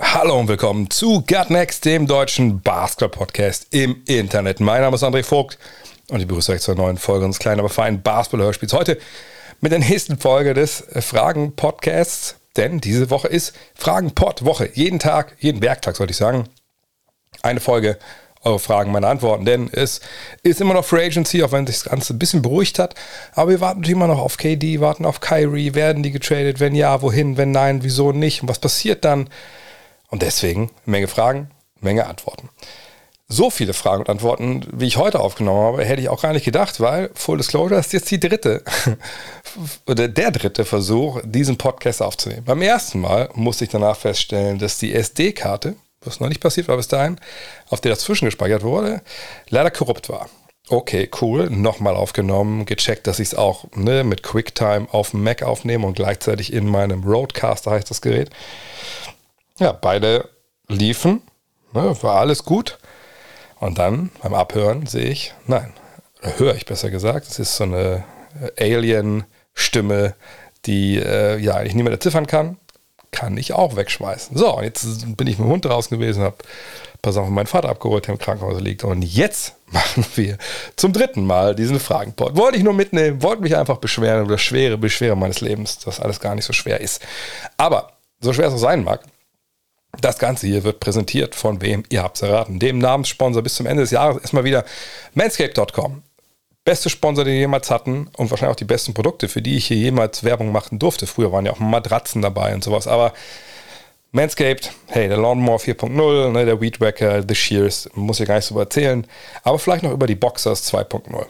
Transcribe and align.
Hallo 0.00 0.40
und 0.40 0.48
willkommen 0.48 0.90
zu 0.90 1.20
Gut 1.20 1.50
Next, 1.50 1.84
dem 1.84 2.08
deutschen 2.08 2.60
Basketball-Podcast 2.60 3.68
im 3.70 4.02
Internet. 4.08 4.58
Mein 4.58 4.80
Name 4.80 4.96
ist 4.96 5.04
André 5.04 5.22
Vogt 5.22 5.56
und 6.08 6.18
ich 6.18 6.26
begrüße 6.26 6.50
euch 6.50 6.62
zur 6.62 6.74
neuen 6.74 6.98
Folge 6.98 7.24
unseres 7.24 7.38
kleinen, 7.38 7.60
aber 7.60 7.68
feinen 7.68 8.02
Basketball-Hörspiels. 8.02 8.72
Heute 8.72 8.98
mit 9.60 9.70
der 9.70 9.78
nächsten 9.78 10.18
Folge 10.18 10.52
des 10.52 10.82
Fragen-Podcasts, 10.98 12.34
denn 12.56 12.80
diese 12.80 13.08
Woche 13.08 13.28
ist 13.28 13.54
Fragen-Pod-Woche. 13.76 14.70
Jeden 14.74 14.98
Tag, 14.98 15.36
jeden 15.38 15.62
Werktag 15.62 15.94
sollte 15.94 16.10
ich 16.10 16.16
sagen, 16.16 16.48
eine 17.42 17.60
Folge 17.60 17.96
eure 18.42 18.58
Fragen, 18.58 18.90
meine 18.90 19.06
Antworten. 19.06 19.44
Denn 19.44 19.70
es 19.72 20.00
ist 20.42 20.60
immer 20.60 20.74
noch 20.74 20.84
Free 20.84 21.06
Agency, 21.06 21.44
auch 21.44 21.52
wenn 21.52 21.68
sich 21.68 21.76
das 21.76 21.90
Ganze 21.90 22.14
ein 22.14 22.18
bisschen 22.18 22.42
beruhigt 22.42 22.80
hat. 22.80 22.96
Aber 23.34 23.50
wir 23.50 23.60
warten 23.60 23.78
natürlich 23.78 23.96
immer 23.96 24.08
noch 24.08 24.18
auf 24.18 24.38
KD, 24.38 24.80
warten 24.80 25.04
auf 25.04 25.20
Kyrie. 25.20 25.74
Werden 25.74 26.02
die 26.02 26.10
getradet? 26.10 26.58
Wenn 26.58 26.74
ja, 26.74 27.00
wohin? 27.00 27.36
Wenn 27.36 27.52
nein, 27.52 27.84
wieso 27.84 28.10
nicht? 28.10 28.42
Und 28.42 28.48
was 28.48 28.58
passiert 28.58 29.04
dann? 29.04 29.28
Und 30.14 30.22
deswegen 30.22 30.70
Menge 30.86 31.08
Fragen, 31.08 31.50
Menge 31.80 32.06
Antworten. 32.06 32.48
So 33.26 33.50
viele 33.50 33.72
Fragen 33.72 34.02
und 34.02 34.08
Antworten, 34.08 34.64
wie 34.72 34.86
ich 34.86 34.96
heute 34.96 35.18
aufgenommen 35.18 35.72
habe, 35.72 35.84
hätte 35.84 36.00
ich 36.00 36.08
auch 36.08 36.22
gar 36.22 36.32
nicht 36.32 36.44
gedacht, 36.44 36.78
weil 36.78 37.10
Full 37.14 37.38
Disclosure 37.38 37.80
ist 37.80 37.92
jetzt 37.92 38.12
die 38.12 38.20
dritte 38.20 38.62
oder 39.88 40.06
der 40.06 40.30
dritte 40.30 40.64
Versuch, 40.64 41.20
diesen 41.24 41.58
Podcast 41.58 42.00
aufzunehmen. 42.00 42.44
Beim 42.44 42.62
ersten 42.62 43.00
Mal 43.00 43.28
musste 43.34 43.64
ich 43.64 43.70
danach 43.70 43.96
feststellen, 43.96 44.60
dass 44.60 44.78
die 44.78 44.94
SD-Karte, 44.94 45.74
was 46.02 46.20
noch 46.20 46.28
nicht 46.28 46.40
passiert 46.40 46.68
war 46.68 46.76
bis 46.76 46.86
dahin, 46.86 47.18
auf 47.70 47.80
der 47.80 47.90
das 47.90 48.02
zwischengespeichert 48.02 48.62
wurde, 48.62 49.02
leider 49.48 49.72
korrupt 49.72 50.08
war. 50.10 50.28
Okay, 50.68 51.10
cool. 51.20 51.50
Nochmal 51.50 51.96
aufgenommen, 51.96 52.66
gecheckt, 52.66 53.08
dass 53.08 53.18
ich 53.18 53.28
es 53.28 53.34
auch 53.34 53.66
ne, 53.74 54.04
mit 54.04 54.22
QuickTime 54.22 54.86
auf 54.92 55.10
dem 55.10 55.24
Mac 55.24 55.42
aufnehme 55.42 55.86
und 55.86 55.94
gleichzeitig 55.94 56.52
in 56.52 56.68
meinem 56.68 57.02
Roadcaster 57.02 57.72
heißt 57.72 57.90
das 57.90 58.00
Gerät. 58.00 58.30
Ja, 59.58 59.72
beide 59.72 60.28
liefen, 60.68 61.22
ne, 61.72 61.96
war 62.02 62.16
alles 62.16 62.44
gut. 62.44 62.78
Und 63.60 63.78
dann 63.78 64.10
beim 64.22 64.34
Abhören 64.34 64.86
sehe 64.86 65.06
ich, 65.06 65.34
nein, 65.46 65.72
höre 66.20 66.54
ich 66.54 66.66
besser 66.66 66.90
gesagt, 66.90 67.28
es 67.28 67.38
ist 67.38 67.56
so 67.56 67.64
eine 67.64 68.04
Alien-Stimme, 68.58 70.14
die 70.66 70.98
äh, 70.98 71.38
ja 71.38 71.54
eigentlich 71.54 71.74
niemand 71.74 71.94
erziffern 71.94 72.26
kann 72.26 72.58
kann 73.14 73.36
ich 73.36 73.52
auch 73.52 73.76
wegschmeißen. 73.76 74.36
So, 74.36 74.56
und 74.56 74.64
jetzt 74.64 74.84
bin 75.16 75.28
ich 75.28 75.38
mit 75.38 75.46
dem 75.46 75.52
Hund 75.52 75.64
draußen 75.64 75.96
gewesen, 75.96 76.24
habe 76.24 76.36
Sachen 77.06 77.26
von 77.26 77.34
meinem 77.34 77.46
Vater 77.46 77.68
abgeholt, 77.68 78.06
der 78.06 78.14
im 78.14 78.18
Krankenhaus 78.18 78.60
liegt. 78.60 78.82
Und 78.82 79.02
jetzt 79.02 79.54
machen 79.70 80.04
wir 80.16 80.36
zum 80.74 80.92
dritten 80.92 81.24
Mal 81.24 81.54
diesen 81.54 81.78
Fragenport. 81.78 82.36
Wollte 82.36 82.58
ich 82.58 82.64
nur 82.64 82.74
mitnehmen, 82.74 83.22
wollte 83.22 83.42
mich 83.42 83.56
einfach 83.56 83.76
beschweren 83.76 84.22
über 84.22 84.32
das 84.32 84.42
schwere 84.42 84.76
Beschwere 84.76 85.16
meines 85.16 85.40
Lebens, 85.40 85.78
dass 85.78 86.00
alles 86.00 86.18
gar 86.18 86.34
nicht 86.34 86.44
so 86.44 86.52
schwer 86.52 86.80
ist. 86.80 87.02
Aber, 87.56 87.92
so 88.20 88.32
schwer 88.32 88.48
es 88.48 88.54
auch 88.54 88.58
sein 88.58 88.82
mag, 88.82 89.04
das 90.04 90.18
Ganze 90.18 90.46
hier 90.46 90.64
wird 90.64 90.80
präsentiert 90.80 91.34
von 91.34 91.60
wem? 91.62 91.82
Ihr 91.88 92.02
habt 92.02 92.16
es 92.16 92.22
erraten. 92.22 92.58
Dem 92.58 92.78
Namenssponsor 92.78 93.42
bis 93.42 93.54
zum 93.54 93.66
Ende 93.66 93.82
des 93.82 93.90
Jahres 93.90 94.20
erstmal 94.20 94.44
wieder 94.44 94.64
manscape.com 95.14 96.02
beste 96.64 96.88
Sponsor, 96.88 97.24
den 97.24 97.34
wir 97.34 97.40
jemals 97.40 97.70
hatten 97.70 98.08
und 98.16 98.30
wahrscheinlich 98.30 98.54
auch 98.54 98.58
die 98.58 98.64
besten 98.64 98.94
Produkte, 98.94 99.28
für 99.28 99.42
die 99.42 99.56
ich 99.56 99.66
hier 99.66 99.76
jemals 99.76 100.24
Werbung 100.24 100.50
machen 100.50 100.78
durfte. 100.78 101.06
Früher 101.06 101.30
waren 101.30 101.44
ja 101.44 101.52
auch 101.52 101.58
Matratzen 101.58 102.22
dabei 102.22 102.54
und 102.54 102.64
sowas, 102.64 102.86
aber 102.86 103.12
Manscaped, 104.12 104.72
hey, 104.86 105.08
der 105.08 105.18
Lawnmower 105.18 105.58
4.0, 105.58 106.30
ne, 106.30 106.46
der 106.46 106.60
Weed 106.60 106.80
Wacker, 106.80 107.22
The 107.26 107.34
Shears, 107.34 107.90
muss 107.94 108.20
ich 108.20 108.28
gar 108.28 108.36
nicht 108.36 108.46
so 108.46 108.58
erzählen, 108.58 109.06
aber 109.42 109.58
vielleicht 109.58 109.82
noch 109.82 109.92
über 109.92 110.06
die 110.06 110.14
Boxers 110.14 110.72
2.0. 110.72 111.26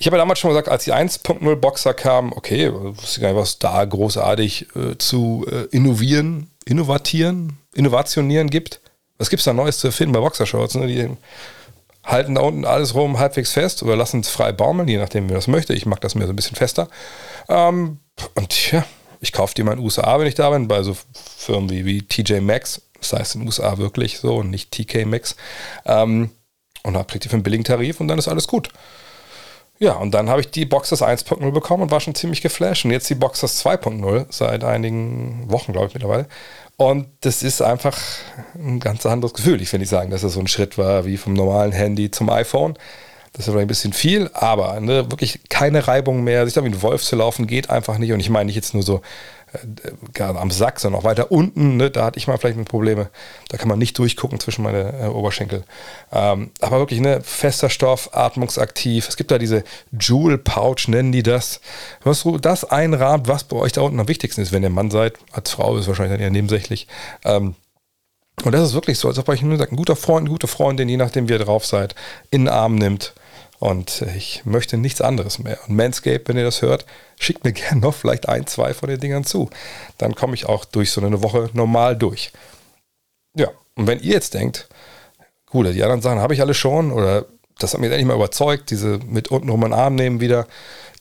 Ich 0.00 0.06
habe 0.06 0.16
ja 0.16 0.22
damals 0.22 0.38
schon 0.38 0.50
gesagt, 0.50 0.68
als 0.68 0.84
die 0.84 0.92
1.0 0.92 1.56
Boxer 1.56 1.94
kamen, 1.94 2.32
okay, 2.32 2.70
wusste 2.72 3.20
gar 3.20 3.28
nicht, 3.28 3.40
was 3.40 3.58
da 3.58 3.84
großartig 3.84 4.66
äh, 4.76 4.98
zu 4.98 5.46
äh, 5.50 5.64
innovieren, 5.74 6.50
innovatieren, 6.66 7.58
innovationieren 7.78 8.50
gibt. 8.50 8.80
Was 9.18 9.30
gibt 9.30 9.40
es 9.40 9.44
da 9.44 9.52
Neues 9.52 9.78
zu 9.78 9.88
erfinden 9.88 10.12
bei 10.12 10.20
Boxershorts? 10.20 10.74
Ne? 10.74 10.86
Die 10.86 11.08
halten 12.04 12.34
da 12.34 12.42
unten 12.42 12.64
alles 12.64 12.94
rum 12.94 13.18
halbwegs 13.18 13.52
fest 13.52 13.82
oder 13.82 13.96
lassen 13.96 14.20
es 14.20 14.28
frei 14.28 14.52
baumeln, 14.52 14.88
je 14.88 14.98
nachdem, 14.98 15.28
wie 15.28 15.34
das 15.34 15.46
möchte. 15.46 15.74
Ich 15.74 15.86
mag 15.86 16.00
das 16.00 16.14
mir 16.14 16.26
so 16.26 16.32
ein 16.32 16.36
bisschen 16.36 16.56
fester. 16.56 16.88
Ähm, 17.48 17.98
und 18.34 18.72
ja, 18.72 18.84
ich 19.20 19.32
kaufe 19.32 19.54
die 19.54 19.62
mal 19.62 19.72
in 19.72 19.78
den 19.78 19.84
USA, 19.84 20.18
wenn 20.18 20.26
ich 20.26 20.34
da 20.34 20.50
bin, 20.50 20.68
bei 20.68 20.82
so 20.82 20.96
Firmen 21.36 21.70
wie, 21.70 21.84
wie 21.84 22.02
TJ 22.02 22.40
Maxx. 22.40 22.82
Das 23.00 23.12
heißt 23.12 23.34
in 23.36 23.42
den 23.42 23.48
USA 23.48 23.78
wirklich 23.78 24.18
so 24.18 24.36
und 24.36 24.50
nicht 24.50 24.70
TK 24.70 25.06
Maxx. 25.06 25.36
Ähm, 25.84 26.30
und 26.82 26.94
dann 26.94 27.06
kriegt 27.06 27.24
die 27.24 27.28
für 27.28 27.34
einen 27.34 27.42
billigen 27.42 27.64
Tarif 27.64 28.00
und 28.00 28.08
dann 28.08 28.18
ist 28.18 28.28
alles 28.28 28.48
gut. 28.48 28.70
Ja, 29.80 29.92
und 29.92 30.12
dann 30.12 30.28
habe 30.28 30.40
ich 30.40 30.50
die 30.50 30.64
Boxers 30.64 31.02
1.0 31.02 31.50
bekommen 31.52 31.84
und 31.84 31.90
war 31.92 32.00
schon 32.00 32.14
ziemlich 32.14 32.40
geflasht. 32.40 32.84
Und 32.84 32.90
jetzt 32.90 33.08
die 33.10 33.14
Boxers 33.14 33.64
2.0 33.64 34.26
seit 34.30 34.64
einigen 34.64 35.48
Wochen, 35.50 35.72
glaube 35.72 35.88
ich, 35.88 35.94
mittlerweile. 35.94 36.26
Und 36.80 37.08
das 37.22 37.42
ist 37.42 37.60
einfach 37.60 37.98
ein 38.54 38.78
ganz 38.78 39.04
anderes 39.04 39.34
Gefühl. 39.34 39.60
Ich 39.60 39.72
will 39.72 39.80
nicht 39.80 39.88
sagen, 39.88 40.12
dass 40.12 40.22
es 40.22 40.34
so 40.34 40.40
ein 40.40 40.46
Schritt 40.46 40.78
war 40.78 41.04
wie 41.04 41.16
vom 41.16 41.32
normalen 41.32 41.72
Handy 41.72 42.12
zum 42.12 42.30
iPhone. 42.30 42.78
Das 43.32 43.46
ist 43.46 43.52
vielleicht 43.52 43.66
ein 43.66 43.68
bisschen 43.68 43.92
viel, 43.92 44.30
aber 44.32 44.80
ne, 44.80 45.10
wirklich 45.10 45.40
keine 45.48 45.86
Reibung 45.86 46.24
mehr. 46.24 46.44
Sich 46.44 46.54
da 46.54 46.64
wie 46.64 46.68
ein 46.68 46.82
Wolf 46.82 47.02
zu 47.02 47.16
laufen 47.16 47.46
geht 47.46 47.70
einfach 47.70 47.98
nicht. 47.98 48.12
Und 48.12 48.20
ich 48.20 48.30
meine 48.30 48.46
nicht 48.46 48.56
jetzt 48.56 48.74
nur 48.74 48.82
so 48.82 49.02
äh, 49.52 50.22
am 50.22 50.50
Sack, 50.50 50.80
sondern 50.80 51.00
auch 51.00 51.04
weiter 51.04 51.30
unten. 51.30 51.76
Ne, 51.76 51.90
da 51.90 52.04
hatte 52.04 52.18
ich 52.18 52.26
mal 52.26 52.38
vielleicht 52.38 52.62
Probleme. 52.64 53.10
Da 53.48 53.58
kann 53.58 53.68
man 53.68 53.78
nicht 53.78 53.98
durchgucken 53.98 54.40
zwischen 54.40 54.62
meine 54.62 54.92
äh, 55.00 55.06
Oberschenkel. 55.06 55.64
Ähm, 56.12 56.50
aber 56.60 56.78
wirklich 56.78 57.00
ne, 57.00 57.20
fester 57.22 57.70
Stoff, 57.70 58.10
atmungsaktiv. 58.12 59.08
Es 59.08 59.16
gibt 59.16 59.30
da 59.30 59.38
diese 59.38 59.64
Jewel 59.98 60.38
Pouch, 60.38 60.88
nennen 60.88 61.12
die 61.12 61.22
das. 61.22 61.60
Was 62.02 62.26
das 62.40 62.64
einrahmt, 62.64 63.28
was 63.28 63.44
bei 63.44 63.56
euch 63.56 63.72
da 63.72 63.82
unten 63.82 64.00
am 64.00 64.08
wichtigsten 64.08 64.40
ist, 64.40 64.52
wenn 64.52 64.62
ihr 64.62 64.70
Mann 64.70 64.90
seid. 64.90 65.14
Als 65.32 65.50
Frau 65.50 65.76
ist 65.76 65.82
es 65.82 65.88
wahrscheinlich 65.88 66.14
dann 66.14 66.22
eher 66.22 66.30
nebensächlich. 66.30 66.86
Ähm, 67.24 67.54
und 68.44 68.52
das 68.52 68.68
ist 68.68 68.74
wirklich 68.74 68.98
so, 68.98 69.08
als 69.08 69.18
ob 69.18 69.28
euch 69.28 69.42
nur 69.42 69.58
sagt, 69.58 69.72
ein 69.72 69.76
guter 69.76 69.96
Freund, 69.96 70.22
eine 70.22 70.30
gute 70.30 70.46
Freundin, 70.46 70.88
je 70.88 70.96
nachdem, 70.96 71.28
wie 71.28 71.32
ihr 71.32 71.38
drauf 71.38 71.66
seid, 71.66 71.94
in 72.30 72.42
den 72.42 72.48
Arm 72.48 72.76
nimmt. 72.76 73.14
Und 73.58 74.04
ich 74.16 74.42
möchte 74.44 74.76
nichts 74.76 75.00
anderes 75.00 75.40
mehr. 75.40 75.58
Und 75.66 75.74
Manscape, 75.74 76.22
wenn 76.26 76.36
ihr 76.36 76.44
das 76.44 76.62
hört, 76.62 76.86
schickt 77.18 77.44
mir 77.44 77.52
gerne 77.54 77.80
noch 77.80 77.94
vielleicht 77.94 78.28
ein, 78.28 78.46
zwei 78.46 78.74
von 78.74 78.88
den 78.88 79.00
Dingern 79.00 79.24
zu. 79.24 79.50
Dann 79.98 80.14
komme 80.14 80.34
ich 80.34 80.46
auch 80.46 80.64
durch 80.64 80.92
so 80.92 81.00
eine 81.00 81.22
Woche 81.22 81.50
normal 81.52 81.96
durch. 81.96 82.30
Ja, 83.34 83.48
und 83.74 83.86
wenn 83.86 84.00
ihr 84.00 84.12
jetzt 84.12 84.34
denkt, 84.34 84.68
gut, 85.46 85.66
die 85.66 85.82
anderen 85.82 86.02
Sachen 86.02 86.20
habe 86.20 86.34
ich 86.34 86.40
alle 86.40 86.54
schon 86.54 86.92
oder 86.92 87.26
das 87.58 87.74
hat 87.74 87.80
mich 87.80 87.90
endlich 87.90 88.06
mal 88.06 88.14
überzeugt, 88.14 88.70
diese 88.70 89.00
mit 89.04 89.28
unten 89.28 89.48
rum 89.48 89.64
einen 89.64 89.72
Arm 89.72 89.96
nehmen 89.96 90.20
wieder, 90.20 90.46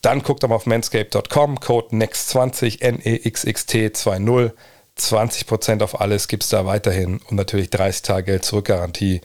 dann 0.02 0.24
guckt 0.24 0.42
doch 0.42 0.50
mal 0.50 0.56
auf 0.56 0.66
manscape.com, 0.66 1.60
Code 1.60 1.96
NEXT20, 1.96 2.82
N-E-X-X-T 2.82 3.94
20 3.94 4.52
20% 5.00 5.84
auf 5.84 6.02
alles 6.02 6.28
gibt 6.28 6.44
es 6.44 6.50
da 6.50 6.66
weiterhin 6.66 7.20
und 7.30 7.36
natürlich 7.36 7.70
30 7.70 8.02
Tage 8.02 8.24
Geld 8.24 8.46
zurück 8.46 8.66
Garantie 8.66 9.22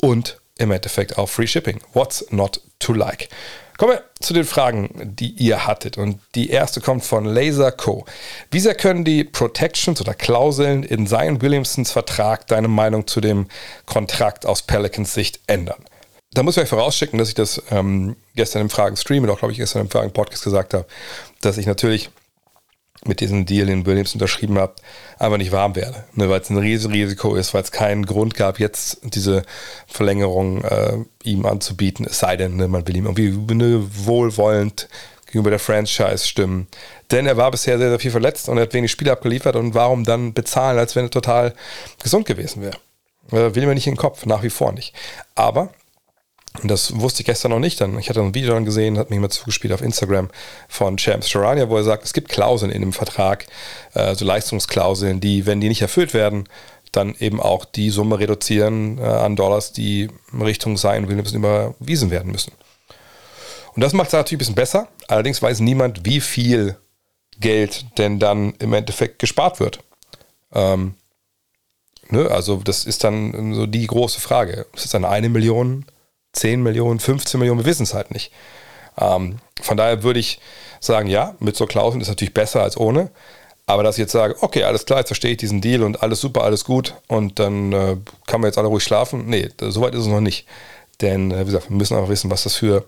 und 0.00 0.40
im 0.58 0.70
Endeffekt 0.70 1.18
auch 1.18 1.28
Free 1.28 1.46
Shipping. 1.46 1.80
What's 1.92 2.26
not 2.30 2.60
to 2.78 2.92
like? 2.92 3.28
Kommen 3.76 3.92
wir 3.92 4.04
zu 4.20 4.32
den 4.32 4.44
Fragen, 4.44 5.14
die 5.16 5.30
ihr 5.32 5.66
hattet. 5.66 5.98
Und 5.98 6.18
die 6.34 6.48
erste 6.48 6.80
kommt 6.80 7.04
von 7.04 7.26
Laser 7.26 7.72
Co. 7.72 8.06
Wie 8.50 8.60
sehr 8.60 8.74
können 8.74 9.04
die 9.04 9.22
Protections 9.24 10.00
oder 10.00 10.14
Klauseln 10.14 10.82
in 10.82 11.06
Zion 11.06 11.42
Williamsons 11.42 11.92
Vertrag 11.92 12.46
deine 12.46 12.68
Meinung 12.68 13.06
zu 13.06 13.20
dem 13.20 13.48
Kontrakt 13.84 14.46
aus 14.46 14.62
Pelicans 14.62 15.12
Sicht 15.12 15.40
ändern? 15.46 15.84
Da 16.32 16.42
muss 16.42 16.56
ich 16.56 16.62
euch 16.62 16.68
vorausschicken, 16.68 17.18
dass 17.18 17.28
ich 17.28 17.34
das 17.34 17.62
ähm, 17.70 18.16
gestern 18.34 18.62
im 18.62 18.70
Fragen-Stream 18.70 19.24
und 19.24 19.30
auch, 19.30 19.38
glaube 19.38 19.52
ich, 19.52 19.58
gestern 19.58 19.82
im 19.82 19.90
Fragen-Podcast 19.90 20.44
gesagt 20.44 20.74
habe, 20.74 20.86
dass 21.42 21.58
ich 21.58 21.66
natürlich 21.66 22.10
mit 23.04 23.20
diesem 23.20 23.46
Deal, 23.46 23.66
den 23.66 23.86
Williams 23.86 24.14
unterschrieben 24.14 24.58
hat, 24.58 24.80
einfach 25.18 25.38
nicht 25.38 25.52
warm 25.52 25.76
werde. 25.76 26.04
Ne, 26.14 26.28
weil 26.28 26.40
es 26.40 26.50
ein 26.50 26.58
Riesenrisiko 26.58 27.34
ist, 27.34 27.54
weil 27.54 27.62
es 27.62 27.72
keinen 27.72 28.06
Grund 28.06 28.34
gab, 28.34 28.58
jetzt 28.58 28.98
diese 29.02 29.42
Verlängerung 29.86 30.64
äh, 30.64 30.98
ihm 31.22 31.46
anzubieten, 31.46 32.06
es 32.08 32.18
sei 32.18 32.36
denn, 32.36 32.56
ne, 32.56 32.68
man 32.68 32.86
will 32.86 32.96
ihm 32.96 33.06
irgendwie 33.06 33.54
ne, 33.54 33.86
wohlwollend 33.90 34.88
gegenüber 35.26 35.50
der 35.50 35.58
Franchise 35.58 36.26
stimmen. 36.26 36.66
Denn 37.10 37.26
er 37.26 37.36
war 37.36 37.50
bisher 37.50 37.78
sehr, 37.78 37.90
sehr 37.90 37.98
viel 37.98 38.10
verletzt 38.10 38.48
und 38.48 38.56
er 38.56 38.62
hat 38.62 38.74
wenig 38.74 38.90
Spiele 38.90 39.12
abgeliefert 39.12 39.56
und 39.56 39.74
warum 39.74 40.04
dann 40.04 40.32
bezahlen, 40.32 40.78
als 40.78 40.96
wenn 40.96 41.06
er 41.06 41.10
total 41.10 41.54
gesund 42.02 42.26
gewesen 42.26 42.62
wäre? 42.62 42.78
Äh, 43.32 43.54
will 43.54 43.66
mir 43.66 43.74
nicht 43.74 43.86
in 43.86 43.94
den 43.94 43.98
Kopf, 43.98 44.26
nach 44.26 44.42
wie 44.42 44.50
vor 44.50 44.72
nicht. 44.72 44.94
Aber 45.34 45.70
und 46.62 46.70
das 46.70 46.98
wusste 46.98 47.22
ich 47.22 47.26
gestern 47.26 47.50
noch 47.50 47.58
nicht. 47.58 47.80
Dann, 47.80 47.98
ich 47.98 48.08
hatte 48.08 48.20
ein 48.20 48.34
Video 48.34 48.54
dann 48.54 48.64
gesehen, 48.64 48.98
hat 48.98 49.10
mich 49.10 49.18
mal 49.18 49.30
zugespielt 49.30 49.72
auf 49.72 49.82
Instagram 49.82 50.30
von 50.68 50.96
Champs 50.96 51.28
Charania, 51.28 51.68
wo 51.68 51.76
er 51.76 51.84
sagt, 51.84 52.04
es 52.04 52.12
gibt 52.12 52.28
Klauseln 52.28 52.70
in 52.70 52.80
dem 52.80 52.92
Vertrag, 52.92 53.46
äh, 53.94 54.14
so 54.14 54.24
Leistungsklauseln, 54.24 55.20
die, 55.20 55.46
wenn 55.46 55.60
die 55.60 55.68
nicht 55.68 55.82
erfüllt 55.82 56.14
werden, 56.14 56.48
dann 56.92 57.14
eben 57.18 57.40
auch 57.40 57.64
die 57.64 57.90
Summe 57.90 58.18
reduzieren 58.18 58.98
äh, 58.98 59.02
an 59.02 59.36
Dollars, 59.36 59.72
die 59.72 60.08
Richtung 60.38 60.76
Zion 60.76 61.08
Williams 61.08 61.32
überwiesen 61.32 62.10
werden 62.10 62.32
müssen. 62.32 62.52
Und 63.74 63.82
das 63.82 63.92
macht 63.92 64.08
es 64.08 64.12
natürlich 64.14 64.36
ein 64.36 64.38
bisschen 64.38 64.54
besser. 64.54 64.88
Allerdings 65.06 65.42
weiß 65.42 65.60
niemand, 65.60 66.06
wie 66.06 66.20
viel 66.20 66.76
Geld 67.38 67.84
denn 67.98 68.18
dann 68.18 68.54
im 68.58 68.72
Endeffekt 68.72 69.18
gespart 69.18 69.60
wird. 69.60 69.80
Ähm, 70.52 70.94
ne? 72.08 72.30
Also 72.30 72.56
das 72.56 72.86
ist 72.86 73.04
dann 73.04 73.54
so 73.54 73.66
die 73.66 73.86
große 73.86 74.20
Frage. 74.20 74.66
Ist 74.74 74.86
es 74.86 74.90
dann 74.92 75.04
eine 75.04 75.28
Million, 75.28 75.84
10 76.36 76.62
Millionen, 76.62 77.00
15 77.00 77.38
Millionen? 77.38 77.60
Wir 77.60 77.66
wissen 77.66 77.84
es 77.84 77.94
halt 77.94 78.10
nicht. 78.12 78.32
Ähm, 78.98 79.38
von 79.60 79.76
daher 79.76 80.02
würde 80.02 80.20
ich 80.20 80.40
sagen, 80.80 81.08
ja, 81.08 81.34
mit 81.40 81.56
so 81.56 81.66
Klauseln 81.66 82.00
ist 82.00 82.08
natürlich 82.08 82.34
besser 82.34 82.62
als 82.62 82.76
ohne. 82.76 83.10
Aber 83.66 83.82
dass 83.82 83.96
ich 83.96 84.02
jetzt 84.02 84.12
sage, 84.12 84.36
okay, 84.42 84.62
alles 84.62 84.86
klar, 84.86 85.00
jetzt 85.00 85.08
verstehe 85.08 85.32
ich 85.32 85.38
diesen 85.38 85.60
Deal 85.60 85.82
und 85.82 86.02
alles 86.02 86.20
super, 86.20 86.44
alles 86.44 86.64
gut 86.64 86.94
und 87.08 87.40
dann 87.40 87.72
äh, 87.72 87.96
kann 88.26 88.40
man 88.40 88.48
jetzt 88.48 88.58
alle 88.58 88.68
ruhig 88.68 88.84
schlafen. 88.84 89.26
Nee, 89.26 89.48
soweit 89.60 89.94
ist 89.94 90.02
es 90.02 90.06
noch 90.06 90.20
nicht. 90.20 90.46
Denn, 91.00 91.32
äh, 91.32 91.40
wie 91.40 91.46
gesagt, 91.46 91.68
wir 91.68 91.76
müssen 91.76 91.96
auch 91.96 92.08
wissen, 92.08 92.30
was 92.30 92.44
das 92.44 92.54
für 92.54 92.84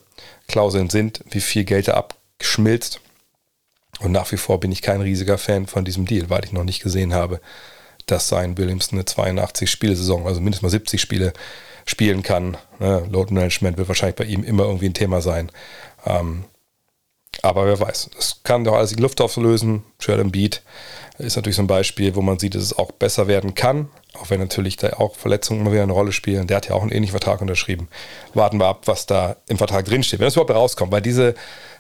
Klauseln 0.46 0.88
sind, 0.88 1.20
wie 1.30 1.40
viel 1.40 1.64
Geld 1.64 1.88
da 1.88 1.94
abschmilzt. 1.94 3.00
Und 3.98 4.12
nach 4.12 4.30
wie 4.30 4.36
vor 4.36 4.60
bin 4.60 4.70
ich 4.70 4.80
kein 4.80 5.00
riesiger 5.00 5.36
Fan 5.36 5.66
von 5.66 5.84
diesem 5.84 6.06
Deal, 6.06 6.30
weil 6.30 6.44
ich 6.44 6.52
noch 6.52 6.62
nicht 6.62 6.80
gesehen 6.80 7.12
habe, 7.12 7.40
dass 8.06 8.28
sein 8.28 8.56
Williams 8.56 8.92
eine 8.92 9.02
82-Spiele-Saison, 9.02 10.26
also 10.26 10.40
mindestens 10.40 10.62
mal 10.62 10.70
70 10.70 11.00
Spiele 11.00 11.32
spielen 11.88 12.22
kann. 12.22 12.56
Ne? 12.78 13.06
Load 13.10 13.32
Management 13.32 13.78
wird 13.78 13.88
wahrscheinlich 13.88 14.16
bei 14.16 14.24
ihm 14.24 14.44
immer 14.44 14.64
irgendwie 14.64 14.86
ein 14.86 14.94
Thema 14.94 15.20
sein. 15.20 15.50
Ähm, 16.06 16.44
aber 17.42 17.66
wer 17.66 17.80
weiß, 17.80 18.10
es 18.18 18.42
kann 18.42 18.64
doch 18.64 18.74
alles 18.74 18.90
die 18.90 19.00
Luft 19.00 19.20
auflösen. 19.20 19.84
Sheldon 20.00 20.32
Beat 20.32 20.62
ist 21.18 21.36
natürlich 21.36 21.56
so 21.56 21.62
ein 21.62 21.68
Beispiel, 21.68 22.14
wo 22.14 22.22
man 22.22 22.38
sieht, 22.38 22.54
dass 22.54 22.62
es 22.62 22.76
auch 22.76 22.92
besser 22.92 23.26
werden 23.26 23.54
kann, 23.54 23.88
auch 24.20 24.30
wenn 24.30 24.40
natürlich 24.40 24.76
da 24.76 24.94
auch 24.94 25.16
Verletzungen 25.16 25.60
immer 25.60 25.72
wieder 25.72 25.82
eine 25.82 25.92
Rolle 25.92 26.12
spielen. 26.12 26.46
Der 26.46 26.56
hat 26.56 26.68
ja 26.68 26.74
auch 26.74 26.82
einen 26.82 26.92
ähnlichen 26.92 27.12
Vertrag 27.12 27.40
unterschrieben. 27.40 27.88
Warten 28.34 28.58
wir 28.58 28.66
ab, 28.66 28.82
was 28.86 29.06
da 29.06 29.36
im 29.48 29.58
Vertrag 29.58 29.84
drinsteht, 29.84 30.20
wenn 30.20 30.26
das 30.26 30.34
überhaupt 30.34 30.50
rauskommt, 30.50 30.92
weil 30.92 31.02
diese 31.02 31.34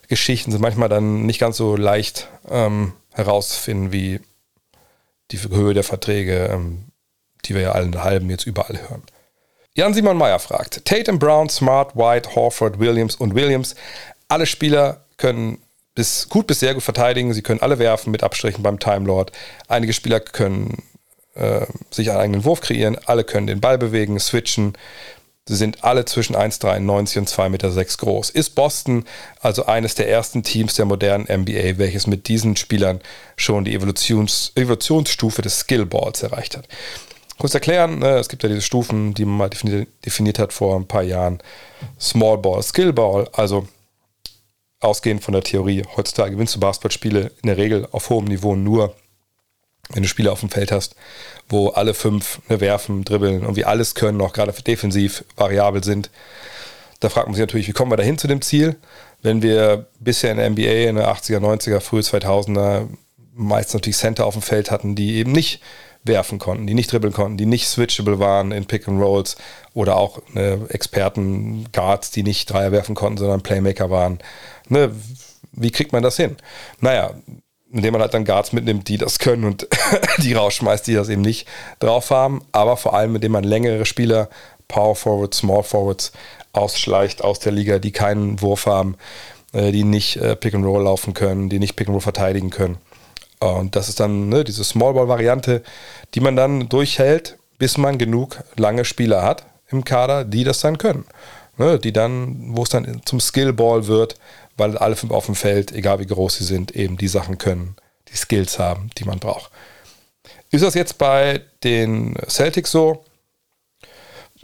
Geschichten 0.08 0.52
sind 0.52 0.60
manchmal 0.60 0.88
dann 0.88 1.26
nicht 1.26 1.40
ganz 1.40 1.56
so 1.56 1.76
leicht 1.76 2.28
ähm, 2.48 2.92
herauszufinden 3.12 3.92
wie 3.92 4.20
die 5.30 5.38
Höhe 5.38 5.74
der 5.74 5.84
Verträge, 5.84 6.48
ähm, 6.52 6.84
die 7.44 7.54
wir 7.54 7.62
ja 7.62 7.72
allen 7.72 8.02
halben 8.02 8.30
jetzt 8.30 8.46
überall 8.46 8.80
hören. 8.88 9.02
Jan 9.78 9.94
Simon 9.94 10.16
Meyer 10.16 10.40
fragt: 10.40 10.84
Tatum, 10.84 11.20
Brown, 11.20 11.48
Smart, 11.48 11.94
White, 11.94 12.34
Horford, 12.34 12.80
Williams 12.80 13.14
und 13.14 13.36
Williams. 13.36 13.76
Alle 14.26 14.44
Spieler 14.44 15.04
können 15.18 15.58
bis 15.94 16.28
gut 16.28 16.48
bis 16.48 16.58
sehr 16.58 16.74
gut 16.74 16.82
verteidigen. 16.82 17.32
Sie 17.32 17.42
können 17.42 17.62
alle 17.62 17.78
werfen 17.78 18.10
mit 18.10 18.24
Abstrichen 18.24 18.64
beim 18.64 18.80
Time 18.80 19.06
Lord. 19.06 19.30
Einige 19.68 19.92
Spieler 19.92 20.18
können 20.18 20.82
äh, 21.36 21.64
sich 21.92 22.10
einen 22.10 22.18
eigenen 22.18 22.44
Wurf 22.44 22.60
kreieren. 22.60 22.98
Alle 23.06 23.22
können 23.22 23.46
den 23.46 23.60
Ball 23.60 23.78
bewegen, 23.78 24.18
switchen. 24.18 24.72
Sie 25.46 25.54
sind 25.54 25.84
alle 25.84 26.04
zwischen 26.06 26.34
1,93 26.34 27.18
und 27.18 27.28
2,6 27.28 27.48
Meter 27.48 27.70
groß. 27.70 28.30
Ist 28.30 28.56
Boston 28.56 29.04
also 29.40 29.66
eines 29.66 29.94
der 29.94 30.08
ersten 30.08 30.42
Teams 30.42 30.74
der 30.74 30.86
modernen 30.86 31.28
NBA, 31.32 31.78
welches 31.78 32.08
mit 32.08 32.26
diesen 32.26 32.56
Spielern 32.56 33.00
schon 33.36 33.64
die 33.64 33.76
Evolutions 33.76 34.50
Evolutionsstufe 34.56 35.40
des 35.40 35.60
Skillballs 35.60 36.24
erreicht 36.24 36.56
hat? 36.56 36.66
Kurz 37.38 37.54
erklären, 37.54 38.00
ne, 38.00 38.18
es 38.18 38.28
gibt 38.28 38.42
ja 38.42 38.48
diese 38.48 38.62
Stufen, 38.62 39.14
die 39.14 39.24
man 39.24 39.36
mal 39.36 39.50
definiert, 39.50 40.38
hat 40.38 40.52
vor 40.52 40.76
ein 40.76 40.88
paar 40.88 41.04
Jahren. 41.04 41.38
Small 42.00 42.38
Ball, 42.38 42.62
Skill 42.62 42.92
Ball, 42.92 43.28
also 43.32 43.66
ausgehend 44.80 45.22
von 45.22 45.32
der 45.32 45.44
Theorie, 45.44 45.84
heutzutage 45.96 46.32
gewinnst 46.32 46.56
du 46.56 46.60
Basketballspiele 46.60 47.30
in 47.42 47.46
der 47.46 47.56
Regel 47.56 47.88
auf 47.92 48.10
hohem 48.10 48.24
Niveau 48.24 48.56
nur, 48.56 48.94
wenn 49.90 50.02
du 50.02 50.08
Spiele 50.08 50.32
auf 50.32 50.40
dem 50.40 50.50
Feld 50.50 50.72
hast, 50.72 50.96
wo 51.48 51.68
alle 51.68 51.94
fünf 51.94 52.40
ne, 52.48 52.60
werfen, 52.60 53.04
dribbeln 53.04 53.46
und 53.46 53.54
wie 53.54 53.64
alles 53.64 53.94
können, 53.94 54.20
auch 54.20 54.32
gerade 54.32 54.52
defensiv 54.52 55.24
variabel 55.36 55.84
sind. 55.84 56.10
Da 57.00 57.08
fragt 57.08 57.28
man 57.28 57.34
sich 57.34 57.42
natürlich, 57.42 57.68
wie 57.68 57.72
kommen 57.72 57.92
wir 57.92 57.96
dahin 57.96 58.18
zu 58.18 58.26
dem 58.26 58.42
Ziel, 58.42 58.76
wenn 59.22 59.42
wir 59.42 59.86
bisher 60.00 60.32
in 60.32 60.38
der 60.38 60.50
NBA 60.50 60.88
in 60.88 60.96
der 60.96 61.12
80er, 61.12 61.38
90er, 61.38 61.80
frühe 61.80 62.00
2000er 62.00 62.88
meist 63.34 63.72
natürlich 63.74 63.96
Center 63.96 64.26
auf 64.26 64.34
dem 64.34 64.42
Feld 64.42 64.72
hatten, 64.72 64.96
die 64.96 65.14
eben 65.14 65.30
nicht 65.30 65.60
werfen 66.08 66.38
konnten, 66.38 66.66
die 66.66 66.74
nicht 66.74 66.90
dribbeln 66.90 67.12
konnten, 67.12 67.36
die 67.36 67.46
nicht 67.46 67.68
switchable 67.68 68.18
waren 68.18 68.52
in 68.52 68.66
Pick 68.66 68.88
and 68.88 69.00
Rolls 69.00 69.36
oder 69.74 69.96
auch 69.96 70.20
ne, 70.32 70.66
Experten, 70.70 71.66
Guards, 71.72 72.10
die 72.10 72.22
nicht 72.22 72.50
Dreier 72.50 72.72
werfen 72.72 72.94
konnten, 72.94 73.18
sondern 73.18 73.42
Playmaker 73.42 73.90
waren. 73.90 74.18
Ne, 74.68 74.90
wie 75.52 75.70
kriegt 75.70 75.92
man 75.92 76.02
das 76.02 76.16
hin? 76.16 76.36
Naja, 76.80 77.14
indem 77.70 77.92
man 77.92 78.02
halt 78.02 78.14
dann 78.14 78.24
Guards 78.24 78.52
mitnimmt, 78.52 78.88
die 78.88 78.98
das 78.98 79.18
können 79.18 79.44
und 79.44 79.68
die 80.18 80.32
rausschmeißt, 80.32 80.86
die 80.86 80.94
das 80.94 81.08
eben 81.08 81.22
nicht 81.22 81.46
drauf 81.78 82.10
haben, 82.10 82.42
aber 82.52 82.76
vor 82.76 82.94
allem 82.94 83.14
indem 83.14 83.32
man 83.32 83.44
längere 83.44 83.84
Spieler, 83.84 84.28
Power 84.68 84.96
Forwards, 84.96 85.38
Small 85.38 85.62
Forwards 85.62 86.12
ausschleicht 86.52 87.22
aus 87.22 87.38
der 87.38 87.52
Liga, 87.52 87.78
die 87.78 87.92
keinen 87.92 88.40
Wurf 88.40 88.66
haben, 88.66 88.96
äh, 89.52 89.72
die 89.72 89.84
nicht 89.84 90.16
äh, 90.16 90.36
Pick 90.36 90.54
and 90.54 90.64
Roll 90.64 90.84
laufen 90.84 91.14
können, 91.14 91.48
die 91.48 91.58
nicht 91.58 91.76
Pick 91.76 91.88
and 91.88 91.94
Roll 91.94 92.00
verteidigen 92.00 92.50
können. 92.50 92.78
Und 93.40 93.76
das 93.76 93.88
ist 93.88 94.00
dann 94.00 94.28
ne, 94.28 94.44
diese 94.44 94.64
Small 94.64 94.94
Ball 94.94 95.08
Variante, 95.08 95.62
die 96.14 96.20
man 96.20 96.36
dann 96.36 96.68
durchhält, 96.68 97.38
bis 97.58 97.78
man 97.78 97.98
genug 97.98 98.42
lange 98.56 98.84
Spieler 98.84 99.22
hat 99.22 99.46
im 99.68 99.84
Kader, 99.84 100.24
die 100.24 100.44
das 100.44 100.60
dann 100.60 100.78
können. 100.78 101.04
Ne, 101.56 101.78
die 101.78 101.92
dann, 101.92 102.56
wo 102.56 102.62
es 102.62 102.68
dann 102.68 103.02
zum 103.04 103.20
Skill 103.20 103.52
Ball 103.52 103.86
wird, 103.86 104.16
weil 104.56 104.78
alle 104.78 104.96
fünf 104.96 105.12
auf 105.12 105.26
dem 105.26 105.34
Feld, 105.34 105.72
egal 105.72 105.98
wie 105.98 106.06
groß 106.06 106.36
sie 106.36 106.44
sind, 106.44 106.74
eben 106.76 106.96
die 106.96 107.08
Sachen 107.08 107.38
können, 107.38 107.76
die 108.08 108.16
Skills 108.16 108.58
haben, 108.58 108.90
die 108.98 109.04
man 109.04 109.18
braucht. 109.18 109.50
Ist 110.50 110.64
das 110.64 110.74
jetzt 110.74 110.98
bei 110.98 111.42
den 111.64 112.14
Celtics 112.28 112.70
so? 112.70 113.04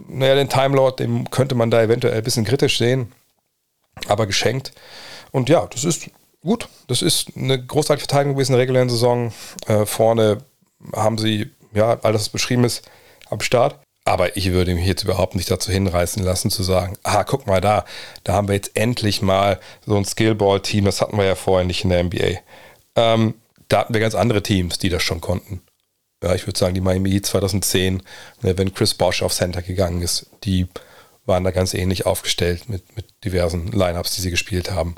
Naja, 0.07 0.35
den 0.35 0.49
Time 0.49 0.75
Lord, 0.75 0.99
dem 0.99 1.29
könnte 1.29 1.55
man 1.55 1.71
da 1.71 1.81
eventuell 1.81 2.17
ein 2.17 2.23
bisschen 2.23 2.45
kritisch 2.45 2.77
sehen, 2.77 3.11
aber 4.07 4.27
geschenkt. 4.27 4.73
Und 5.31 5.49
ja, 5.49 5.67
das 5.67 5.83
ist 5.85 6.09
gut. 6.45 6.69
Das 6.87 7.01
ist 7.01 7.35
eine 7.35 7.63
großartige 7.63 8.07
Verteidigung 8.07 8.35
gewesen 8.35 8.53
in 8.53 8.57
der 8.57 8.63
regulären 8.63 8.89
Saison. 8.89 9.33
Äh, 9.67 9.85
vorne 9.85 10.37
haben 10.93 11.17
sie, 11.17 11.51
ja, 11.73 11.99
alles, 12.01 12.21
was 12.21 12.29
beschrieben 12.29 12.63
ist, 12.63 12.89
am 13.29 13.41
Start. 13.41 13.79
Aber 14.05 14.37
ich 14.37 14.51
würde 14.51 14.75
mich 14.75 14.85
jetzt 14.85 15.03
überhaupt 15.03 15.33
nicht 15.33 15.49
dazu 15.49 15.71
hinreißen 15.71 16.23
lassen 16.23 16.51
zu 16.51 16.61
sagen, 16.61 16.95
ah, 17.03 17.23
guck 17.23 17.47
mal 17.47 17.59
da, 17.59 17.85
da 18.23 18.33
haben 18.33 18.47
wir 18.47 18.53
jetzt 18.53 18.77
endlich 18.77 19.23
mal 19.23 19.59
so 19.83 19.97
ein 19.97 20.05
Skillball-Team, 20.05 20.85
das 20.85 21.01
hatten 21.01 21.17
wir 21.17 21.25
ja 21.25 21.33
vorher 21.33 21.65
nicht 21.65 21.83
in 21.83 21.89
der 21.89 22.03
NBA. 22.03 22.39
Ähm, 22.95 23.33
da 23.67 23.79
hatten 23.79 23.95
wir 23.95 24.01
ganz 24.01 24.13
andere 24.13 24.43
Teams, 24.43 24.77
die 24.77 24.89
das 24.89 25.01
schon 25.01 25.21
konnten. 25.21 25.61
Ja, 26.23 26.35
ich 26.35 26.45
würde 26.45 26.57
sagen, 26.57 26.75
die 26.75 26.81
Miami 26.81 27.11
Heat 27.11 27.25
2010, 27.25 28.03
ne, 28.41 28.57
wenn 28.57 28.73
Chris 28.75 28.93
Bosch 28.93 29.23
auf 29.23 29.33
Center 29.33 29.63
gegangen 29.63 30.03
ist, 30.03 30.27
die 30.43 30.67
waren 31.25 31.43
da 31.43 31.49
ganz 31.49 31.73
ähnlich 31.73 32.05
aufgestellt 32.05 32.69
mit, 32.69 32.95
mit 32.95 33.07
diversen 33.23 33.71
Lineups, 33.71 34.15
die 34.15 34.21
sie 34.21 34.29
gespielt 34.29 34.69
haben. 34.69 34.95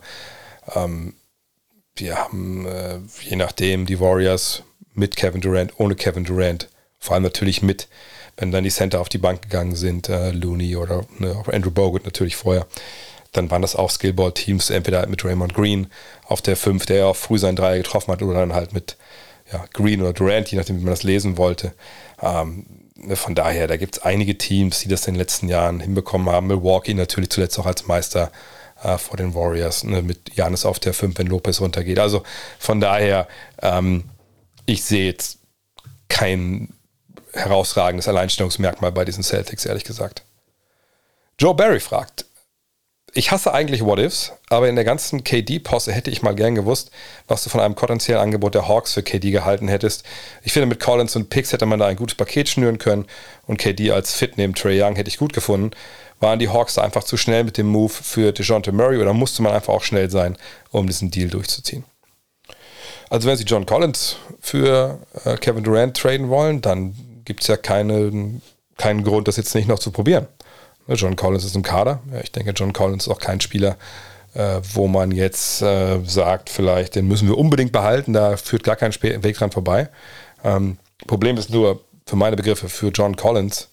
Ähm, 0.76 1.16
wir 2.00 2.18
haben, 2.18 2.66
äh, 2.66 3.00
je 3.22 3.36
nachdem, 3.36 3.86
die 3.86 4.00
Warriors 4.00 4.64
mit 4.94 5.16
Kevin 5.16 5.42
Durant, 5.42 5.74
ohne 5.78 5.96
Kevin 5.96 6.24
Durant, 6.24 6.70
vor 7.00 7.16
allem 7.16 7.24
natürlich 7.24 7.62
mit 7.62 7.88
wenn 8.38 8.52
dann 8.52 8.64
die 8.64 8.70
Center 8.70 9.02
auf 9.02 9.10
die 9.10 9.18
Bank 9.18 9.42
gegangen 9.42 9.76
sind, 9.76 10.10
äh, 10.10 10.32
Looney 10.32 10.76
oder 10.76 11.06
ne, 11.18 11.36
auch 11.36 11.52
Andrew 11.52 11.72
Bogut 11.72 12.06
natürlich 12.06 12.36
vorher, 12.36 12.68
dann 13.34 13.52
waren 13.52 13.64
das 13.64 13.76
auch 13.76 13.90
Skillball-Teams, 13.90 14.70
entweder 14.70 15.06
mit 15.08 15.26
Raymond 15.26 15.54
Green 15.54 15.88
auf 16.26 16.42
der 16.42 16.56
5, 16.56 16.86
der 16.86 16.98
ja 16.98 17.06
auch 17.08 17.16
früh 17.16 17.40
seinen 17.40 17.56
Dreier 17.56 17.78
getroffen 17.78 18.12
hat, 18.12 18.22
oder 18.22 18.40
dann 18.40 18.54
halt 18.54 18.74
mit 18.74 18.96
ja, 19.52 19.66
Green 19.74 20.02
oder 20.02 20.14
Durant, 20.14 20.50
je 20.50 20.58
nachdem, 20.58 20.80
wie 20.80 20.84
man 20.84 20.94
das 20.94 21.04
lesen 21.04 21.38
wollte. 21.38 21.74
Ähm, 22.22 22.66
ne, 22.96 23.16
von 23.16 23.34
daher, 23.34 23.68
da 23.68 23.78
gibt 23.78 23.98
es 23.98 24.04
einige 24.04 24.38
Teams, 24.38 24.80
die 24.80 24.88
das 24.88 25.08
in 25.08 25.16
den 25.16 25.20
letzten 25.20 25.50
Jahren 25.50 25.80
hinbekommen 25.80 26.30
haben. 26.30 26.48
Milwaukee 26.48 26.94
natürlich 26.94 27.32
zuletzt 27.32 27.58
auch 27.60 27.66
als 27.66 27.88
Meister 27.88 28.32
äh, 28.84 28.98
vor 28.98 29.18
den 29.18 29.34
Warriors, 29.34 29.84
ne, 29.84 30.02
mit 30.02 30.36
Janis 30.36 30.66
auf 30.66 30.80
der 30.80 30.94
5, 30.94 31.18
wenn 31.18 31.28
Lopez 31.28 31.62
runtergeht. 31.62 32.00
Also 32.00 32.24
von 32.60 32.80
daher, 32.80 33.28
ähm, 33.62 34.04
ich 34.66 34.84
sehe 34.84 35.06
jetzt 35.06 35.40
kein 36.10 36.74
herausragendes 37.34 38.08
Alleinstellungsmerkmal 38.08 38.92
bei 38.92 39.06
diesen 39.06 39.24
Celtics, 39.24 39.66
ehrlich 39.66 39.84
gesagt. 39.84 40.24
Joe 41.40 41.54
Barry 41.54 41.80
fragt, 41.80 42.26
ich 43.14 43.32
hasse 43.32 43.54
eigentlich 43.54 43.84
What-Ifs, 43.84 44.34
aber 44.50 44.70
in 44.70 44.76
der 44.76 44.86
ganzen 44.86 45.24
KD-Posse 45.24 45.92
hätte 45.92 46.12
ich 46.12 46.22
mal 46.22 46.36
gern 46.36 46.56
gewusst, 46.56 46.92
was 47.28 47.44
du 47.44 47.50
von 47.50 47.62
einem 47.62 47.74
potenziellen 47.74 48.22
Angebot 48.22 48.54
der 48.54 48.68
Hawks 48.68 48.94
für 48.94 49.02
KD 49.02 49.32
gehalten 49.32 49.68
hättest. 49.68 50.04
Ich 50.44 50.54
finde, 50.54 50.68
mit 50.68 50.80
Collins 50.80 51.16
und 51.16 51.30
Picks 51.30 51.52
hätte 51.52 51.66
man 51.66 51.80
da 51.80 51.88
ein 51.88 51.96
gutes 51.96 52.16
Paket 52.16 52.50
schnüren 52.50 52.78
können 52.78 53.06
und 53.48 53.58
KD 53.58 53.92
als 53.92 54.14
Fit 54.14 54.38
neben 54.38 54.54
Trey 54.54 54.82
Young 54.82 54.96
hätte 54.96 55.10
ich 55.10 55.18
gut 55.18 55.34
gefunden. 55.34 55.72
Waren 56.20 56.40
die 56.40 56.50
Hawks 56.50 56.78
einfach 56.78 57.04
zu 57.04 57.16
schnell 57.16 57.44
mit 57.44 57.58
dem 57.58 57.68
Move 57.68 57.94
für 57.94 58.32
DeJounte 58.32 58.72
Murray 58.72 58.98
oder 58.98 59.14
musste 59.14 59.44
man 59.44 59.54
einfach 59.54 59.74
auch 59.74 59.84
schnell 59.84 60.10
sein, 60.10 60.36
um 60.72 60.88
diesen 60.88 61.12
Deal 61.12 61.30
durchzuziehen? 61.30 61.84
Also 63.10 63.28
wenn 63.28 63.38
sie 63.38 63.44
John 63.44 63.66
Collins 63.66 64.18
für 64.40 65.00
äh, 65.24 65.38
Kevin 65.38 65.64
Durant 65.64 65.96
traden 65.96 66.30
wollen, 66.30 66.62
dann 66.62 66.96
gibt 67.24 67.42
es 67.42 67.48
ja 67.48 67.58
keine, 67.58 68.42
keinen 68.78 69.04
Grund, 69.04 69.28
das 69.28 69.38
jetzt 69.38 69.54
nicht 69.56 69.68
noch 69.68 69.80
zu 69.80 69.92
probieren. 69.92 70.28
Ne, 70.88 70.96
John 70.96 71.16
Collins 71.16 71.46
ist 71.46 71.56
im 71.56 71.64
Kader. 71.64 72.02
Ja, 72.12 72.22
ich 72.22 72.32
denke, 72.32 72.52
John 72.52 72.74
Collins 72.74 73.06
ist 73.06 73.14
auch 73.14 73.20
kein 73.20 73.40
Spieler, 73.40 73.78
äh, 74.34 74.60
wo 74.74 74.88
man 74.88 75.12
jetzt 75.12 75.62
äh, 75.62 76.00
sagt, 76.04 76.50
vielleicht, 76.50 76.96
den 76.96 77.08
müssen 77.08 77.28
wir 77.28 77.38
unbedingt 77.38 77.72
behalten, 77.72 78.14
da 78.14 78.38
führt 78.38 78.64
gar 78.64 78.76
kein 78.76 78.94
Weg 79.02 79.38
dran 79.38 79.52
vorbei. 79.52 79.90
Ähm, 80.44 80.78
Problem 81.06 81.38
ist 81.38 81.50
nur, 81.50 81.82
für 82.06 82.16
meine 82.16 82.36
Begriffe, 82.36 82.70
für 82.70 82.88
John 82.88 83.16
Collins, 83.16 83.70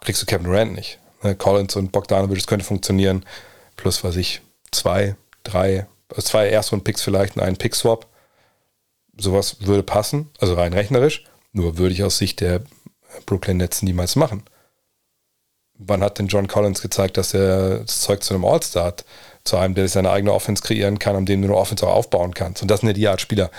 kriegst 0.00 0.22
du 0.22 0.26
Kevin 0.26 0.46
Durant 0.46 0.74
nicht. 0.74 0.98
Ne, 1.22 1.34
Collins 1.34 1.76
und 1.76 1.92
Bogdanovic, 1.92 2.38
das 2.38 2.46
könnte 2.46 2.64
funktionieren. 2.64 3.24
Plus, 3.76 4.04
was 4.04 4.16
ich, 4.16 4.40
zwei, 4.70 5.16
drei, 5.42 5.86
also 6.08 6.22
zwei 6.22 6.48
Erstrunden-Picks 6.48 7.02
vielleicht 7.02 7.36
und 7.36 7.42
einen 7.42 7.56
Pick-Swap. 7.56 8.06
Sowas 9.16 9.56
würde 9.60 9.82
passen, 9.82 10.30
also 10.38 10.54
rein 10.54 10.72
rechnerisch. 10.72 11.24
Nur 11.52 11.78
würde 11.78 11.94
ich 11.94 12.02
aus 12.02 12.18
Sicht 12.18 12.40
der 12.40 12.62
Brooklyn 13.26 13.58
Nets 13.58 13.82
niemals 13.82 14.16
machen. 14.16 14.44
Wann 15.74 16.02
hat 16.02 16.18
denn 16.18 16.28
John 16.28 16.46
Collins 16.46 16.82
gezeigt, 16.82 17.16
dass 17.16 17.34
er 17.34 17.80
das 17.80 18.00
Zeug 18.00 18.22
zu 18.22 18.34
einem 18.34 18.44
All-Star 18.44 18.84
hat? 18.84 19.04
Zu 19.44 19.56
einem, 19.56 19.74
der 19.74 19.88
seine 19.88 20.10
eigene 20.10 20.32
Offense 20.32 20.62
kreieren 20.62 20.98
kann, 20.98 21.16
an 21.16 21.26
dem 21.26 21.40
du 21.40 21.48
eine 21.48 21.56
Offense 21.56 21.86
auch 21.86 21.94
aufbauen 21.94 22.34
kannst. 22.34 22.60
Und 22.60 22.70
das 22.70 22.80
sind 22.80 22.90
ja 22.90 22.92
die 22.92 23.08
Art 23.08 23.20
Spieler. 23.20 23.50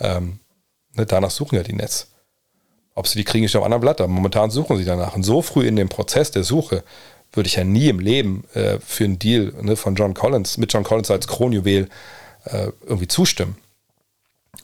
Ähm, 0.00 0.40
ne, 0.94 1.06
danach 1.06 1.30
suchen 1.30 1.54
ja 1.54 1.62
die 1.62 1.74
Nets. 1.74 2.08
Ob 2.98 3.06
sie 3.06 3.16
die 3.16 3.24
kriegen, 3.24 3.44
ist 3.44 3.54
auf 3.54 3.62
einem 3.62 3.66
anderen 3.66 3.82
Blatt, 3.82 4.00
aber 4.00 4.12
momentan 4.12 4.50
suchen 4.50 4.76
sie 4.76 4.84
danach. 4.84 5.14
Und 5.14 5.22
so 5.22 5.40
früh 5.40 5.68
in 5.68 5.76
dem 5.76 5.88
Prozess 5.88 6.32
der 6.32 6.42
Suche 6.42 6.82
würde 7.32 7.46
ich 7.46 7.54
ja 7.54 7.62
nie 7.62 7.88
im 7.88 8.00
Leben 8.00 8.42
äh, 8.54 8.80
für 8.84 9.04
einen 9.04 9.20
Deal 9.20 9.52
ne, 9.62 9.76
von 9.76 9.94
John 9.94 10.14
Collins, 10.14 10.58
mit 10.58 10.72
John 10.72 10.82
Collins 10.82 11.08
als 11.08 11.28
Kronjuwel 11.28 11.88
äh, 12.46 12.72
irgendwie 12.82 13.06
zustimmen. 13.06 13.56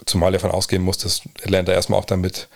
Zumal 0.04 0.30
er 0.30 0.40
davon 0.40 0.50
ausgehen 0.50 0.82
muss, 0.82 0.98
dass 0.98 1.22
Atlanta 1.44 1.70
erstmal 1.70 2.00
auch 2.00 2.06
dann 2.06 2.22
mit, 2.22 2.48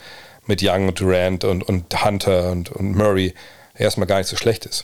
Young 0.49 0.89
und 0.89 0.99
Durant 0.99 1.45
und, 1.45 1.63
und 1.63 2.03
Hunter 2.03 2.51
und, 2.51 2.71
und 2.73 2.97
Murray 2.97 3.33
erstmal 3.73 4.07
gar 4.07 4.17
nicht 4.17 4.27
so 4.27 4.35
schlecht 4.35 4.65
ist. 4.65 4.83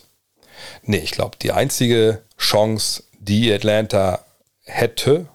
Nee, 0.83 0.99
ich 0.99 1.11
glaube, 1.11 1.35
die 1.41 1.51
einzige 1.51 2.21
Chance, 2.37 3.03
die 3.19 3.51
Atlanta 3.51 4.23
hätte, 4.63 5.27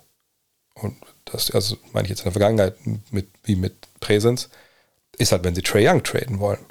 und 0.72 0.96
das 1.26 1.50
also 1.50 1.76
meine 1.92 2.06
ich 2.06 2.10
jetzt 2.10 2.20
in 2.20 2.24
der 2.24 2.32
Vergangenheit 2.32 2.76
mit, 3.10 3.28
wie 3.44 3.56
mit 3.56 3.74
Präsenz, 4.00 4.48
ist 5.18 5.32
halt, 5.32 5.44
wenn 5.44 5.54
sie 5.54 5.62
Trey 5.62 5.88
Young 5.88 6.02
traden 6.02 6.38
wollen. 6.38 6.64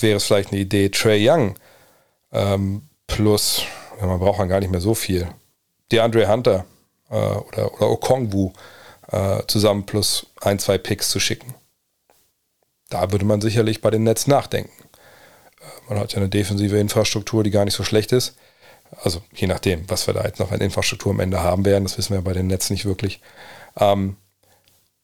Wäre 0.00 0.16
es 0.16 0.24
vielleicht 0.24 0.52
eine 0.52 0.60
Idee, 0.60 0.88
Trey 0.90 1.28
Young 1.28 1.58
ähm, 2.32 2.88
plus, 3.06 3.62
ja, 4.00 4.06
man 4.06 4.18
braucht 4.18 4.40
dann 4.40 4.48
gar 4.48 4.60
nicht 4.60 4.70
mehr 4.70 4.80
so 4.80 4.94
viel, 4.94 5.28
DeAndre 5.90 6.28
Hunter 6.28 6.66
äh, 7.10 7.14
oder, 7.14 7.74
oder 7.74 7.90
Okongwu 7.90 8.52
äh, 9.10 9.42
zusammen 9.46 9.86
plus 9.86 10.26
ein, 10.40 10.58
zwei 10.58 10.78
Picks 10.78 11.08
zu 11.10 11.20
schicken. 11.20 11.54
Da 12.90 13.10
würde 13.12 13.24
man 13.24 13.40
sicherlich 13.40 13.80
bei 13.80 13.90
den 13.90 14.04
Nets 14.04 14.26
nachdenken. 14.26 14.72
Äh, 15.60 15.88
man 15.88 15.98
hat 15.98 16.12
ja 16.12 16.18
eine 16.18 16.28
defensive 16.28 16.78
Infrastruktur, 16.78 17.42
die 17.42 17.50
gar 17.50 17.64
nicht 17.64 17.74
so 17.74 17.84
schlecht 17.84 18.12
ist. 18.12 18.36
Also 19.02 19.22
je 19.34 19.46
nachdem, 19.46 19.88
was 19.88 20.06
wir 20.06 20.14
da 20.14 20.24
jetzt 20.24 20.38
noch 20.40 20.50
an 20.50 20.60
Infrastruktur 20.60 21.12
am 21.12 21.20
Ende 21.20 21.42
haben 21.42 21.64
werden, 21.64 21.84
das 21.84 21.98
wissen 21.98 22.14
wir 22.14 22.22
bei 22.22 22.32
den 22.32 22.46
Nets 22.46 22.70
nicht 22.70 22.84
wirklich. 22.84 23.20
Ähm, 23.78 24.16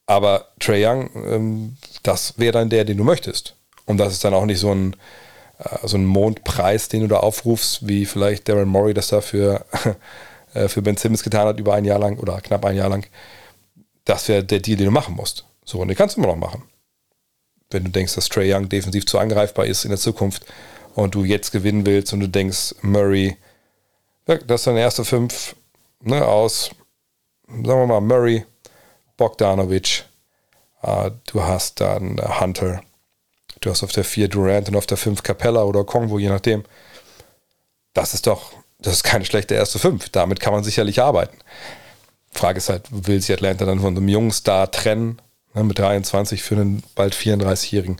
aber 0.06 0.48
Trey 0.60 0.84
Young, 0.86 1.10
ähm, 1.14 1.76
das 2.02 2.38
wäre 2.38 2.52
dann 2.52 2.70
der, 2.70 2.84
den 2.84 2.98
du 2.98 3.04
möchtest. 3.04 3.54
Und 3.86 3.98
das 3.98 4.12
ist 4.12 4.24
dann 4.24 4.34
auch 4.34 4.46
nicht 4.46 4.58
so 4.58 4.72
ein, 4.72 4.96
äh, 5.58 5.86
so 5.86 5.96
ein 5.96 6.04
Mondpreis, 6.04 6.88
den 6.88 7.00
du 7.00 7.08
da 7.08 7.18
aufrufst, 7.18 7.86
wie 7.86 8.06
vielleicht 8.06 8.48
Darren 8.48 8.68
Murray 8.68 8.94
das 8.94 9.08
da 9.08 9.20
für, 9.20 9.64
äh, 10.54 10.68
für 10.68 10.82
Ben 10.82 10.96
Simmons 10.96 11.22
getan 11.22 11.46
hat, 11.46 11.58
über 11.58 11.74
ein 11.74 11.84
Jahr 11.84 11.98
lang 11.98 12.18
oder 12.18 12.40
knapp 12.40 12.64
ein 12.64 12.76
Jahr 12.76 12.88
lang. 12.88 13.06
Das 14.04 14.28
wäre 14.28 14.44
der 14.44 14.60
Deal, 14.60 14.76
den 14.76 14.86
du 14.86 14.92
machen 14.92 15.14
musst. 15.14 15.46
So, 15.64 15.80
und 15.80 15.88
den 15.88 15.96
kannst 15.96 16.16
du 16.16 16.20
immer 16.20 16.32
noch 16.32 16.38
machen. 16.38 16.62
Wenn 17.70 17.84
du 17.84 17.90
denkst, 17.90 18.14
dass 18.14 18.28
Trey 18.28 18.52
Young 18.52 18.68
defensiv 18.68 19.06
zu 19.06 19.18
angreifbar 19.18 19.66
ist 19.66 19.84
in 19.84 19.90
der 19.90 19.98
Zukunft 19.98 20.44
und 20.94 21.14
du 21.14 21.24
jetzt 21.24 21.50
gewinnen 21.50 21.86
willst 21.86 22.12
und 22.12 22.20
du 22.20 22.28
denkst, 22.28 22.74
Murray, 22.82 23.36
das 24.26 24.60
ist 24.60 24.66
deine 24.66 24.80
erste 24.80 25.04
fünf 25.04 25.56
ne, 26.02 26.26
aus, 26.26 26.70
sagen 27.48 27.64
wir 27.64 27.86
mal, 27.86 28.00
Murray, 28.00 28.44
Bogdanovic, 29.16 30.04
äh, 30.82 31.10
du 31.26 31.42
hast 31.42 31.80
dann 31.80 32.18
äh, 32.18 32.40
Hunter, 32.40 32.82
du 33.60 33.70
hast 33.70 33.82
auf 33.82 33.92
der 33.92 34.04
4 34.04 34.28
Durant 34.28 34.68
und 34.68 34.76
auf 34.76 34.86
der 34.86 34.96
5 34.96 35.22
Capella 35.22 35.62
oder 35.64 35.84
Kongwo, 35.84 36.18
je 36.18 36.28
nachdem. 36.28 36.64
Das 37.92 38.14
ist 38.14 38.26
doch, 38.26 38.52
das 38.80 38.94
ist 38.94 39.02
keine 39.04 39.24
schlechte 39.24 39.54
erste 39.54 39.78
5. 39.78 40.08
Damit 40.10 40.40
kann 40.40 40.52
man 40.52 40.64
sicherlich 40.64 41.00
arbeiten. 41.00 41.38
Frage 42.32 42.58
ist 42.58 42.68
halt, 42.68 42.86
will 42.90 43.20
sich 43.20 43.32
Atlanta 43.32 43.64
dann 43.64 43.80
von 43.80 43.96
einem 43.96 44.08
jungen 44.08 44.32
Star 44.32 44.70
trennen, 44.70 45.20
ne, 45.54 45.62
mit 45.62 45.78
23 45.78 46.42
für 46.42 46.56
einen 46.56 46.82
bald 46.94 47.14
34-Jährigen? 47.14 47.98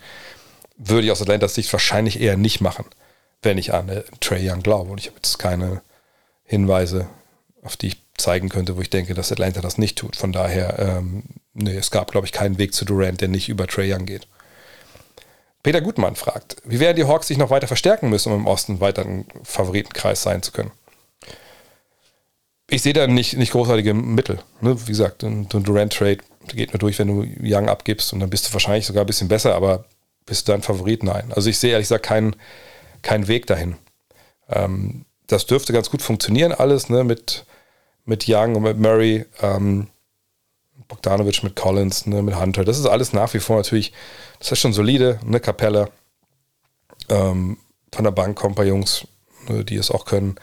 Würde 0.76 1.06
ich 1.06 1.12
aus 1.12 1.22
Atlantas 1.22 1.54
Sicht 1.54 1.72
wahrscheinlich 1.72 2.20
eher 2.20 2.36
nicht 2.36 2.60
machen, 2.60 2.84
wenn 3.42 3.58
ich 3.58 3.72
an 3.72 3.88
äh, 3.88 4.02
Trey 4.20 4.50
Young 4.50 4.62
glaube. 4.62 4.90
Und 4.90 4.98
ich 4.98 5.06
habe 5.06 5.16
jetzt 5.16 5.38
keine 5.38 5.82
Hinweise, 6.42 7.06
auf 7.62 7.76
die 7.76 7.88
ich 7.88 8.03
zeigen 8.16 8.48
könnte, 8.48 8.76
wo 8.76 8.80
ich 8.80 8.90
denke, 8.90 9.14
dass 9.14 9.32
Atlanta 9.32 9.60
das 9.60 9.78
nicht 9.78 9.98
tut. 9.98 10.16
Von 10.16 10.32
daher, 10.32 10.78
ähm, 10.78 11.24
nee, 11.52 11.76
es 11.76 11.90
gab, 11.90 12.12
glaube 12.12 12.26
ich, 12.26 12.32
keinen 12.32 12.58
Weg 12.58 12.74
zu 12.74 12.84
Durant, 12.84 13.20
der 13.20 13.28
nicht 13.28 13.48
über 13.48 13.66
Trey 13.66 13.92
Young 13.92 14.06
geht. 14.06 14.26
Peter 15.62 15.80
Gutmann 15.80 16.14
fragt, 16.14 16.56
wie 16.64 16.78
werden 16.78 16.96
die 16.96 17.04
Hawks 17.04 17.26
sich 17.26 17.38
noch 17.38 17.50
weiter 17.50 17.66
verstärken 17.66 18.10
müssen, 18.10 18.32
um 18.32 18.40
im 18.40 18.46
Osten 18.46 18.80
weiter 18.80 19.02
ein 19.02 19.26
Favoritenkreis 19.42 20.22
sein 20.22 20.42
zu 20.42 20.52
können? 20.52 20.70
Ich 22.68 22.82
sehe 22.82 22.92
da 22.92 23.06
nicht, 23.06 23.36
nicht 23.36 23.52
großartige 23.52 23.94
Mittel. 23.94 24.40
Ne? 24.60 24.80
Wie 24.82 24.92
gesagt, 24.92 25.22
ein, 25.24 25.48
ein 25.52 25.62
Durant-Trade 25.64 26.18
geht 26.48 26.72
nur 26.72 26.78
durch, 26.78 26.98
wenn 26.98 27.08
du 27.08 27.26
Young 27.42 27.68
abgibst 27.68 28.12
und 28.12 28.20
dann 28.20 28.30
bist 28.30 28.48
du 28.48 28.52
wahrscheinlich 28.52 28.86
sogar 28.86 29.04
ein 29.04 29.06
bisschen 29.06 29.28
besser, 29.28 29.54
aber 29.54 29.86
bist 30.26 30.46
du 30.46 30.52
dein 30.52 30.62
Favorit? 30.62 31.02
Nein. 31.02 31.32
Also 31.34 31.50
ich 31.50 31.58
sehe 31.58 31.72
ehrlich 31.72 31.86
gesagt 31.86 32.06
keinen 32.06 32.36
kein 33.02 33.28
Weg 33.28 33.46
dahin. 33.46 33.76
Ähm, 34.48 35.04
das 35.26 35.46
dürfte 35.46 35.72
ganz 35.72 35.90
gut 35.90 36.02
funktionieren 36.02 36.52
alles, 36.52 36.88
ne? 36.88 37.04
mit 37.04 37.46
mit 38.04 38.26
Young 38.28 38.56
und 38.56 38.62
mit 38.62 38.78
Murray, 38.78 39.24
ähm, 39.42 39.88
Bogdanovic 40.88 41.42
mit 41.42 41.56
Collins, 41.56 42.06
ne, 42.06 42.22
mit 42.22 42.38
Hunter. 42.38 42.64
Das 42.64 42.78
ist 42.78 42.86
alles 42.86 43.12
nach 43.12 43.32
wie 43.34 43.40
vor 43.40 43.56
natürlich, 43.56 43.92
das 44.38 44.52
ist 44.52 44.58
schon 44.58 44.72
solide, 44.72 45.18
eine 45.26 45.40
Kapelle. 45.40 45.90
Ähm, 47.08 47.58
von 47.92 48.04
der 48.04 48.10
Bank 48.10 48.36
kommen 48.36 48.52
ein 48.52 48.56
paar 48.56 48.64
Jungs, 48.64 49.06
ne, 49.48 49.64
die 49.64 49.76
es 49.76 49.90
auch 49.90 50.04
können. 50.04 50.36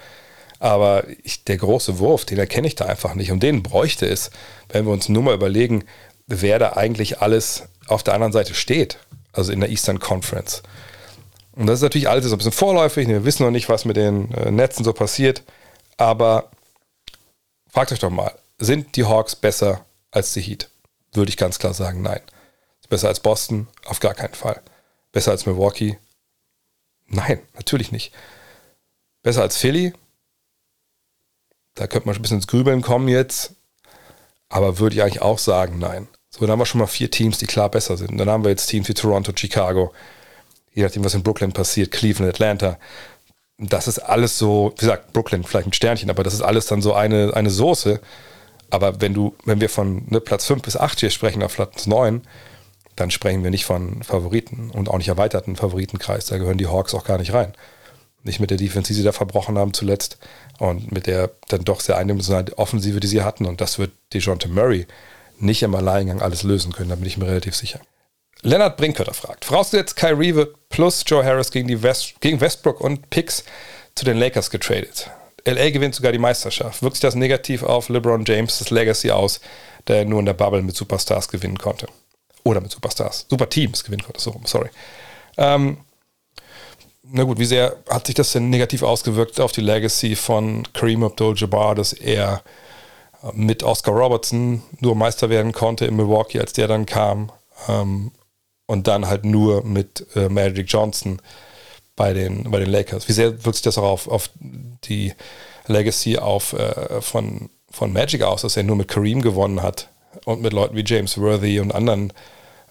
Aber 0.60 1.06
ich, 1.24 1.44
der 1.44 1.58
große 1.58 2.00
Wurf, 2.00 2.26
den 2.26 2.38
erkenne 2.38 2.68
ich 2.68 2.76
da 2.76 2.86
einfach 2.86 3.16
nicht. 3.16 3.32
Und 3.32 3.42
den 3.42 3.64
bräuchte 3.64 4.06
es, 4.06 4.30
wenn 4.70 4.86
wir 4.86 4.92
uns 4.92 5.10
nur 5.10 5.24
mal 5.24 5.34
überlegen, 5.34 5.86
wer 6.28 6.60
da 6.60 6.74
eigentlich 6.74 7.20
alles 7.20 7.64
auf 7.88 8.04
der 8.04 8.14
anderen 8.14 8.34
Seite 8.34 8.54
steht. 8.54 9.00
Also 9.34 9.52
in 9.52 9.60
der 9.62 9.70
Eastern 9.70 10.00
Conference. 10.00 10.62
Und 11.54 11.68
das 11.68 11.80
ist 11.80 11.84
natürlich 11.84 12.10
alles 12.10 12.26
so 12.26 12.36
ein 12.36 12.38
bisschen 12.38 12.52
vorläufig. 12.52 13.08
Wir 13.08 13.26
wissen 13.26 13.44
noch 13.44 13.52
nicht, 13.52 13.70
was 13.70 13.86
mit 13.86 13.98
den 13.98 14.32
äh, 14.34 14.52
Netzen 14.52 14.84
so 14.84 14.94
passiert. 14.94 15.44
Aber 15.98 16.52
Fragt 17.72 17.94
euch 17.94 18.00
doch 18.00 18.10
mal, 18.10 18.38
sind 18.58 18.98
die 18.98 19.06
Hawks 19.06 19.36
besser 19.36 19.86
als 20.12 20.34
die 20.34 20.42
Heat? 20.42 20.70
Würde 21.14 21.30
ich 21.30 21.38
ganz 21.38 21.58
klar 21.58 21.74
sagen, 21.74 22.02
nein. 22.02 22.22
Besser 22.90 23.08
als 23.08 23.22
Boston? 23.22 23.70
Auf 23.86 24.02
gar 24.02 24.14
keinen 24.14 24.34
Fall. 24.34 24.62
Besser 25.14 25.32
als 25.32 25.46
Milwaukee? 25.46 25.98
Nein, 27.08 27.40
natürlich 27.54 27.94
nicht. 27.94 28.14
Besser 29.24 29.44
als 29.44 29.56
Philly? 29.56 29.94
Da 31.76 31.88
könnte 31.88 32.08
man 32.08 32.18
ein 32.18 32.22
bisschen 32.22 32.40
ins 32.40 32.48
Grübeln 32.48 32.82
kommen 32.82 33.08
jetzt. 33.08 33.54
Aber 34.50 34.80
würde 34.80 34.98
ich 34.98 35.02
eigentlich 35.02 35.22
auch 35.22 35.40
sagen, 35.40 35.80
nein. 35.80 36.10
So, 36.30 36.42
dann 36.42 36.52
haben 36.52 36.60
wir 36.60 36.66
schon 36.66 36.80
mal 36.80 36.88
vier 36.88 37.10
Teams, 37.10 37.38
die 37.38 37.48
klar 37.48 37.70
besser 37.70 37.96
sind. 37.96 38.18
Dann 38.18 38.30
haben 38.30 38.44
wir 38.44 38.52
jetzt 38.52 38.68
Teams 38.68 38.90
wie 38.90 38.94
Toronto, 38.94 39.32
Chicago, 39.34 39.94
je 40.74 40.84
nachdem, 40.84 41.06
was 41.06 41.14
in 41.14 41.24
Brooklyn 41.24 41.54
passiert, 41.54 41.92
Cleveland, 41.92 42.34
Atlanta 42.34 42.78
das 43.70 43.88
ist 43.88 44.00
alles 44.00 44.38
so, 44.38 44.74
wie 44.78 44.82
gesagt, 44.82 45.14
Brooklyn 45.14 45.44
vielleicht 45.44 45.68
ein 45.68 45.74
Sternchen, 45.74 46.10
aber 46.10 46.24
das 46.24 46.34
ist 46.34 46.42
alles 46.42 46.66
dann 46.66 46.82
so 46.82 46.94
eine, 46.94 47.34
eine 47.36 47.50
Soße. 47.50 48.02
Aber 48.70 49.02
wenn 49.02 49.14
du, 49.14 49.36
wenn 49.46 49.62
wir 49.62 49.70
von 49.70 50.06
ne, 50.08 50.20
Platz 50.20 50.46
5 50.46 50.64
bis 50.64 50.78
8 50.78 51.00
hier 51.00 51.10
sprechen, 51.10 51.44
auf 51.44 51.56
Platz 51.56 51.86
9, 51.86 52.22
dann 52.96 53.12
sprechen 53.12 53.44
wir 53.44 53.52
nicht 53.52 53.66
von 53.66 54.04
Favoriten 54.04 54.72
und 54.72 54.90
auch 54.90 54.98
nicht 54.98 55.08
erweiterten 55.08 55.56
Favoritenkreis. 55.56 56.26
Da 56.26 56.38
gehören 56.38 56.58
die 56.58 56.68
Hawks 56.68 56.94
auch 56.94 57.04
gar 57.04 57.18
nicht 57.18 57.34
rein. 57.34 57.54
Nicht 58.24 58.40
mit 58.40 58.50
der 58.50 58.58
Defense, 58.58 58.88
die 58.88 58.94
sie 58.94 59.04
da 59.04 59.12
verbrochen 59.12 59.58
haben 59.58 59.74
zuletzt 59.74 60.18
und 60.60 60.92
mit 60.92 61.08
der 61.08 61.32
dann 61.48 61.64
doch 61.64 61.82
sehr 61.82 61.98
eindimensionalen 61.98 62.54
Offensive, 62.54 63.00
die 63.00 63.08
sie 63.08 63.24
hatten. 63.24 63.46
Und 63.46 63.62
das 63.62 63.80
wird 63.80 63.92
DeJounte 64.14 64.48
Murray 64.48 64.88
nicht 65.40 65.64
im 65.64 65.76
Alleingang 65.76 66.22
alles 66.22 66.44
lösen 66.44 66.72
können, 66.72 66.90
da 66.90 66.96
bin 66.96 67.08
ich 67.08 67.18
mir 67.18 67.28
relativ 67.28 67.56
sicher. 67.56 67.80
Lennart 68.44 68.78
Brinkkötter 68.78 69.14
fragt, 69.14 69.46
vorausgesetzt 69.46 69.96
Kyrie 69.96 70.36
wird 70.36 70.56
plus 70.70 71.04
Joe 71.06 71.24
Harris 71.24 71.52
gegen, 71.52 71.68
die 71.68 71.84
West, 71.84 72.16
gegen 72.22 72.42
Westbrook 72.42 72.82
und 72.82 73.10
Picks 73.10 73.44
zu 73.94 74.06
den 74.06 74.18
Lakers 74.18 74.50
getradet. 74.50 75.12
LA 75.46 75.70
gewinnt 75.72 75.96
sogar 75.96 76.12
die 76.12 76.20
Meisterschaft. 76.20 76.82
Wirkt 76.84 76.96
sich 76.96 77.02
das 77.02 77.16
negativ 77.16 77.64
auf 77.64 77.90
LeBron 77.90 78.26
James' 78.26 78.70
Legacy 78.70 79.12
aus, 79.12 79.42
der 79.88 79.98
er 80.00 80.06
nur 80.06 80.20
in 80.20 80.26
der 80.26 80.34
Bubble 80.34 80.62
mit 80.62 80.76
Superstars 80.76 81.28
gewinnen 81.28 81.58
konnte? 81.58 81.88
Oder 82.44 82.62
mit 82.62 82.72
Superstars, 82.72 83.26
Superteams 83.30 83.84
gewinnen 83.84 84.04
konnte, 84.04 84.22
so 84.22 84.40
sorry. 84.46 84.70
Ähm, 85.38 85.78
na 87.04 87.24
gut, 87.24 87.40
wie 87.40 87.46
sehr 87.46 87.76
hat 87.90 88.06
sich 88.06 88.16
das 88.16 88.32
denn 88.32 88.50
negativ 88.50 88.84
ausgewirkt 88.84 89.40
auf 89.40 89.52
die 89.52 89.62
Legacy 89.62 90.16
von 90.16 90.68
Kareem 90.74 91.04
Abdul-Jabbar, 91.04 91.76
dass 91.76 91.94
er 91.94 92.42
mit 93.34 93.64
Oscar 93.64 93.94
Robertson 93.94 94.64
nur 94.80 94.96
Meister 94.96 95.30
werden 95.30 95.52
konnte 95.52 95.86
in 95.86 95.96
Milwaukee, 95.96 96.40
als 96.40 96.54
der 96.54 96.68
dann 96.68 96.86
kam? 96.86 97.32
Ähm, 97.68 98.12
und 98.72 98.88
dann 98.88 99.08
halt 99.08 99.26
nur 99.26 99.66
mit 99.66 100.08
äh, 100.16 100.30
Magic 100.30 100.66
Johnson 100.70 101.22
bei 101.98 102.14
den, 102.14 102.50
bei 102.50 102.58
den 102.58 102.70
Lakers. 102.70 103.10
Wie 103.10 103.12
sehr 103.12 103.44
wirkt 103.44 103.58
sich 103.58 103.64
das 103.64 103.78
auch 103.78 103.84
auf, 103.84 104.08
auf 104.08 104.30
die 104.40 105.14
Legacy 105.68 106.18
auf, 106.18 106.54
äh, 106.54 107.02
von, 107.02 107.50
von 107.70 107.92
Magic 107.92 108.22
aus, 108.22 108.44
dass 108.44 108.56
er 108.56 108.64
nur 108.64 108.78
mit 108.78 108.88
Kareem 108.88 109.22
gewonnen 109.22 109.62
hat 109.62 109.90
und 110.24 110.42
mit 110.42 110.54
Leuten 110.54 110.78
wie 110.78 110.86
James 110.86 111.18
Worthy 111.18 111.60
und 111.60 111.76
anderen 111.76 112.14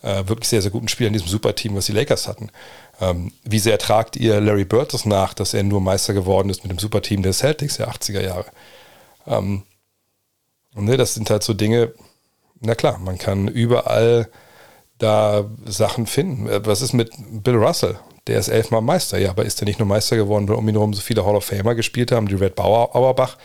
äh, 0.00 0.26
wirklich 0.26 0.48
sehr, 0.48 0.62
sehr 0.62 0.70
guten 0.70 0.88
Spieler 0.88 1.08
in 1.08 1.12
diesem 1.12 1.28
Superteam, 1.28 1.76
was 1.76 1.84
die 1.84 1.92
Lakers 1.92 2.26
hatten. 2.26 2.50
Ähm, 2.98 3.32
wie 3.44 3.58
sehr 3.58 3.76
tragt 3.76 4.16
ihr 4.16 4.40
Larry 4.40 4.64
Bird 4.64 4.94
das 4.94 5.04
nach, 5.04 5.34
dass 5.34 5.52
er 5.52 5.64
nur 5.64 5.82
Meister 5.82 6.14
geworden 6.14 6.48
ist 6.48 6.64
mit 6.64 6.72
dem 6.72 6.78
Superteam 6.78 7.22
der 7.22 7.34
Celtics 7.34 7.76
der 7.76 7.90
80er 7.90 8.22
Jahre? 8.22 8.46
Ähm, 9.26 9.64
ne, 10.74 10.96
das 10.96 11.12
sind 11.12 11.28
halt 11.28 11.42
so 11.42 11.52
Dinge, 11.52 11.92
na 12.58 12.74
klar, 12.74 12.98
man 12.98 13.18
kann 13.18 13.48
überall 13.48 14.30
da 15.00 15.44
Sachen 15.66 16.06
finden. 16.06 16.48
Äh, 16.48 16.64
was 16.64 16.82
ist 16.82 16.92
mit 16.92 17.10
Bill 17.42 17.56
Russell? 17.56 17.98
Der 18.26 18.38
ist 18.38 18.48
elfmal 18.48 18.82
Meister, 18.82 19.18
ja, 19.18 19.30
aber 19.30 19.44
ist 19.44 19.60
er 19.60 19.64
nicht 19.64 19.78
nur 19.78 19.88
Meister 19.88 20.16
geworden, 20.16 20.48
weil 20.48 20.56
um 20.56 20.68
ihn 20.68 20.74
herum 20.74 20.94
so 20.94 21.00
viele 21.00 21.24
Hall 21.24 21.34
of 21.34 21.44
Famer 21.44 21.74
gespielt 21.74 22.12
haben, 22.12 22.28
die 22.28 22.34
Red 22.34 22.54
Bauer, 22.54 22.94
Auerbach 22.94 23.36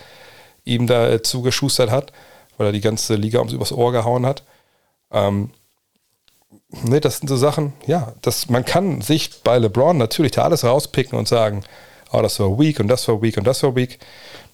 ihm 0.64 0.86
da 0.86 1.08
äh, 1.08 1.22
zugeschustert 1.22 1.90
hat, 1.90 2.12
weil 2.58 2.68
er 2.68 2.72
die 2.72 2.80
ganze 2.80 3.14
Liga 3.14 3.38
ums 3.38 3.52
übers 3.52 3.72
Ohr 3.72 3.92
gehauen 3.92 4.26
hat. 4.26 4.42
Ähm, 5.10 5.50
ne, 6.82 7.00
das 7.00 7.18
sind 7.18 7.28
so 7.28 7.36
Sachen, 7.36 7.72
ja, 7.86 8.12
das, 8.22 8.48
man 8.50 8.64
kann 8.64 9.00
sich 9.00 9.42
bei 9.42 9.58
LeBron 9.58 9.96
natürlich 9.96 10.32
da 10.32 10.42
alles 10.42 10.64
rauspicken 10.64 11.18
und 11.18 11.28
sagen, 11.28 11.64
oh, 12.12 12.20
das 12.20 12.38
war 12.40 12.58
weak 12.58 12.80
und 12.80 12.88
das 12.88 13.08
war 13.08 13.22
weak 13.22 13.38
und 13.38 13.46
das 13.46 13.62
war 13.62 13.74
weak. 13.74 13.98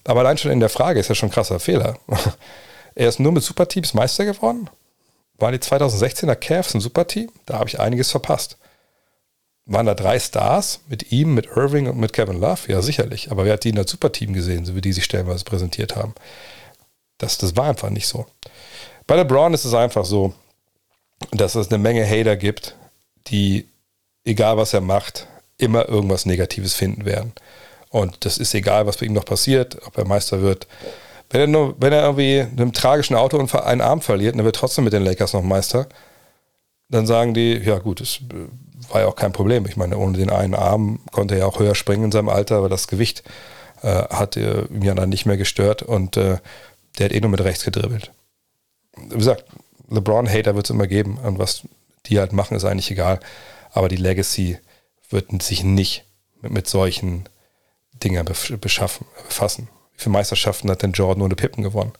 Aber 0.05 0.21
allein 0.21 0.37
schon 0.37 0.51
in 0.51 0.59
der 0.59 0.69
Frage 0.69 0.99
ist 0.99 1.09
ja 1.09 1.15
schon 1.15 1.29
ein 1.29 1.33
krasser 1.33 1.59
Fehler. 1.59 1.97
er 2.95 3.09
ist 3.09 3.19
nur 3.19 3.31
mit 3.31 3.43
Superteams 3.43 3.93
Meister 3.93 4.25
geworden. 4.25 4.69
Waren 5.37 5.53
die 5.53 5.59
2016er 5.59 6.35
Cavs 6.35 6.73
ein 6.73 6.81
Superteam? 6.81 7.29
Da 7.45 7.59
habe 7.59 7.69
ich 7.69 7.79
einiges 7.79 8.11
verpasst. 8.11 8.57
Waren 9.65 9.85
da 9.85 9.93
drei 9.93 10.19
Stars 10.19 10.81
mit 10.87 11.11
ihm, 11.11 11.33
mit 11.33 11.45
Irving 11.45 11.87
und 11.87 11.97
mit 11.97 12.13
Kevin 12.13 12.39
Love? 12.39 12.71
Ja, 12.71 12.81
sicherlich. 12.81 13.31
Aber 13.31 13.45
wer 13.45 13.53
hat 13.53 13.63
die 13.63 13.69
in 13.69 13.75
das 13.75 13.89
Superteam 13.89 14.33
gesehen, 14.33 14.65
so 14.65 14.75
wie 14.75 14.81
die 14.81 14.93
sich 14.93 15.05
stellenweise 15.05 15.45
präsentiert 15.45 15.95
haben? 15.95 16.13
Das, 17.17 17.37
das 17.37 17.55
war 17.55 17.69
einfach 17.69 17.89
nicht 17.89 18.07
so. 18.07 18.25
Bei 19.07 19.15
LeBron 19.15 19.53
ist 19.53 19.65
es 19.65 19.73
einfach 19.73 20.05
so, 20.05 20.33
dass 21.31 21.55
es 21.55 21.69
eine 21.69 21.77
Menge 21.77 22.05
Hater 22.05 22.35
gibt, 22.35 22.75
die, 23.27 23.67
egal 24.25 24.57
was 24.57 24.73
er 24.73 24.81
macht, 24.81 25.27
immer 25.57 25.87
irgendwas 25.87 26.25
Negatives 26.25 26.73
finden 26.73 27.05
werden. 27.05 27.33
Und 27.89 28.25
das 28.25 28.37
ist 28.37 28.53
egal, 28.53 28.85
was 28.85 28.97
bei 28.97 29.05
ihm 29.05 29.13
noch 29.13 29.25
passiert, 29.25 29.77
ob 29.85 29.97
er 29.97 30.05
Meister 30.05 30.41
wird. 30.41 30.67
Wenn 31.33 31.41
er, 31.41 31.47
nur, 31.47 31.75
wenn 31.79 31.91
er 31.91 32.03
irgendwie 32.03 32.41
einem 32.41 32.73
tragischen 32.73 33.15
Autounfall 33.15 33.63
einen 33.63 33.81
Arm 33.81 34.01
verliert, 34.01 34.35
dann 34.35 34.45
wird 34.45 34.55
trotzdem 34.55 34.83
mit 34.83 34.93
den 34.93 35.01
Lakers 35.01 35.33
noch 35.33 35.41
Meister. 35.41 35.87
Dann 36.89 37.07
sagen 37.07 37.33
die, 37.33 37.57
ja 37.57 37.79
gut, 37.79 38.01
das 38.01 38.19
war 38.89 39.01
ja 39.01 39.07
auch 39.07 39.15
kein 39.15 39.31
Problem. 39.31 39.65
Ich 39.65 39.75
meine, 39.75 39.97
ohne 39.97 40.15
den 40.15 40.29
einen 40.29 40.53
Arm 40.53 40.99
konnte 41.11 41.33
er 41.33 41.39
ja 41.39 41.45
auch 41.47 41.57
höher 41.57 41.73
springen 41.73 42.03
in 42.03 42.11
seinem 42.11 42.29
Alter, 42.29 42.57
aber 42.57 42.69
das 42.69 42.87
Gewicht 42.87 43.23
äh, 43.81 43.87
hat 43.87 44.37
äh, 44.37 44.65
ihn 44.65 44.83
ja 44.83 44.93
dann 44.93 45.09
nicht 45.09 45.25
mehr 45.25 45.37
gestört 45.37 45.81
und 45.81 46.17
äh, 46.17 46.37
der 46.99 47.05
hat 47.05 47.11
eh 47.11 47.19
nur 47.19 47.31
mit 47.31 47.43
rechts 47.43 47.65
gedribbelt. 47.65 48.11
Wie 48.95 49.17
gesagt, 49.17 49.45
LeBron-Hater 49.89 50.53
wird 50.53 50.67
es 50.67 50.69
immer 50.69 50.85
geben 50.85 51.17
und 51.17 51.39
was 51.39 51.63
die 52.05 52.19
halt 52.19 52.31
machen, 52.31 52.55
ist 52.55 52.63
eigentlich 52.63 52.91
egal. 52.91 53.19
Aber 53.71 53.89
die 53.89 53.95
Legacy 53.95 54.59
wird 55.09 55.41
sich 55.41 55.63
nicht 55.63 56.05
mit, 56.43 56.51
mit 56.51 56.67
solchen 56.67 57.27
Dingen 58.03 58.23
beschaffen, 58.61 59.07
befassen. 59.25 59.67
Wie 59.95 60.03
viele 60.03 60.13
Meisterschaften 60.13 60.69
hat 60.69 60.83
denn 60.83 60.91
Jordan 60.91 61.23
ohne 61.23 61.35
Pippen 61.35 61.63
gewonnen? 61.63 61.93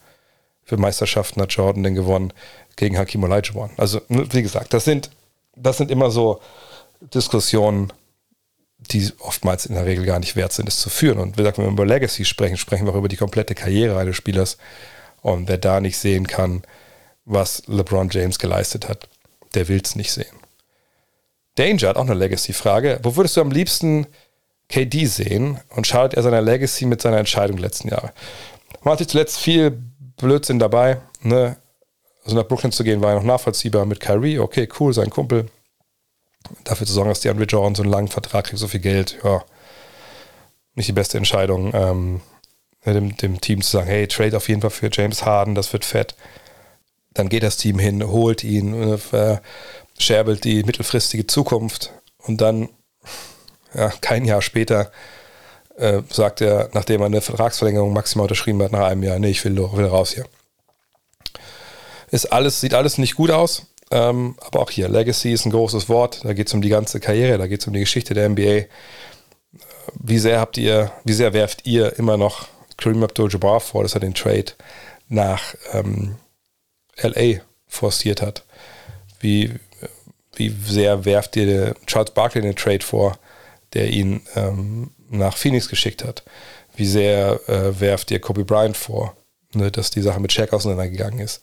Wie 0.63 0.69
viele 0.69 0.81
Meisterschaften 0.81 1.41
hat 1.41 1.53
Jordan 1.53 1.83
denn 1.83 1.95
gewonnen 1.95 2.33
gegen 2.75 2.97
Hakim 2.97 3.23
Olajuwon? 3.23 3.71
Also, 3.77 4.01
wie 4.07 4.41
gesagt, 4.41 4.73
das 4.73 4.85
sind, 4.85 5.11
das 5.55 5.77
sind 5.77 5.91
immer 5.91 6.09
so 6.11 6.41
Diskussionen, 7.01 7.91
die 8.79 9.11
oftmals 9.19 9.65
in 9.65 9.75
der 9.75 9.85
Regel 9.85 10.05
gar 10.05 10.19
nicht 10.19 10.35
wert 10.35 10.53
sind, 10.53 10.67
es 10.67 10.79
zu 10.79 10.89
führen. 10.89 11.19
Und 11.19 11.37
wie 11.37 11.41
gesagt, 11.41 11.57
wenn 11.57 11.65
wir 11.65 11.71
über 11.71 11.85
Legacy 11.85 12.25
sprechen, 12.25 12.57
sprechen 12.57 12.85
wir 12.85 12.93
auch 12.93 12.97
über 12.97 13.07
die 13.07 13.17
komplette 13.17 13.55
Karriere 13.55 13.97
eines 13.97 14.15
Spielers. 14.15 14.57
Und 15.21 15.47
wer 15.47 15.57
da 15.57 15.79
nicht 15.79 15.97
sehen 15.97 16.27
kann, 16.27 16.63
was 17.25 17.63
LeBron 17.67 18.09
James 18.09 18.39
geleistet 18.39 18.89
hat. 18.89 19.07
Der 19.53 19.67
will 19.67 19.81
es 19.83 19.95
nicht 19.95 20.11
sehen. 20.11 20.35
Danger 21.55 21.89
hat 21.89 21.97
auch 21.97 22.01
eine 22.01 22.15
Legacy-Frage. 22.15 22.99
Wo 23.03 23.15
würdest 23.15 23.37
du 23.37 23.41
am 23.41 23.51
liebsten 23.51 24.07
KD 24.69 25.05
sehen 25.05 25.59
und 25.75 25.87
schadet 25.87 26.15
er 26.15 26.23
seiner 26.23 26.41
Legacy 26.41 26.85
mit 26.85 27.01
seiner 27.01 27.17
Entscheidung 27.17 27.57
letzten 27.57 27.89
Jahre? 27.89 28.13
Man 28.83 28.93
hatte 28.93 29.07
zuletzt 29.07 29.39
viel 29.39 29.71
Blödsinn 30.17 30.59
dabei. 30.59 31.01
Ne? 31.21 31.57
Also 32.23 32.35
nach 32.35 32.47
Brooklyn 32.47 32.71
zu 32.71 32.83
gehen 32.83 33.01
war 33.01 33.11
ja 33.11 33.15
noch 33.15 33.23
nachvollziehbar 33.23 33.85
mit 33.85 33.99
Kyrie. 33.99 34.39
Okay, 34.39 34.67
cool, 34.79 34.93
sein 34.93 35.09
Kumpel. 35.09 35.47
Dafür 36.63 36.87
zu 36.87 36.93
sorgen, 36.93 37.09
dass 37.09 37.21
die 37.21 37.29
Andre 37.29 37.45
Jordan 37.45 37.75
so 37.75 37.83
einen 37.83 37.91
langen 37.91 38.07
Vertrag 38.09 38.45
kriegt, 38.45 38.59
so 38.59 38.67
viel 38.67 38.79
Geld. 38.79 39.17
Ja, 39.23 39.43
nicht 40.75 40.87
die 40.87 40.93
beste 40.93 41.17
Entscheidung. 41.17 41.71
Ähm, 41.73 42.21
dem, 42.85 43.15
dem 43.15 43.39
Team 43.39 43.61
zu 43.61 43.71
sagen, 43.71 43.87
hey, 43.87 44.07
trade 44.07 44.35
auf 44.35 44.49
jeden 44.49 44.61
Fall 44.61 44.69
für 44.69 44.89
James 44.91 45.23
Harden, 45.23 45.55
das 45.55 45.71
wird 45.71 45.85
fett 45.85 46.15
dann 47.13 47.29
geht 47.29 47.43
das 47.43 47.57
Team 47.57 47.79
hin, 47.79 48.05
holt 48.07 48.43
ihn, 48.43 48.97
verscherbelt 48.97 50.43
die 50.43 50.63
mittelfristige 50.63 51.27
Zukunft 51.27 51.93
und 52.17 52.41
dann, 52.41 52.69
ja, 53.73 53.91
kein 54.01 54.25
Jahr 54.25 54.41
später, 54.41 54.91
äh, 55.77 56.01
sagt 56.09 56.41
er, 56.41 56.69
nachdem 56.73 57.01
er 57.01 57.07
eine 57.07 57.21
Vertragsverlängerung 57.21 57.93
maximal 57.93 58.25
unterschrieben 58.25 58.61
hat, 58.61 58.71
nach 58.71 58.87
einem 58.87 59.03
Jahr, 59.03 59.19
nee, 59.19 59.29
ich 59.29 59.43
will, 59.43 59.57
will 59.57 59.85
raus 59.85 60.11
hier. 60.11 60.25
Ist 62.11 62.31
alles, 62.31 62.61
sieht 62.61 62.73
alles 62.73 62.97
nicht 62.97 63.15
gut 63.15 63.31
aus, 63.31 63.67
ähm, 63.91 64.35
aber 64.39 64.59
auch 64.59 64.69
hier, 64.69 64.87
Legacy 64.87 65.33
ist 65.33 65.45
ein 65.45 65.51
großes 65.51 65.89
Wort, 65.89 66.21
da 66.23 66.33
geht 66.33 66.47
es 66.47 66.53
um 66.53 66.61
die 66.61 66.69
ganze 66.69 66.99
Karriere, 66.99 67.37
da 67.37 67.47
geht 67.47 67.61
es 67.61 67.67
um 67.67 67.73
die 67.73 67.79
Geschichte 67.79 68.13
der 68.13 68.29
NBA. 68.29 68.65
Wie 69.99 70.19
sehr 70.19 70.39
habt 70.39 70.57
ihr, 70.57 70.91
wie 71.03 71.13
sehr 71.13 71.33
werft 71.33 71.65
ihr 71.65 71.97
immer 71.97 72.17
noch 72.17 72.47
Kareem 72.77 73.03
Abdul-Jabbar 73.03 73.59
vor, 73.59 73.83
dass 73.83 73.93
er 73.93 73.99
den 73.99 74.13
Trade 74.13 74.53
nach 75.09 75.55
ähm, 75.71 76.15
LA 77.01 77.41
forciert 77.67 78.21
hat. 78.21 78.43
Wie, 79.19 79.53
wie 80.35 80.49
sehr 80.49 81.05
werft 81.05 81.35
ihr 81.35 81.75
Charles 81.85 82.11
Barkley 82.11 82.41
den 82.41 82.55
Trade 82.55 82.83
vor, 82.83 83.17
der 83.73 83.89
ihn 83.89 84.21
ähm, 84.35 84.91
nach 85.09 85.37
Phoenix 85.37 85.69
geschickt 85.69 86.03
hat? 86.03 86.23
Wie 86.75 86.85
sehr 86.85 87.39
äh, 87.47 87.79
werft 87.79 88.11
ihr 88.11 88.19
Kobe 88.19 88.45
Bryant 88.45 88.77
vor, 88.77 89.15
ne, 89.53 89.71
dass 89.71 89.91
die 89.91 90.01
Sache 90.01 90.19
mit 90.19 90.31
Shaq 90.33 90.53
auseinandergegangen 90.53 91.19
ist? 91.19 91.41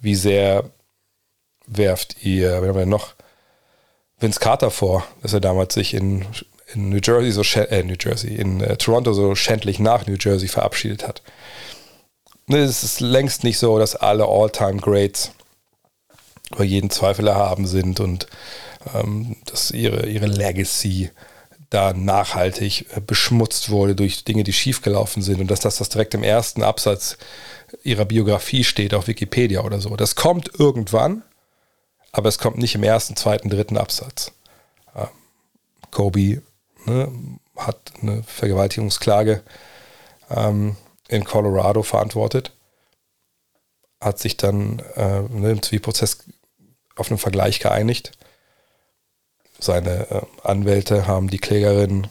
Wie 0.00 0.14
sehr 0.14 0.70
werft 1.66 2.22
ihr, 2.22 2.62
wir 2.62 2.68
haben 2.68 2.78
ja 2.78 2.86
noch 2.86 3.14
Vince 4.20 4.40
Carter 4.40 4.70
vor, 4.70 5.04
dass 5.22 5.32
er 5.32 5.40
damals 5.40 5.74
sich 5.74 5.94
in, 5.94 6.24
in 6.74 6.88
New 6.88 7.00
Jersey 7.02 7.30
so 7.30 7.42
äh, 7.60 7.82
New 7.82 7.96
Jersey, 7.98 8.34
in 8.34 8.60
äh, 8.60 8.76
Toronto 8.76 9.12
so 9.12 9.34
schändlich 9.34 9.78
nach 9.78 10.06
New 10.06 10.16
Jersey 10.18 10.48
verabschiedet 10.48 11.06
hat. 11.06 11.22
Ne, 12.46 12.58
es 12.58 12.82
ist 12.82 13.00
längst 13.00 13.44
nicht 13.44 13.58
so, 13.58 13.78
dass 13.78 13.94
alle 13.94 14.26
All-Time-Greats 14.26 15.32
über 16.52 16.64
jeden 16.64 16.90
Zweifel 16.90 17.26
erhaben 17.26 17.66
sind 17.66 18.00
und 18.00 18.26
ähm, 18.94 19.36
dass 19.44 19.70
ihre, 19.70 20.06
ihre 20.06 20.26
Legacy 20.26 21.10
da 21.70 21.92
nachhaltig 21.92 22.86
äh, 22.96 23.00
beschmutzt 23.00 23.70
wurde 23.70 23.94
durch 23.94 24.24
Dinge, 24.24 24.44
die 24.44 24.52
schiefgelaufen 24.52 25.22
sind 25.22 25.40
und 25.40 25.50
dass 25.50 25.60
das, 25.60 25.76
das 25.76 25.88
direkt 25.88 26.14
im 26.14 26.22
ersten 26.22 26.62
Absatz 26.62 27.18
ihrer 27.82 28.04
Biografie 28.04 28.64
steht 28.64 28.94
auf 28.94 29.08
Wikipedia 29.08 29.62
oder 29.62 29.80
so. 29.80 29.94
Das 29.96 30.14
kommt 30.14 30.58
irgendwann, 30.58 31.22
aber 32.12 32.28
es 32.28 32.38
kommt 32.38 32.58
nicht 32.58 32.74
im 32.74 32.82
ersten, 32.82 33.16
zweiten, 33.16 33.50
dritten 33.50 33.76
Absatz. 33.76 34.32
Ähm, 34.96 35.08
Kobe 35.90 36.42
ne, 36.86 37.12
hat 37.56 37.92
eine 38.00 38.22
Vergewaltigungsklage 38.22 39.42
ähm, 40.30 40.76
in 41.08 41.24
Colorado 41.24 41.82
verantwortet, 41.82 42.52
hat 44.00 44.18
sich 44.18 44.36
dann 44.36 44.82
äh, 44.96 45.22
ne, 45.22 45.50
im 45.50 45.62
Zivilprozess 45.62 46.24
auf 46.96 47.10
einen 47.10 47.18
Vergleich 47.18 47.60
geeinigt. 47.60 48.12
Seine 49.58 50.10
äh, 50.10 50.22
Anwälte 50.42 51.06
haben 51.06 51.28
die 51.28 51.38
Klägerin 51.38 52.06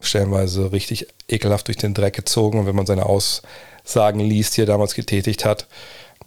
stellenweise 0.00 0.72
richtig 0.72 1.06
ekelhaft 1.28 1.68
durch 1.68 1.76
den 1.76 1.94
Dreck 1.94 2.14
gezogen 2.14 2.58
und 2.58 2.66
wenn 2.66 2.76
man 2.76 2.86
seine 2.86 3.06
Aussagen 3.06 4.20
liest, 4.20 4.56
die 4.56 4.62
er 4.62 4.66
damals 4.66 4.94
getätigt 4.94 5.44
hat, 5.44 5.66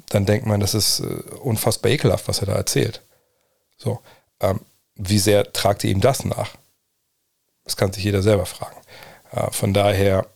dann 0.10 0.26
denkt 0.26 0.46
man, 0.46 0.60
das 0.60 0.74
ist 0.74 1.02
äh, 1.02 1.04
unfassbar 1.42 1.92
ekelhaft, 1.92 2.28
was 2.28 2.40
er 2.40 2.48
da 2.48 2.54
erzählt. 2.54 3.02
So, 3.78 4.00
ähm, 4.40 4.62
wie 4.96 5.20
sehr 5.20 5.52
tragt 5.52 5.84
ihr 5.84 5.92
ihm 5.92 6.02
das 6.02 6.26
nach? 6.26 6.56
Das 7.64 7.76
kann 7.76 7.92
sich 7.92 8.04
jeder 8.04 8.22
selber 8.22 8.46
fragen. 8.46 8.80
Äh, 9.32 9.52
von 9.52 9.74
daher 9.74 10.28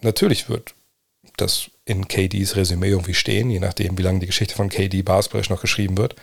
natürlich 0.00 0.48
wird 0.48 0.74
das 1.36 1.70
in 1.84 2.08
KDs 2.08 2.56
Resümee 2.56 2.88
irgendwie 2.88 3.14
stehen, 3.14 3.50
je 3.50 3.60
nachdem, 3.60 3.96
wie 3.98 4.02
lange 4.02 4.20
die 4.20 4.26
Geschichte 4.26 4.54
von 4.54 4.68
KD 4.68 5.02
Basketball 5.02 5.42
noch 5.48 5.60
geschrieben 5.60 5.96
wird. 5.96 6.16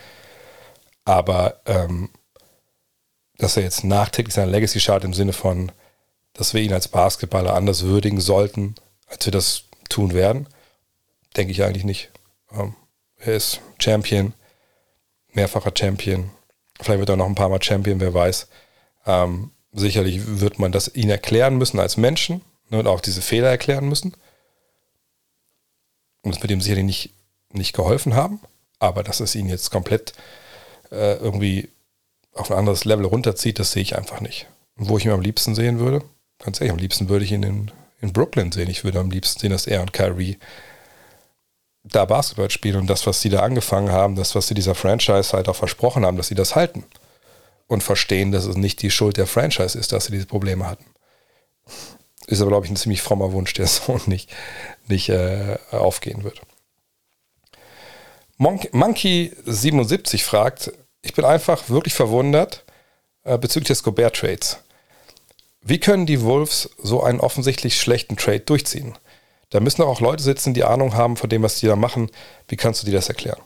Aber 1.06 1.62
ähm, 1.66 2.10
dass 3.38 3.58
er 3.58 3.64
jetzt 3.64 3.84
nachträglich 3.84 4.34
seine 4.34 4.52
Legacy 4.52 4.80
schaut 4.80 5.04
im 5.04 5.14
Sinne 5.14 5.34
von, 5.34 5.72
dass 6.34 6.54
wir 6.54 6.62
ihn 6.62 6.74
als 6.74 6.88
Basketballer 6.88 7.54
anders 7.54 7.84
würdigen 7.84 8.20
sollten, 8.20 8.76
als 9.08 9.26
wir 9.26 9.32
das 9.32 9.64
tun 9.90 10.14
werden, 10.14 10.48
denke 11.36 11.52
ich 11.52 11.64
eigentlich 11.64 11.84
nicht. 11.84 12.12
Ähm, 12.52 12.76
er 13.18 13.36
ist 13.36 13.62
Champion, 13.80 14.34
mehrfacher 15.34 15.72
Champion. 15.76 16.30
Vielleicht 16.80 17.00
wird 17.00 17.10
er 17.10 17.18
noch 17.18 17.26
ein 17.26 17.36
paar 17.36 17.50
Mal 17.50 17.62
Champion, 17.62 18.00
wer 18.00 18.14
weiß. 18.14 18.48
Ähm, 19.06 19.52
sicherlich 19.72 20.22
wird 20.40 20.60
man 20.60 20.72
das 20.72 20.94
ihn 20.96 21.10
erklären 21.10 21.58
müssen 21.58 21.80
als 21.80 21.98
Menschen, 21.98 22.42
ne, 22.70 22.80
und 22.80 22.88
auch 22.88 23.02
diese 23.02 23.22
Fehler 23.22 23.50
erklären 23.50 23.88
müssen. 23.88 24.14
Und 26.24 26.36
es 26.36 26.42
wird 26.42 26.52
ihm 26.52 26.62
sicherlich 26.62 26.86
nicht, 26.86 27.14
nicht 27.52 27.74
geholfen 27.74 28.16
haben, 28.16 28.42
aber 28.80 29.04
dass 29.04 29.20
es 29.20 29.36
ihn 29.36 29.50
jetzt 29.50 29.72
komplett 29.72 30.14
äh, 30.92 31.16
irgendwie 31.16 31.70
auf 32.38 32.52
ein 32.52 32.58
anderes 32.58 32.86
Level 32.86 33.06
runterzieht, 33.06 33.60
das 33.60 33.72
sehe 33.72 33.82
ich 33.84 33.98
einfach 33.98 34.22
nicht. 34.22 34.48
Und 34.78 34.90
wo 34.90 34.98
ich 34.98 35.06
ihn 35.06 35.12
am 35.12 35.22
liebsten 35.22 35.56
sehen 35.56 35.80
würde, 35.80 36.04
ganz 36.40 36.60
ehrlich, 36.60 36.74
am 36.74 36.80
liebsten 36.80 37.10
würde 37.10 37.26
ich 37.26 37.32
ihn 37.32 37.44
in, 37.44 37.72
in 38.02 38.14
Brooklyn 38.14 38.52
sehen. 38.52 38.70
Ich 38.70 38.84
würde 38.84 39.00
am 39.00 39.12
liebsten 39.12 39.40
sehen, 39.40 39.52
dass 39.52 39.68
er 39.68 39.82
und 39.82 39.94
Kyrie 39.94 40.38
da 41.84 42.06
Basketball 42.06 42.50
spielen 42.50 42.82
und 42.82 42.88
das, 42.88 43.08
was 43.08 43.22
sie 43.22 43.30
da 43.30 43.40
angefangen 43.42 43.92
haben, 43.92 44.16
das, 44.16 44.36
was 44.36 44.48
sie 44.48 44.54
dieser 44.54 44.76
Franchise 44.76 45.34
halt 45.34 45.48
auch 45.48 45.56
versprochen 45.56 46.06
haben, 46.06 46.18
dass 46.18 46.28
sie 46.28 46.36
das 46.36 46.56
halten. 46.56 46.84
Und 47.68 47.84
verstehen, 47.84 48.32
dass 48.32 48.46
es 48.46 48.56
nicht 48.56 48.82
die 48.82 48.92
Schuld 48.92 49.18
der 49.18 49.28
Franchise 49.28 49.78
ist, 49.78 49.92
dass 49.92 50.06
sie 50.06 50.14
diese 50.14 50.26
Probleme 50.26 50.68
hatten. 50.68 50.86
Ist 52.28 52.40
aber, 52.42 52.52
glaube 52.52 52.66
ich, 52.66 52.72
ein 52.72 52.78
ziemlich 52.78 53.02
frommer 53.02 53.34
Wunsch, 53.34 53.54
der 53.54 53.68
so 53.68 54.00
nicht, 54.06 54.30
nicht 54.88 55.10
äh, 55.10 55.58
aufgehen 55.72 56.24
wird. 56.24 56.42
Monkey77 58.40 60.24
fragt, 60.24 60.72
ich 61.08 61.14
bin 61.14 61.24
einfach 61.24 61.70
wirklich 61.70 61.94
verwundert 61.94 62.66
äh, 63.24 63.38
bezüglich 63.38 63.70
des 63.70 63.84
Gobert-Trades. 63.84 64.60
Wie 65.62 65.80
können 65.80 66.06
die 66.06 66.22
Wolves 66.22 66.70
so 66.78 67.02
einen 67.02 67.22
offensichtlich 67.22 67.80
schlechten 67.80 68.18
Trade 68.18 68.42
durchziehen? 68.42 68.98
Da 69.50 69.62
müssen 69.62 69.84
auch 69.84 70.02
Leute 70.02 70.22
sitzen, 70.22 70.54
die 70.54 70.66
Ahnung 70.66 70.96
haben 70.96 71.16
von 71.16 71.30
dem, 71.30 71.44
was 71.44 71.60
die 71.60 71.68
da 71.68 71.78
machen. 71.78 72.12
Wie 72.50 72.58
kannst 72.58 72.82
du 72.82 72.86
dir 72.86 72.92
das 72.92 73.08
erklären? 73.08 73.40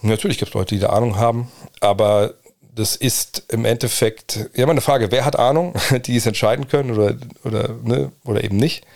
Natürlich 0.00 0.38
gibt 0.38 0.48
es 0.48 0.54
Leute, 0.54 0.74
die 0.74 0.80
da 0.80 0.88
Ahnung 0.88 1.16
haben, 1.16 1.52
aber 1.80 2.32
das 2.60 2.96
ist 2.96 3.44
im 3.48 3.66
Endeffekt 3.66 4.36
ja 4.54 4.62
immer 4.62 4.72
eine 4.72 4.80
Frage, 4.80 5.10
wer 5.10 5.26
hat 5.26 5.38
Ahnung, 5.38 5.74
die 6.06 6.16
es 6.16 6.24
entscheiden 6.24 6.68
können 6.68 6.92
oder, 6.92 7.16
oder, 7.44 7.68
ne, 7.82 8.12
oder 8.24 8.42
eben 8.42 8.56
nicht. 8.56 8.86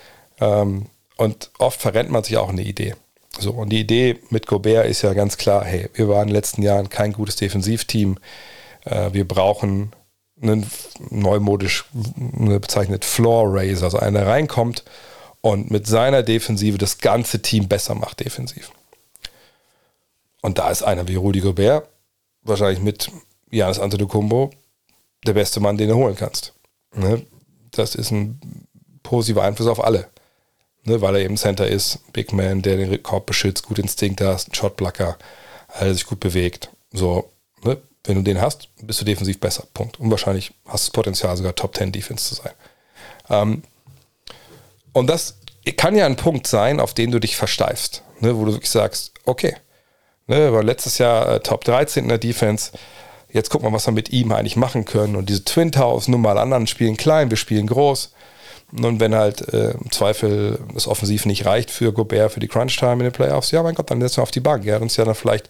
Ähm, 0.41 0.87
und 1.19 1.51
oft 1.59 1.79
verrennt 1.79 2.11
man 2.11 2.25
sich 2.25 2.39
auch 2.39 2.49
eine 2.49 2.63
Idee. 2.63 2.95
So, 3.39 3.53
und 3.53 3.71
die 3.71 3.81
Idee 3.81 4.19
mit 4.31 4.47
Gobert 4.47 4.87
ist 4.87 5.03
ja 5.03 5.13
ganz 5.15 5.37
klar, 5.37 5.65
hey, 5.65 5.89
wir 5.95 6.09
waren 6.09 6.23
in 6.23 6.29
den 6.29 6.35
letzten 6.35 6.63
Jahren 6.63 6.91
kein 6.91 7.13
gutes 7.13 7.37
Defensivteam. 7.37 8.19
Äh, 8.85 9.13
wir 9.13 9.27
brauchen 9.27 9.93
einen 10.43 10.67
neumodisch 11.11 11.85
bezeichnet 11.93 13.05
Floor 13.05 13.55
Raiser, 13.55 13.85
also 13.85 13.99
einer, 13.99 14.21
der 14.21 14.29
reinkommt 14.29 14.85
und 15.43 15.71
mit 15.71 15.87
seiner 15.87 16.23
Defensive 16.23 16.79
das 16.79 16.99
ganze 16.99 17.43
Team 17.43 17.69
besser 17.69 17.95
macht 17.95 18.21
defensiv. 18.21 18.71
Und 20.43 20.59
da 20.59 20.71
ist 20.71 20.83
einer 20.83 21.09
wie 21.09 21.17
Rudi 21.17 21.41
Gobert 21.41 21.89
wahrscheinlich 22.43 22.81
mit 22.81 23.11
Janis 23.51 23.79
Antetokounmpo 23.79 24.51
der 25.27 25.35
beste 25.35 25.61
Mann, 25.61 25.77
den 25.77 25.89
du 25.89 25.97
holen 25.97 26.17
kannst. 26.17 26.55
Ne? 26.95 27.27
Das 27.71 27.95
ist 27.95 28.11
ein 28.11 28.41
positiver 29.03 29.43
Einfluss 29.43 29.69
auf 29.69 29.85
alle. 29.85 30.09
Ne? 30.85 31.01
Weil 31.01 31.17
er 31.17 31.23
eben 31.23 31.37
Center 31.37 31.67
ist, 31.67 32.13
Big 32.13 32.33
Man, 32.33 32.63
der 32.63 32.77
den 32.77 33.03
Korb 33.03 33.27
beschützt, 33.27 33.65
gut 33.65 33.79
Instinkt 33.79 34.21
hast, 34.21 34.49
ein 34.49 34.55
Shotblocker, 34.55 35.17
der 35.81 35.95
sich 35.95 36.07
gut 36.07 36.21
bewegt. 36.21 36.71
So, 36.93 37.31
ne? 37.63 37.79
wenn 38.05 38.17
du 38.17 38.23
den 38.23 38.41
hast, 38.41 38.69
bist 38.83 39.01
du 39.01 39.05
defensiv 39.05 39.39
besser. 39.41 39.65
Punkt. 39.75 40.01
Und 40.01 40.11
wahrscheinlich 40.11 40.53
hast 40.67 40.87
du 40.87 40.91
das 40.91 40.91
Potenzial, 40.91 41.37
sogar 41.37 41.55
Top 41.55 41.77
10 41.77 41.93
Defense 41.93 42.29
zu 42.29 42.35
sein. 42.43 42.53
Ähm, 43.29 43.63
und 44.93 45.07
das 45.07 45.37
kann 45.77 45.97
ja 45.97 46.07
ein 46.07 46.17
Punkt 46.17 46.47
sein, 46.47 46.81
auf 46.81 46.95
den 46.95 47.11
du 47.11 47.21
dich 47.21 47.37
versteifst, 47.37 48.03
ne? 48.21 48.37
wo 48.37 48.45
du 48.45 48.53
wirklich 48.53 48.71
sagst, 48.71 49.13
okay, 49.25 49.55
ne, 50.27 50.53
war 50.53 50.63
letztes 50.63 50.99
Jahr 50.99 51.35
äh, 51.35 51.41
Top 51.41 51.65
13 51.65 52.05
in 52.05 52.09
der 52.09 52.19
Defense, 52.19 52.73
jetzt 53.33 53.51
gucken 53.51 53.69
wir, 53.69 53.73
was 53.73 53.87
wir 53.87 53.93
mit 53.93 54.11
ihm 54.11 54.33
eigentlich 54.33 54.57
machen 54.57 54.85
können. 54.85 55.17
Und 55.17 55.29
diese 55.29 55.45
Twin 55.45 55.73
Towers, 55.73 56.09
nun 56.09 56.23
mal 56.23 56.39
anderen 56.39 56.67
spielen 56.67 56.97
klein, 56.97 57.31
wir 57.31 57.37
spielen 57.37 57.67
groß. 57.67 58.13
Und 58.73 59.01
wenn 59.01 59.15
halt 59.15 59.53
äh, 59.53 59.73
im 59.73 59.91
Zweifel 59.91 60.61
das 60.75 60.87
Offensiv 60.87 61.27
nicht 61.27 61.45
reicht 61.45 61.71
für 61.71 61.93
Gobert, 61.93 62.33
für 62.33 62.41
die 62.41 62.49
Crunch-Time 62.49 62.95
in 62.95 63.01
den 63.01 63.13
Playoffs, 63.13 63.51
ja, 63.51 63.63
mein 63.63 63.75
Gott, 63.75 63.91
dann 63.91 64.01
setzen 64.01 64.19
wir 64.19 64.23
auf 64.23 64.31
die 64.31 64.41
Bank. 64.41 64.65
Er 64.65 64.77
hat 64.77 64.83
uns 64.83 64.97
ja 64.97 65.05
dann 65.05 65.15
vielleicht 65.15 65.49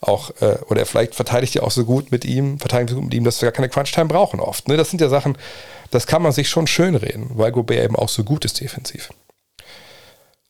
auch, 0.00 0.30
äh, 0.40 0.58
oder 0.68 0.80
er 0.80 0.86
vielleicht 0.86 1.14
verteidigt 1.14 1.54
ja 1.54 1.62
auch 1.62 1.70
so 1.70 1.84
gut 1.84 2.10
mit 2.10 2.24
ihm, 2.24 2.58
verteidigt 2.58 2.90
so 2.90 2.96
gut 2.96 3.04
mit 3.04 3.14
ihm, 3.14 3.24
dass 3.24 3.40
wir 3.40 3.46
gar 3.46 3.52
keine 3.52 3.68
Crunch-Time 3.68 4.06
brauchen 4.06 4.40
oft. 4.40 4.68
Ne? 4.68 4.76
Das 4.76 4.90
sind 4.90 5.00
ja 5.00 5.08
Sachen, 5.08 5.38
das 5.90 6.06
kann 6.06 6.22
man 6.22 6.32
sich 6.32 6.48
schon 6.48 6.66
schönreden, 6.66 7.30
weil 7.34 7.52
Gobert 7.52 7.84
eben 7.84 7.96
auch 7.96 8.08
so 8.08 8.24
gut 8.24 8.44
ist 8.44 8.60
defensiv. 8.60 9.10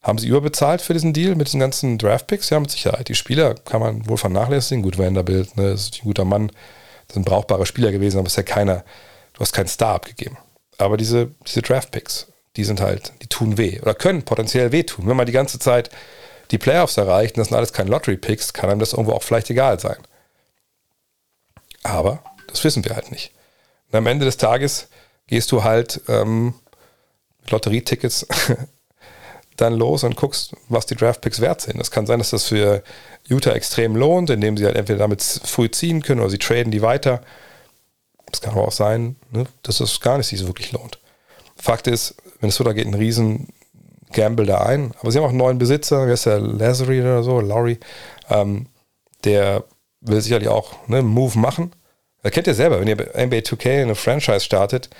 Haben 0.02 0.18
sie 0.18 0.28
überbezahlt 0.28 0.82
für 0.82 0.92
diesen 0.92 1.12
Deal 1.12 1.34
mit 1.34 1.48
diesen 1.48 1.58
ganzen 1.58 1.98
Draftpicks? 1.98 2.48
Ja, 2.50 2.60
mit 2.60 2.70
Sicherheit. 2.70 3.08
Die 3.08 3.16
Spieler 3.16 3.54
kann 3.54 3.80
man 3.80 4.08
wohl 4.08 4.16
vernachlässigen. 4.16 4.82
Gut, 4.82 4.98
Vanderbilt, 4.98 5.56
ne, 5.56 5.70
ist 5.72 5.96
ein 5.96 6.04
guter 6.04 6.24
Mann. 6.24 6.52
Das 7.08 7.14
sind 7.14 7.26
brauchbare 7.26 7.66
Spieler 7.66 7.90
gewesen, 7.90 8.18
aber 8.18 8.26
es 8.26 8.34
ist 8.34 8.36
ja 8.36 8.42
keiner, 8.44 8.84
du 9.32 9.40
hast 9.40 9.52
keinen 9.52 9.66
Star 9.66 9.96
abgegeben. 9.96 10.36
Aber 10.78 10.96
diese, 10.96 11.30
diese 11.46 11.62
Draftpicks, 11.62 12.26
die 12.56 12.64
sind 12.64 12.80
halt, 12.80 13.12
die 13.22 13.28
tun 13.28 13.58
weh 13.58 13.80
oder 13.80 13.94
können 13.94 14.22
potenziell 14.22 14.72
wehtun. 14.72 15.06
Wenn 15.06 15.16
man 15.16 15.26
die 15.26 15.32
ganze 15.32 15.58
Zeit 15.58 15.90
die 16.50 16.58
Playoffs 16.58 16.96
erreicht 16.96 17.36
und 17.36 17.40
das 17.40 17.48
sind 17.48 17.56
alles 17.56 17.72
keine 17.72 17.90
Lottery-Picks, 17.90 18.52
kann 18.52 18.70
einem 18.70 18.80
das 18.80 18.92
irgendwo 18.92 19.12
auch 19.12 19.22
vielleicht 19.22 19.50
egal 19.50 19.80
sein. 19.80 19.98
Aber 21.82 22.22
das 22.48 22.64
wissen 22.64 22.84
wir 22.84 22.94
halt 22.94 23.10
nicht. 23.10 23.32
Und 23.90 23.98
am 23.98 24.06
Ende 24.06 24.24
des 24.24 24.36
Tages 24.36 24.88
gehst 25.26 25.52
du 25.52 25.64
halt 25.64 26.00
ähm, 26.08 26.54
Lotterietickets 27.48 28.26
dann 29.56 29.74
los 29.74 30.04
und 30.04 30.16
guckst, 30.16 30.54
was 30.68 30.86
die 30.86 30.96
Draftpicks 30.96 31.40
wert 31.40 31.62
sind. 31.62 31.80
Es 31.80 31.90
kann 31.90 32.06
sein, 32.06 32.18
dass 32.18 32.30
das 32.30 32.44
für 32.44 32.82
Utah 33.28 33.52
extrem 33.52 33.96
lohnt, 33.96 34.30
indem 34.30 34.56
sie 34.56 34.66
halt 34.66 34.76
entweder 34.76 34.98
damit 34.98 35.22
früh 35.22 35.70
ziehen 35.70 36.02
können 36.02 36.20
oder 36.20 36.30
sie 36.30 36.38
traden 36.38 36.70
die 36.70 36.82
weiter. 36.82 37.22
Es 38.32 38.40
kann 38.40 38.52
aber 38.52 38.66
auch 38.66 38.72
sein, 38.72 39.16
ne, 39.30 39.46
dass 39.62 39.80
es 39.80 40.00
gar 40.00 40.18
nicht 40.18 40.26
sich 40.26 40.40
so 40.40 40.46
wirklich 40.46 40.72
lohnt. 40.72 40.98
Fakt 41.56 41.86
ist, 41.86 42.16
wenn 42.40 42.48
es 42.48 42.56
so 42.56 42.64
da 42.64 42.72
geht, 42.72 42.86
ein 42.86 42.94
riesen 42.94 43.48
Gamble 44.12 44.46
da 44.46 44.62
ein. 44.62 44.92
Aber 45.00 45.10
sie 45.10 45.18
haben 45.18 45.24
auch 45.24 45.30
einen 45.30 45.38
neuen 45.38 45.58
Besitzer, 45.58 46.06
wer 46.06 46.14
ist 46.14 46.26
der 46.26 46.38
Lazary 46.38 47.00
oder 47.00 47.22
so, 47.22 47.40
Laurie, 47.40 47.78
ähm, 48.30 48.66
der 49.24 49.64
will 50.00 50.20
sicherlich 50.20 50.48
auch 50.48 50.88
ne, 50.88 50.98
einen 50.98 51.08
Move 51.08 51.38
machen. 51.38 51.74
Er 52.22 52.30
kennt 52.30 52.46
ja 52.46 52.54
selber, 52.54 52.80
wenn 52.80 52.88
ihr 52.88 52.96
NBA 52.96 53.38
2K 53.38 53.82
eine 53.82 53.94
Franchise 53.94 54.40
startet, 54.40 54.90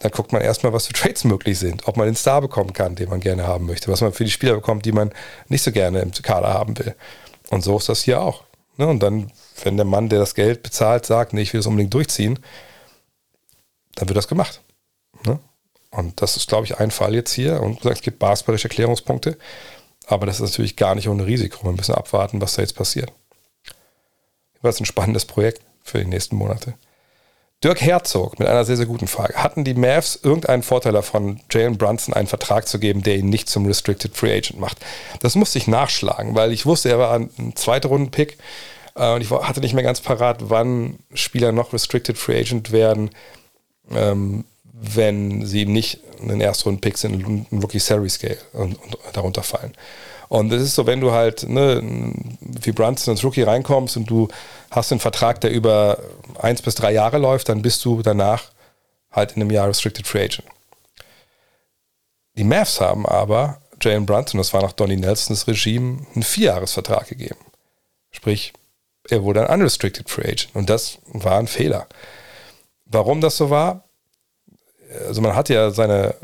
dann 0.00 0.10
guckt 0.10 0.32
man 0.32 0.42
erstmal, 0.42 0.72
was 0.72 0.86
für 0.86 0.92
Trades 0.92 1.24
möglich 1.24 1.58
sind, 1.58 1.86
ob 1.86 1.96
man 1.96 2.06
den 2.06 2.16
Star 2.16 2.40
bekommen 2.40 2.72
kann, 2.72 2.96
den 2.96 3.08
man 3.08 3.20
gerne 3.20 3.46
haben 3.46 3.66
möchte, 3.66 3.90
was 3.90 4.00
man 4.00 4.12
für 4.12 4.24
die 4.24 4.30
Spieler 4.30 4.54
bekommt, 4.54 4.84
die 4.84 4.92
man 4.92 5.12
nicht 5.48 5.62
so 5.62 5.72
gerne 5.72 6.00
im 6.00 6.12
Kader 6.12 6.52
haben 6.52 6.76
will. 6.78 6.94
Und 7.50 7.62
so 7.62 7.76
ist 7.76 7.88
das 7.88 8.02
hier 8.02 8.20
auch. 8.20 8.44
Ne? 8.76 8.86
Und 8.86 9.02
dann, 9.02 9.30
wenn 9.62 9.76
der 9.76 9.86
Mann, 9.86 10.08
der 10.08 10.18
das 10.18 10.34
Geld 10.34 10.62
bezahlt, 10.62 11.06
sagt, 11.06 11.32
nee, 11.32 11.42
ich 11.42 11.52
will 11.52 11.60
das 11.60 11.66
unbedingt 11.66 11.94
durchziehen, 11.94 12.38
dann 13.94 14.08
wird 14.08 14.16
das 14.16 14.28
gemacht. 14.28 14.60
Ne? 15.24 15.38
Und 15.90 16.20
das 16.20 16.36
ist, 16.36 16.48
glaube 16.48 16.66
ich, 16.66 16.78
ein 16.78 16.90
Fall 16.90 17.14
jetzt 17.14 17.32
hier. 17.32 17.60
Und 17.60 17.84
es 17.84 18.00
gibt 18.00 18.18
basketballische 18.18 18.68
Erklärungspunkte, 18.68 19.38
aber 20.06 20.26
das 20.26 20.36
ist 20.40 20.50
natürlich 20.50 20.76
gar 20.76 20.94
nicht 20.94 21.08
ohne 21.08 21.26
Risiko. 21.26 21.64
Wir 21.64 21.72
müssen 21.72 21.94
abwarten, 21.94 22.40
was 22.40 22.54
da 22.54 22.62
jetzt 22.62 22.76
passiert. 22.76 23.12
Das 24.62 24.76
ist 24.76 24.80
ein 24.80 24.86
spannendes 24.86 25.26
Projekt 25.26 25.62
für 25.82 25.98
die 25.98 26.06
nächsten 26.06 26.36
Monate. 26.36 26.74
Dirk 27.64 27.80
Herzog 27.80 28.38
mit 28.38 28.46
einer 28.46 28.66
sehr, 28.66 28.76
sehr 28.76 28.84
guten 28.84 29.06
Frage. 29.06 29.36
Hatten 29.36 29.64
die 29.64 29.72
Mavs 29.72 30.20
irgendeinen 30.22 30.62
Vorteil 30.62 30.92
davon, 30.92 31.40
Jalen 31.50 31.78
Brunson 31.78 32.12
einen 32.12 32.26
Vertrag 32.26 32.68
zu 32.68 32.78
geben, 32.78 33.02
der 33.02 33.16
ihn 33.16 33.30
nicht 33.30 33.48
zum 33.48 33.64
Restricted 33.64 34.14
Free 34.14 34.36
Agent 34.36 34.60
macht? 34.60 34.76
Das 35.20 35.34
musste 35.34 35.56
ich 35.56 35.66
nachschlagen, 35.66 36.34
weil 36.34 36.52
ich 36.52 36.66
wusste, 36.66 36.90
er 36.90 36.98
war 36.98 37.14
ein 37.14 37.30
zweiter 37.54 37.88
Runden-Pick 37.88 38.36
äh, 38.96 39.14
und 39.14 39.22
ich 39.22 39.30
hatte 39.30 39.60
nicht 39.60 39.72
mehr 39.72 39.82
ganz 39.82 40.02
parat, 40.02 40.50
wann 40.50 40.98
Spieler 41.14 41.52
noch 41.52 41.72
Restricted 41.72 42.18
Free 42.18 42.38
Agent 42.38 42.70
werden, 42.70 43.08
ähm, 43.90 44.44
wenn 44.74 45.46
sie 45.46 45.64
nicht 45.64 46.00
einen 46.20 46.42
Erstrunden-Pick 46.42 46.98
sind 46.98 47.24
und 47.24 47.46
wirklich 47.50 47.82
Salary 47.82 48.10
Scale 48.10 48.38
und, 48.52 48.74
und 48.74 48.98
darunter 49.14 49.42
fallen. 49.42 49.72
Und 50.34 50.52
es 50.52 50.62
ist 50.62 50.74
so, 50.74 50.84
wenn 50.84 51.00
du 51.00 51.12
halt 51.12 51.48
ne, 51.48 51.80
wie 52.40 52.72
Brunson 52.72 53.12
ins 53.12 53.22
Rookie 53.22 53.42
reinkommst 53.42 53.96
und 53.96 54.10
du 54.10 54.26
hast 54.72 54.90
einen 54.90 54.98
Vertrag, 54.98 55.40
der 55.40 55.52
über 55.52 55.98
eins 56.42 56.60
bis 56.60 56.74
drei 56.74 56.90
Jahre 56.90 57.18
läuft, 57.18 57.48
dann 57.48 57.62
bist 57.62 57.84
du 57.84 58.02
danach 58.02 58.50
halt 59.12 59.36
in 59.36 59.42
einem 59.42 59.52
Jahr 59.52 59.68
Restricted 59.68 60.08
Free 60.08 60.24
Agent. 60.24 60.48
Die 62.36 62.42
Mavs 62.42 62.80
haben 62.80 63.06
aber 63.06 63.60
Jalen 63.80 64.06
Brunson, 64.06 64.38
das 64.38 64.52
war 64.52 64.60
nach 64.60 64.72
Donnie 64.72 64.96
Nelsons 64.96 65.46
Regime, 65.46 66.04
einen 66.16 66.24
Vierjahresvertrag 66.24 67.06
gegeben. 67.06 67.38
Sprich, 68.10 68.54
er 69.08 69.22
wurde 69.22 69.48
ein 69.48 69.60
Unrestricted 69.60 70.10
Free 70.10 70.24
Agent. 70.32 70.48
Und 70.54 70.68
das 70.68 70.98
war 71.12 71.38
ein 71.38 71.46
Fehler. 71.46 71.86
Warum 72.86 73.20
das 73.20 73.36
so 73.36 73.50
war? 73.50 73.84
Also 75.06 75.20
man 75.20 75.36
hat 75.36 75.48
ja 75.48 75.70
seine 75.70 76.16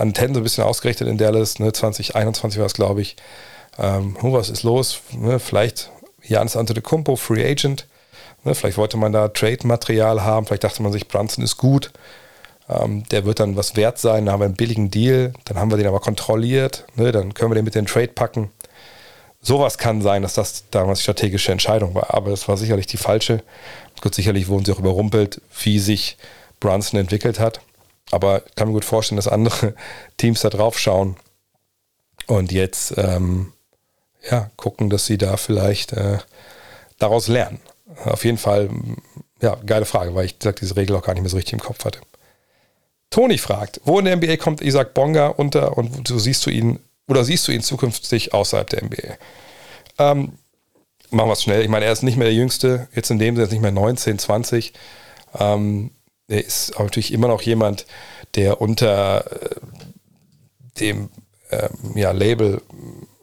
Antennen 0.00 0.34
so 0.34 0.40
ein 0.40 0.44
bisschen 0.44 0.64
ausgerichtet 0.64 1.08
in 1.08 1.18
Dallas, 1.18 1.58
ne, 1.58 1.72
2021 1.72 2.58
war 2.58 2.66
es, 2.66 2.74
glaube 2.74 3.02
ich. 3.02 3.16
Ähm, 3.78 4.16
was 4.20 4.48
ist 4.48 4.62
los? 4.62 5.00
Ne, 5.12 5.38
vielleicht 5.38 5.90
Janis 6.22 6.56
Antetokounmpo, 6.56 7.16
Free 7.16 7.48
Agent. 7.48 7.86
Ne, 8.44 8.54
vielleicht 8.54 8.78
wollte 8.78 8.96
man 8.96 9.12
da 9.12 9.28
Trade-Material 9.28 10.22
haben, 10.22 10.46
vielleicht 10.46 10.64
dachte 10.64 10.82
man 10.82 10.92
sich, 10.92 11.08
Brunson 11.08 11.44
ist 11.44 11.56
gut. 11.56 11.92
Ähm, 12.68 13.04
der 13.10 13.24
wird 13.24 13.40
dann 13.40 13.56
was 13.56 13.76
wert 13.76 13.98
sein, 13.98 14.26
dann 14.26 14.32
haben 14.32 14.40
wir 14.40 14.46
einen 14.46 14.54
billigen 14.54 14.90
Deal, 14.90 15.32
dann 15.44 15.58
haben 15.58 15.70
wir 15.70 15.76
den 15.76 15.86
aber 15.86 16.00
kontrolliert, 16.00 16.84
ne, 16.94 17.12
dann 17.12 17.34
können 17.34 17.50
wir 17.50 17.56
den 17.56 17.64
mit 17.64 17.74
den 17.74 17.86
Trade 17.86 18.08
packen. 18.08 18.50
Sowas 19.42 19.78
kann 19.78 20.02
sein, 20.02 20.22
dass 20.22 20.34
das 20.34 20.64
damals 20.70 20.98
die 20.98 21.04
strategische 21.04 21.50
Entscheidung 21.50 21.94
war, 21.94 22.14
aber 22.14 22.30
das 22.30 22.46
war 22.46 22.56
sicherlich 22.56 22.86
die 22.86 22.98
falsche. 22.98 23.42
Gut, 24.00 24.14
sicherlich 24.14 24.48
wurden 24.48 24.64
sie 24.64 24.72
auch 24.72 24.78
überrumpelt, 24.78 25.40
wie 25.62 25.78
sich 25.78 26.16
Brunson 26.60 27.00
entwickelt 27.00 27.40
hat. 27.40 27.60
Aber 28.10 28.44
ich 28.46 28.54
kann 28.54 28.68
mir 28.68 28.74
gut 28.74 28.84
vorstellen, 28.84 29.16
dass 29.16 29.28
andere 29.28 29.74
Teams 30.16 30.40
da 30.40 30.50
drauf 30.50 30.78
schauen 30.78 31.16
und 32.26 32.52
jetzt 32.52 32.94
ähm, 32.96 33.52
ja, 34.30 34.50
gucken, 34.56 34.90
dass 34.90 35.06
sie 35.06 35.18
da 35.18 35.36
vielleicht 35.36 35.92
äh, 35.92 36.18
daraus 36.98 37.28
lernen? 37.28 37.60
Auf 38.04 38.24
jeden 38.24 38.38
Fall, 38.38 38.70
ja, 39.40 39.56
geile 39.66 39.84
Frage, 39.84 40.14
weil 40.14 40.26
ich 40.26 40.36
sag, 40.40 40.56
diese 40.56 40.76
Regel 40.76 40.96
auch 40.96 41.02
gar 41.02 41.14
nicht 41.14 41.22
mehr 41.22 41.30
so 41.30 41.36
richtig 41.36 41.54
im 41.54 41.60
Kopf 41.60 41.84
hatte. 41.84 42.00
Toni 43.10 43.38
fragt, 43.38 43.80
wo 43.84 43.98
in 43.98 44.04
der 44.04 44.16
NBA 44.16 44.36
kommt 44.36 44.60
Isaac 44.60 44.94
Bonga 44.94 45.28
unter 45.28 45.76
und 45.76 46.06
so 46.06 46.18
siehst 46.18 46.46
du 46.46 46.50
ihn 46.50 46.78
oder 47.08 47.24
siehst 47.24 47.48
du 47.48 47.52
ihn 47.52 47.62
zukünftig 47.62 48.32
außerhalb 48.32 48.70
der 48.70 48.84
NBA? 48.84 49.16
Ähm, 49.98 50.32
machen 51.10 51.28
wir 51.28 51.32
es 51.32 51.42
schnell. 51.42 51.62
Ich 51.62 51.68
meine, 51.68 51.86
er 51.86 51.92
ist 51.92 52.04
nicht 52.04 52.16
mehr 52.16 52.28
der 52.28 52.36
Jüngste, 52.36 52.86
jetzt 52.94 53.10
in 53.10 53.18
dem 53.18 53.34
Sinne 53.34 53.48
nicht 53.48 53.62
mehr 53.62 53.72
19, 53.72 54.20
20. 54.20 54.72
Ähm, 55.38 55.90
er 56.30 56.44
ist 56.44 56.78
natürlich 56.78 57.12
immer 57.12 57.28
noch 57.28 57.42
jemand, 57.42 57.86
der 58.36 58.60
unter 58.60 59.30
äh, 59.30 59.56
dem 60.80 61.10
äh, 61.50 61.68
ja, 61.94 62.12
Label 62.12 62.62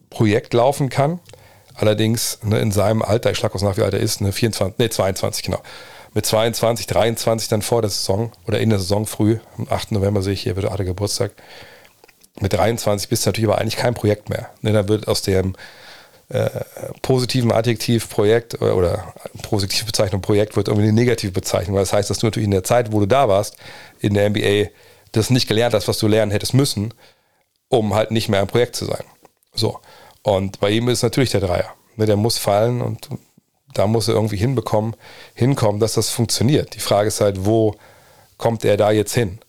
Projekt 0.10 0.54
laufen 0.54 0.90
kann. 0.90 1.20
Allerdings 1.76 2.40
ne, 2.44 2.60
in 2.60 2.72
seinem 2.72 3.02
Alter, 3.02 3.32
ich 3.32 3.38
schlage 3.38 3.56
aus 3.56 3.62
nach, 3.62 3.78
wie 3.78 3.84
alt 3.84 3.94
er 3.94 4.00
ist, 4.00 4.22
ne, 4.22 4.32
24, 4.32 4.78
nee, 4.78 4.90
22, 4.90 5.44
genau. 5.44 5.62
Mit 6.14 6.26
22, 6.26 6.88
23 6.88 7.48
dann 7.48 7.62
vor 7.62 7.82
der 7.82 7.92
Saison 7.92 8.32
oder 8.48 8.60
in 8.60 8.70
der 8.70 8.80
Saison 8.80 9.06
früh, 9.06 9.38
am 9.58 9.68
8. 9.70 9.92
November 9.92 10.22
sehe 10.22 10.34
ich 10.34 10.42
hier, 10.42 10.56
wird 10.56 10.66
er 10.66 10.86
Geburtstag. 10.86 11.32
Mit 12.40 12.54
23 12.54 13.10
bist 13.10 13.26
du 13.26 13.30
natürlich 13.30 13.50
aber 13.50 13.60
eigentlich 13.60 13.78
kein 13.78 13.94
Projekt 13.94 14.30
mehr. 14.30 14.50
Ne, 14.62 14.74
dann 14.74 14.88
wird 14.88 15.08
aus 15.08 15.22
dem 15.22 15.56
äh, 16.30 16.50
positiven 17.02 17.52
Adjektiv 17.52 18.10
Projekt 18.10 18.62
oder, 18.62 18.76
oder 18.76 19.14
positive 19.44 19.86
Bezeichnung 19.86 20.22
Projekt 20.22 20.56
wird 20.56 20.68
irgendwie 20.68 20.88
eine 20.88 20.94
negative 20.94 21.32
Bezeichnung, 21.32 21.76
weil 21.76 21.84
das 21.84 21.94
heißt, 21.94 22.10
dass 22.10 22.20
du 22.20 22.28
natürlich 22.28 22.46
in 22.46 22.52
der 22.52 22.64
Zeit, 22.64 22.92
wo 22.92 23.00
du 23.00 23.06
da 23.06 23.30
warst, 23.30 23.56
in 24.00 24.14
der 24.14 24.30
NBA, 24.30 24.70
das 25.14 25.30
nicht 25.30 25.48
gelernt 25.48 25.74
hast, 25.74 25.88
was 25.88 26.00
du 26.00 26.08
lernen 26.08 26.32
hättest 26.32 26.54
müssen, 26.54 26.94
um 27.70 27.94
halt 27.94 28.12
nicht 28.12 28.30
mehr 28.30 28.42
ein 28.42 28.48
Projekt 28.48 28.76
zu 28.76 28.86
sein. 28.86 29.04
So. 29.54 29.80
Und 30.22 30.60
bei 30.60 30.70
ihm 30.70 30.90
ist 30.90 31.02
natürlich 31.02 31.32
der 31.32 31.42
Dreier. 31.42 31.74
Ne, 31.96 32.06
der 32.06 32.18
muss 32.18 32.38
fallen 32.38 32.82
und 32.82 33.08
da 33.74 33.88
muss 33.88 34.08
er 34.08 34.16
irgendwie 34.16 34.38
hinbekommen, 34.38 34.96
hinkommen, 35.34 35.80
dass 35.80 35.94
das 35.94 36.10
funktioniert. 36.10 36.76
Die 36.76 36.80
Frage 36.80 37.08
ist 37.08 37.22
halt, 37.22 37.46
wo 37.46 37.76
kommt 38.38 38.66
er 38.66 38.78
da 38.78 38.92
jetzt 38.92 39.14
hin? 39.14 39.40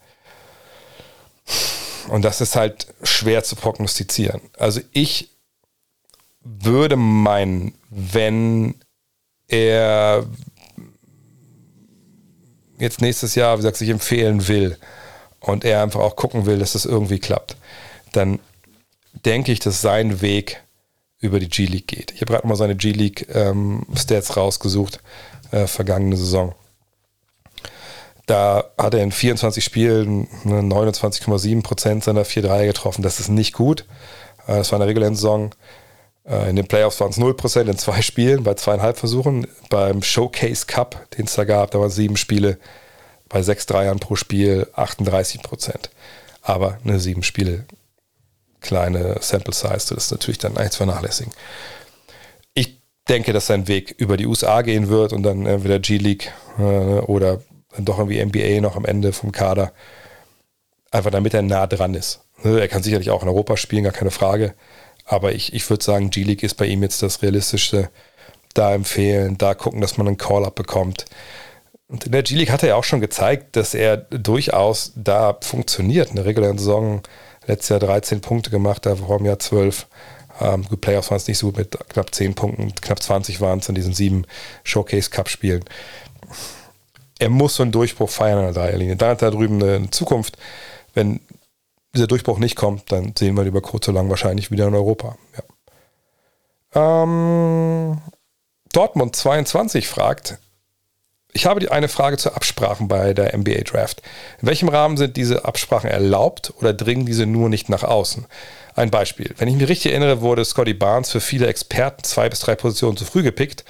Und 2.09 2.25
das 2.25 2.41
ist 2.41 2.57
halt 2.57 2.87
schwer 3.03 3.43
zu 3.45 3.57
prognostizieren. 3.57 4.41
Also 4.57 4.81
ich 4.93 5.31
würde 6.61 6.97
meinen, 6.97 7.75
wenn 7.91 8.75
er 9.47 10.27
jetzt 12.79 13.01
nächstes 13.01 13.35
Jahr, 13.35 13.55
wie 13.55 13.59
gesagt, 13.59 13.77
sich 13.77 13.89
empfehlen 13.89 14.49
will 14.49 14.79
und 15.41 15.65
er 15.65 15.83
einfach 15.83 16.01
auch 16.01 16.17
gucken 16.17 16.47
will, 16.47 16.59
dass 16.59 16.73
das 16.73 16.85
irgendwie 16.85 17.19
klappt, 17.19 17.57
dann 18.13 18.39
denke 19.25 19.53
ich, 19.53 19.61
dass 19.61 19.83
sein 19.83 20.21
Weg 20.21 20.63
über 21.21 21.41
die 21.41 21.49
G-League 21.49 21.89
geht. 21.89 22.13
Ich 22.13 22.21
habe 22.21 22.33
gerade 22.33 22.47
mal 22.47 22.57
seine 22.57 22.77
G-League-Stats 22.77 24.31
ähm, 24.31 24.35
rausgesucht, 24.35 25.01
äh, 25.51 25.67
vergangene 25.67 26.17
Saison. 26.17 26.55
Da 28.27 28.65
hat 28.77 28.95
er 28.95 29.03
in 29.03 29.11
24 29.11 29.65
Spielen 29.65 30.29
29,7 30.45 31.63
Prozent 31.63 32.05
seiner 32.05 32.25
4-3 32.25 32.67
getroffen. 32.67 33.03
Das 33.03 33.21
ist 33.21 33.31
nicht 33.31 33.55
gut. 33.55 33.87
Äh, 34.47 34.59
das 34.59 34.71
war 34.71 34.77
in 34.77 34.81
der 34.81 34.89
regulären 34.89 35.17
Saison. 35.17 35.51
Äh, 36.29 36.51
in 36.51 36.57
den 36.57 36.67
Playoffs 36.67 37.01
waren 37.01 37.11
es 37.11 37.17
0 37.17 37.35
Prozent 37.35 37.69
in 37.69 37.79
zwei 37.79 38.03
Spielen, 38.03 38.43
bei 38.43 38.55
zweieinhalb 38.55 38.99
Versuchen. 38.99 39.47
Beim 39.71 40.03
Showcase 40.03 40.67
Cup, 40.67 41.07
den 41.17 41.27
es 41.27 41.35
da 41.35 41.45
gab, 41.45 41.71
da 41.71 41.81
waren 41.81 41.91
sieben 41.91 42.17
Spiele, 42.17 42.59
bei 43.29 43.43
sechs 43.43 43.67
Dreiern 43.67 43.99
pro 43.99 44.17
Spiel 44.17 44.67
38 44.75 45.43
Prozent. 45.43 45.91
Aber 46.43 46.79
eine 46.85 46.99
sieben 47.01 47.23
Spiele 47.23 47.65
kleine 48.61 49.17
Sample 49.21 49.55
Size, 49.55 49.69
das 49.69 49.91
ist 49.91 50.11
natürlich 50.11 50.39
dann 50.39 50.57
eins 50.57 50.77
vernachlässigen. 50.77 51.33
Ich 52.55 52.81
denke, 53.09 53.33
dass 53.33 53.47
sein 53.47 53.69
Weg 53.69 53.95
über 53.99 54.17
die 54.17 54.27
USA 54.27 54.63
gehen 54.63 54.89
wird 54.89 55.13
und 55.13 55.23
dann 55.23 55.47
entweder 55.47 55.79
G-League 55.79 56.33
äh, 56.59 56.63
oder 56.63 57.41
dann 57.75 57.85
doch 57.85 57.99
irgendwie 57.99 58.25
NBA 58.25 58.61
noch 58.61 58.77
am 58.77 58.85
Ende 58.85 59.13
vom 59.13 59.31
Kader. 59.31 59.73
Einfach 60.91 61.11
damit 61.11 61.35
er 61.35 61.43
nah 61.43 61.67
dran 61.67 61.95
ist. 61.95 62.21
Ne, 62.43 62.61
er 62.61 62.69
kann 62.69 62.83
sicherlich 62.83 63.11
auch 63.11 63.23
in 63.23 63.29
Europa 63.29 63.57
spielen, 63.57 63.85
gar 63.85 63.93
keine 63.93 64.11
Frage. 64.11 64.55
Aber 65.09 65.33
ich, 65.33 65.55
ich 65.55 65.69
würde 65.69 65.83
sagen, 65.83 66.11
G-League 66.11 66.43
ist 66.43 66.55
bei 66.55 66.67
ihm 66.67 66.83
jetzt 66.83 67.03
das 67.03 67.23
Realistischste. 67.23 67.89
Da 68.53 68.75
empfehlen, 68.75 69.39
da 69.39 69.55
gucken, 69.55 69.81
dass 69.81 69.97
man 69.97 70.07
einen 70.07 70.19
Call-Up 70.19 70.55
bekommt. 70.55 71.07
Und 71.89 72.05
in 72.05 72.13
der 72.13 72.23
G-League 72.23 72.51
hat 72.51 72.63
er 72.63 72.71
ja 72.71 72.75
auch 72.77 72.85
schon 72.85 73.01
gezeigt, 73.01 73.57
dass 73.57 73.73
er 73.73 73.97
durchaus 73.97 74.93
da 74.95 75.39
funktioniert. 75.41 76.11
In 76.11 76.17
der 76.17 76.27
regulären 76.27 76.59
Saison 76.59 77.01
letztes 77.47 77.71
Jahr 77.71 77.81
13 77.81 78.21
Punkte 78.21 78.51
gemacht, 78.51 78.85
da 78.85 78.97
vor 78.97 79.17
dem 79.17 79.27
Jahr 79.27 79.39
12. 79.39 79.87
Ähm, 80.41 80.67
gut, 80.69 80.83
Playoffs 80.83 81.11
waren 81.11 81.17
es 81.17 81.27
nicht 81.27 81.39
so 81.39 81.47
gut 81.47 81.57
mit 81.57 81.79
knapp 81.89 82.15
10 82.15 82.35
Punkten, 82.35 82.75
knapp 82.75 83.03
20 83.03 83.41
waren 83.41 83.61
es 83.61 83.69
in 83.69 83.75
diesen 83.75 83.95
sieben 83.95 84.27
Showcase 84.63 85.09
Cup 85.09 85.31
Spielen. 85.31 85.65
Er 87.19 87.31
muss 87.31 87.57
so 87.57 87.63
einen 87.63 87.73
Durchbruch 87.73 88.11
feiern 88.11 88.39
an 88.39 88.53
der 88.53 88.63
Dreierlinie. 88.63 88.97
Da 88.97 89.09
hat 89.09 89.23
er 89.23 89.31
drüben 89.31 89.63
eine 89.63 89.91
Zukunft. 89.91 90.37
Wenn 90.95 91.21
dieser 91.99 92.07
Durchbruch 92.07 92.39
nicht 92.39 92.57
kommt, 92.57 92.91
dann 92.93 93.15
sehen 93.17 93.37
wir 93.37 93.45
über 93.45 93.61
kurz 93.61 93.89
oder 93.89 93.99
lang 93.99 94.09
wahrscheinlich 94.09 94.51
wieder 94.51 94.69
in 94.69 94.75
Europa. 94.75 95.17
Ja. 96.75 97.03
Ähm, 97.03 98.01
Dortmund 98.73 99.17
22 99.17 99.89
fragt, 99.89 100.39
ich 101.33 101.47
habe 101.47 101.71
eine 101.71 101.89
Frage 101.89 102.17
zur 102.17 102.35
Absprachen 102.37 102.89
bei 102.89 103.13
der 103.13 103.37
NBA 103.37 103.61
Draft. 103.65 104.03
In 104.41 104.49
welchem 104.49 104.69
Rahmen 104.69 104.97
sind 104.97 105.17
diese 105.17 105.45
Absprachen 105.45 105.91
erlaubt 105.91 106.53
oder 106.59 106.73
dringen 106.73 107.07
diese 107.07 107.27
nur 107.27 107.49
nicht 107.49 107.69
nach 107.69 107.85
außen? 107.85 108.27
Ein 108.75 108.91
Beispiel. 108.91 109.35
Wenn 109.37 109.49
ich 109.49 109.57
mich 109.57 109.69
richtig 109.69 109.93
erinnere, 109.93 110.21
wurde 110.21 110.45
Scotty 110.45 110.75
Barnes 110.75 111.11
für 111.11 111.21
viele 111.21 111.47
Experten 111.47 112.05
zwei 112.05 112.29
bis 112.29 112.41
drei 112.41 112.55
Positionen 112.55 112.97
zu 112.97 113.05
früh 113.05 113.23
gepickt. 113.23 113.65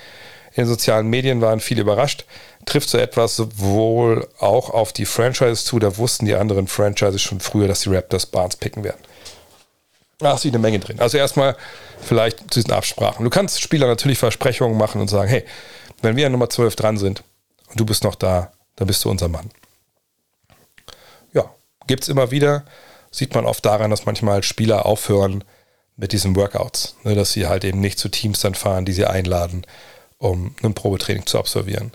In 0.55 0.65
den 0.65 0.67
sozialen 0.67 1.09
Medien 1.09 1.41
waren 1.41 1.61
viele 1.61 1.83
überrascht. 1.83 2.27
Trifft 2.69 2.91
so 2.91 2.99
etwas 2.99 3.43
wohl 3.57 4.29
auch 4.39 4.69
auf 4.69 4.93
die 4.93 5.07
Franchises 5.07 5.65
zu? 5.65 5.79
Da 5.79 5.97
wussten 5.97 6.27
die 6.27 6.35
anderen 6.35 6.69
Franchises 6.69 7.23
schon 7.23 7.41
früher, 7.41 7.67
dass 7.67 7.81
die 7.81 7.89
Raptors 7.89 8.27
Barnes 8.27 8.57
picken 8.57 8.85
werden. 8.85 9.01
Da 10.19 10.35
ist 10.35 10.45
eine 10.45 10.59
Menge 10.59 10.79
drin. 10.79 11.01
Also 11.01 11.17
erstmal 11.17 11.57
vielleicht 12.03 12.41
zu 12.53 12.61
diesen 12.61 12.73
Absprachen. 12.73 13.25
Du 13.25 13.31
kannst 13.31 13.63
Spieler 13.63 13.87
natürlich 13.87 14.19
Versprechungen 14.19 14.77
machen 14.77 15.01
und 15.01 15.09
sagen, 15.09 15.31
hey, 15.31 15.45
wenn 16.03 16.17
wir 16.17 16.27
an 16.27 16.33
Nummer 16.33 16.51
12 16.51 16.77
dran 16.77 16.99
sind, 16.99 17.23
und 17.71 17.81
du 17.81 17.87
bist 17.87 18.05
noch 18.05 18.15
da, 18.15 18.53
dann 18.77 18.87
bist 18.87 19.03
du 19.03 19.11
unser 19.11 19.29
Mann. 19.29 19.51
Ja, 21.33 21.49
gibt 21.87 22.03
es 22.03 22.11
immer 22.11 22.31
wieder, 22.31 22.67
sieht 23.11 23.35
man 23.35 23.47
oft 23.47 23.65
daran, 23.65 23.91
dass 23.91 24.05
manchmal 24.05 24.43
Spieler 24.43 24.85
aufhören 24.85 25.43
mit 25.97 26.13
diesen 26.13 26.37
Workouts, 26.37 26.97
ne, 27.05 27.15
dass 27.15 27.33
sie 27.33 27.47
halt 27.47 27.65
eben 27.65 27.81
nicht 27.81 27.99
zu 27.99 28.11
Teams 28.11 28.41
dann 28.41 28.55
fahren, 28.55 28.85
die 28.85 28.93
sie 28.93 29.07
einladen, 29.07 29.67
um 30.19 30.55
ein 30.63 30.75
Probetraining 30.75 31.25
zu 31.25 31.39
absolvieren. 31.39 31.93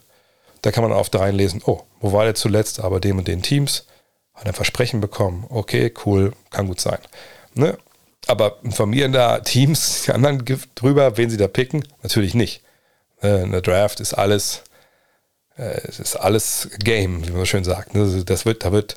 Da 0.63 0.71
kann 0.71 0.83
man 0.83 0.91
oft 0.91 1.15
reinlesen, 1.15 1.61
oh, 1.65 1.81
wo 1.99 2.11
war 2.11 2.23
der 2.23 2.35
zuletzt, 2.35 2.79
aber 2.79 2.99
dem 2.99 3.19
und 3.19 3.27
den 3.27 3.43
Teams, 3.43 3.85
hat 4.33 4.47
ein 4.47 4.53
Versprechen 4.53 4.99
bekommen, 4.99 5.45
okay, 5.49 5.93
cool, 6.05 6.33
kann 6.49 6.67
gut 6.67 6.81
sein. 6.81 6.97
Ne? 7.53 7.77
Aber 8.25 8.57
informieren 8.63 9.13
da 9.13 9.39
Teams 9.41 10.03
die 10.05 10.11
anderen 10.11 10.43
drüber, 10.73 11.17
wen 11.17 11.29
sie 11.29 11.37
da 11.37 11.47
picken? 11.47 11.87
Natürlich 12.01 12.33
nicht. 12.33 12.63
Eine 13.21 13.61
Draft 13.61 13.99
ist 14.01 14.13
alles 14.13 14.63
äh, 15.57 15.81
es 15.87 15.99
ist 15.99 16.15
alles 16.15 16.69
Game, 16.79 17.25
wie 17.25 17.31
man 17.31 17.39
so 17.39 17.45
schön 17.45 17.63
sagt. 17.63 17.95
Ne? 17.95 18.23
Das 18.25 18.45
wird, 18.45 18.65
da 18.65 18.71
wird 18.71 18.95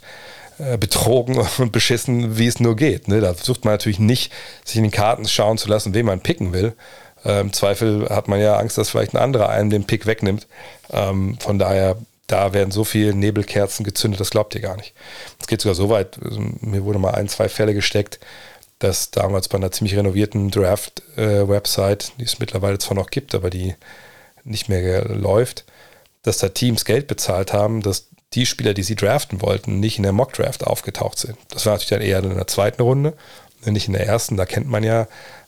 äh, 0.58 0.78
betrogen 0.78 1.38
und 1.58 1.72
beschissen, 1.72 2.38
wie 2.38 2.46
es 2.46 2.60
nur 2.60 2.76
geht. 2.76 3.08
Ne? 3.08 3.20
Da 3.20 3.34
versucht 3.34 3.64
man 3.64 3.74
natürlich 3.74 3.98
nicht, 3.98 4.32
sich 4.64 4.76
in 4.76 4.84
den 4.84 4.92
Karten 4.92 5.26
schauen 5.26 5.58
zu 5.58 5.68
lassen, 5.68 5.94
wen 5.94 6.06
man 6.06 6.20
picken 6.20 6.52
will. 6.52 6.74
Äh, 7.26 7.40
Im 7.40 7.52
Zweifel 7.52 8.08
hat 8.08 8.28
man 8.28 8.40
ja 8.40 8.56
Angst, 8.56 8.78
dass 8.78 8.90
vielleicht 8.90 9.14
ein 9.14 9.22
anderer 9.22 9.48
einen 9.48 9.70
den 9.70 9.84
Pick 9.84 10.06
wegnimmt. 10.06 10.46
Ähm, 10.90 11.36
von 11.40 11.58
daher, 11.58 11.96
da 12.28 12.52
werden 12.52 12.70
so 12.70 12.84
viele 12.84 13.14
Nebelkerzen 13.14 13.84
gezündet, 13.84 14.20
das 14.20 14.30
glaubt 14.30 14.54
ihr 14.54 14.60
gar 14.60 14.76
nicht. 14.76 14.94
Es 15.40 15.46
geht 15.46 15.60
sogar 15.60 15.74
so 15.74 15.90
weit, 15.90 16.18
also 16.24 16.40
mir 16.60 16.84
wurde 16.84 16.98
mal 16.98 17.14
ein, 17.14 17.28
zwei 17.28 17.48
Fälle 17.48 17.74
gesteckt, 17.74 18.18
dass 18.78 19.10
damals 19.10 19.48
bei 19.48 19.56
einer 19.56 19.72
ziemlich 19.72 19.96
renovierten 19.96 20.50
Draft-Website, 20.50 22.12
die 22.18 22.24
es 22.24 22.38
mittlerweile 22.38 22.78
zwar 22.78 22.96
noch 22.96 23.10
gibt, 23.10 23.34
aber 23.34 23.50
die 23.50 23.74
nicht 24.44 24.68
mehr 24.68 25.04
läuft, 25.06 25.64
dass 26.22 26.38
da 26.38 26.48
Teams 26.48 26.84
Geld 26.84 27.06
bezahlt 27.06 27.52
haben, 27.52 27.80
dass 27.80 28.08
die 28.34 28.44
Spieler, 28.44 28.74
die 28.74 28.82
sie 28.82 28.96
draften 28.96 29.40
wollten, 29.40 29.80
nicht 29.80 29.96
in 29.96 30.02
der 30.02 30.12
Mock-Draft 30.12 30.66
aufgetaucht 30.66 31.18
sind. 31.18 31.38
Das 31.48 31.64
war 31.64 31.74
natürlich 31.74 31.90
dann 31.90 32.02
eher 32.02 32.18
in 32.18 32.34
der 32.34 32.46
zweiten 32.46 32.82
Runde, 32.82 33.14
nicht 33.72 33.88
in 33.88 33.94
der 33.94 34.06
ersten. 34.06 34.36
Da 34.36 34.46
kennt 34.46 34.68
man 34.68 34.82
ja 34.84 35.02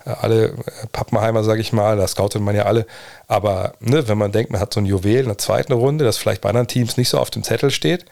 äh, 0.05 0.11
alle 0.11 0.49
äh, 0.49 0.87
Pappenheimer, 0.93 1.45
sage 1.45 1.61
ich 1.61 1.73
mal, 1.73 1.97
da 1.97 2.07
scoutet 2.07 2.43
man 2.43 2.57
ja 2.57 2.65
alle. 2.65 2.87
Aber 3.27 3.75
ne, 3.81 4.09
wenn 4.09 4.19
man 4.19 4.33
denkt, 4.33 4.51
man 4.51 4.61
hat 4.61 4.73
so 4.73 4.81
ein 4.81 4.87
Juwel 4.87 5.21
in 5.21 5.27
der 5.27 5.39
zweiten 5.39 5.73
Runde, 5.73 6.05
das 6.05 6.19
vielleicht 6.19 6.41
bei 6.41 6.49
anderen 6.49 6.69
Teams 6.69 6.97
nicht 6.97 7.09
so 7.09 7.19
auf 7.19 7.31
dem 7.31 7.43
Zettel 7.43 7.71
steht, 7.71 8.05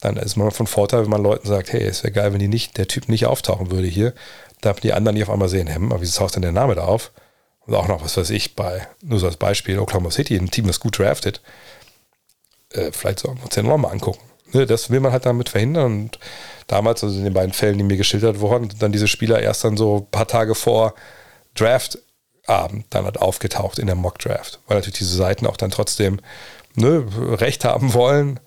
dann 0.00 0.16
ist 0.16 0.36
man 0.36 0.50
von 0.50 0.66
Vorteil, 0.66 1.02
wenn 1.02 1.10
man 1.10 1.22
Leuten 1.22 1.48
sagt, 1.48 1.72
hey, 1.72 1.82
es 1.82 2.02
wäre 2.02 2.12
geil, 2.12 2.32
wenn 2.32 2.38
die 2.38 2.48
nicht, 2.48 2.76
der 2.76 2.88
Typ 2.88 3.08
nicht 3.08 3.26
auftauchen 3.26 3.70
würde 3.70 3.86
hier, 3.86 4.12
damit 4.60 4.84
die 4.84 4.92
anderen 4.92 5.14
nicht 5.14 5.24
auf 5.24 5.30
einmal 5.30 5.48
sehen, 5.48 5.72
hm, 5.72 5.92
aber 5.92 6.00
wieso 6.00 6.18
taucht 6.18 6.34
denn 6.34 6.42
der 6.42 6.52
Name 6.52 6.74
da 6.74 6.84
auf? 6.84 7.12
Und 7.60 7.74
auch 7.74 7.88
noch, 7.88 8.04
was 8.04 8.16
weiß 8.16 8.30
ich, 8.30 8.54
bei, 8.54 8.86
nur 9.02 9.18
so 9.18 9.26
als 9.26 9.36
Beispiel, 9.36 9.78
Oklahoma 9.78 10.10
City, 10.10 10.36
ein 10.36 10.50
Team, 10.50 10.66
das 10.66 10.80
gut 10.80 10.98
draftet, 10.98 11.40
äh, 12.70 12.92
vielleicht 12.92 13.20
sollen 13.20 13.38
wir 13.38 13.44
uns 13.44 13.54
den 13.54 13.66
nochmal 13.66 13.92
angucken. 13.92 14.20
Ne, 14.54 14.66
das 14.66 14.88
will 14.88 15.00
man 15.00 15.12
halt 15.12 15.26
damit 15.26 15.48
verhindern. 15.48 16.02
Und 16.02 16.18
damals, 16.68 17.02
also 17.02 17.18
in 17.18 17.24
den 17.24 17.34
beiden 17.34 17.52
Fällen, 17.52 17.76
die 17.76 17.84
mir 17.84 17.96
geschildert 17.96 18.40
wurden, 18.40 18.70
dann 18.78 18.92
diese 18.92 19.08
Spieler 19.08 19.40
erst 19.42 19.64
dann 19.64 19.76
so 19.76 19.98
ein 19.98 20.10
paar 20.10 20.28
Tage 20.28 20.54
vor 20.54 20.94
Draft 21.54 21.98
Abend 22.46 22.86
dann 22.90 23.06
halt 23.06 23.20
aufgetaucht 23.20 23.78
in 23.78 23.86
der 23.86 23.96
Mock 23.96 24.18
Draft, 24.18 24.60
weil 24.66 24.76
natürlich 24.76 24.98
diese 24.98 25.16
Seiten 25.16 25.46
auch 25.46 25.56
dann 25.56 25.70
trotzdem 25.70 26.20
ne, 26.74 27.04
Recht 27.40 27.64
haben 27.64 27.94
wollen. 27.94 28.38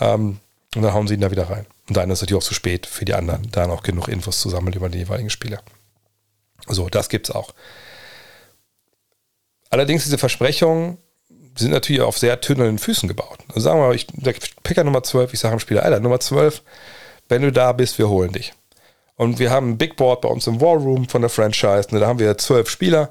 Ähm, 0.00 0.38
und 0.76 0.82
dann 0.82 0.92
hauen 0.92 1.08
sie 1.08 1.14
ihn 1.14 1.20
da 1.20 1.30
wieder 1.30 1.48
rein. 1.48 1.66
Und 1.88 1.96
dann 1.96 2.10
ist 2.10 2.18
es 2.18 2.22
natürlich 2.22 2.42
auch 2.42 2.46
zu 2.46 2.54
spät 2.54 2.86
für 2.86 3.06
die 3.06 3.14
anderen, 3.14 3.48
da 3.50 3.66
noch 3.66 3.82
genug 3.82 4.08
Infos 4.08 4.40
zu 4.40 4.50
sammeln 4.50 4.74
über 4.74 4.90
die 4.90 4.98
jeweiligen 4.98 5.30
Spieler. 5.30 5.60
So, 6.66 6.88
das 6.90 7.08
gibt's 7.08 7.30
auch. 7.30 7.54
Allerdings 9.70 10.04
diese 10.04 10.18
Versprechungen 10.18 10.98
sind 11.58 11.72
natürlich 11.72 12.02
auf 12.02 12.18
sehr 12.18 12.36
dünnen 12.36 12.78
Füßen 12.78 13.08
gebaut. 13.08 13.38
Also 13.48 13.60
sagen 13.60 13.80
wir 13.80 13.88
mal, 13.88 13.94
ich, 13.94 14.06
der 14.08 14.34
Picker 14.62 14.84
Nummer 14.84 15.02
12, 15.02 15.34
ich 15.34 15.40
sage 15.40 15.56
dem 15.56 15.60
Spieler, 15.60 15.82
Alter, 15.82 16.00
Nummer 16.00 16.20
12, 16.20 16.62
wenn 17.28 17.42
du 17.42 17.52
da 17.52 17.72
bist, 17.72 17.98
wir 17.98 18.08
holen 18.08 18.32
dich. 18.32 18.52
Und 19.16 19.38
wir 19.38 19.50
haben 19.50 19.70
ein 19.70 19.78
Big 19.78 19.96
Board 19.96 20.20
bei 20.20 20.28
uns 20.28 20.46
im 20.46 20.60
War 20.60 20.76
Room 20.76 21.08
von 21.08 21.20
der 21.22 21.30
Franchise. 21.30 21.88
Da 21.90 22.06
haben 22.06 22.20
wir 22.20 22.38
zwölf 22.38 22.70
Spieler 22.70 23.10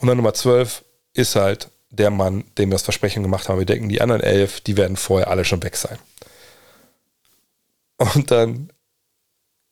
und 0.00 0.08
dann 0.08 0.16
Nummer 0.16 0.34
12 0.34 0.84
ist 1.14 1.36
halt 1.36 1.70
der 1.90 2.10
Mann, 2.10 2.44
dem 2.58 2.70
wir 2.70 2.74
das 2.74 2.82
Versprechen 2.82 3.22
gemacht 3.22 3.48
haben. 3.48 3.58
Wir 3.58 3.66
denken, 3.66 3.88
die 3.88 4.00
anderen 4.00 4.22
elf, 4.22 4.60
die 4.60 4.76
werden 4.76 4.96
vorher 4.96 5.28
alle 5.28 5.44
schon 5.44 5.62
weg 5.62 5.76
sein. 5.76 5.98
Und 7.96 8.30
dann 8.30 8.70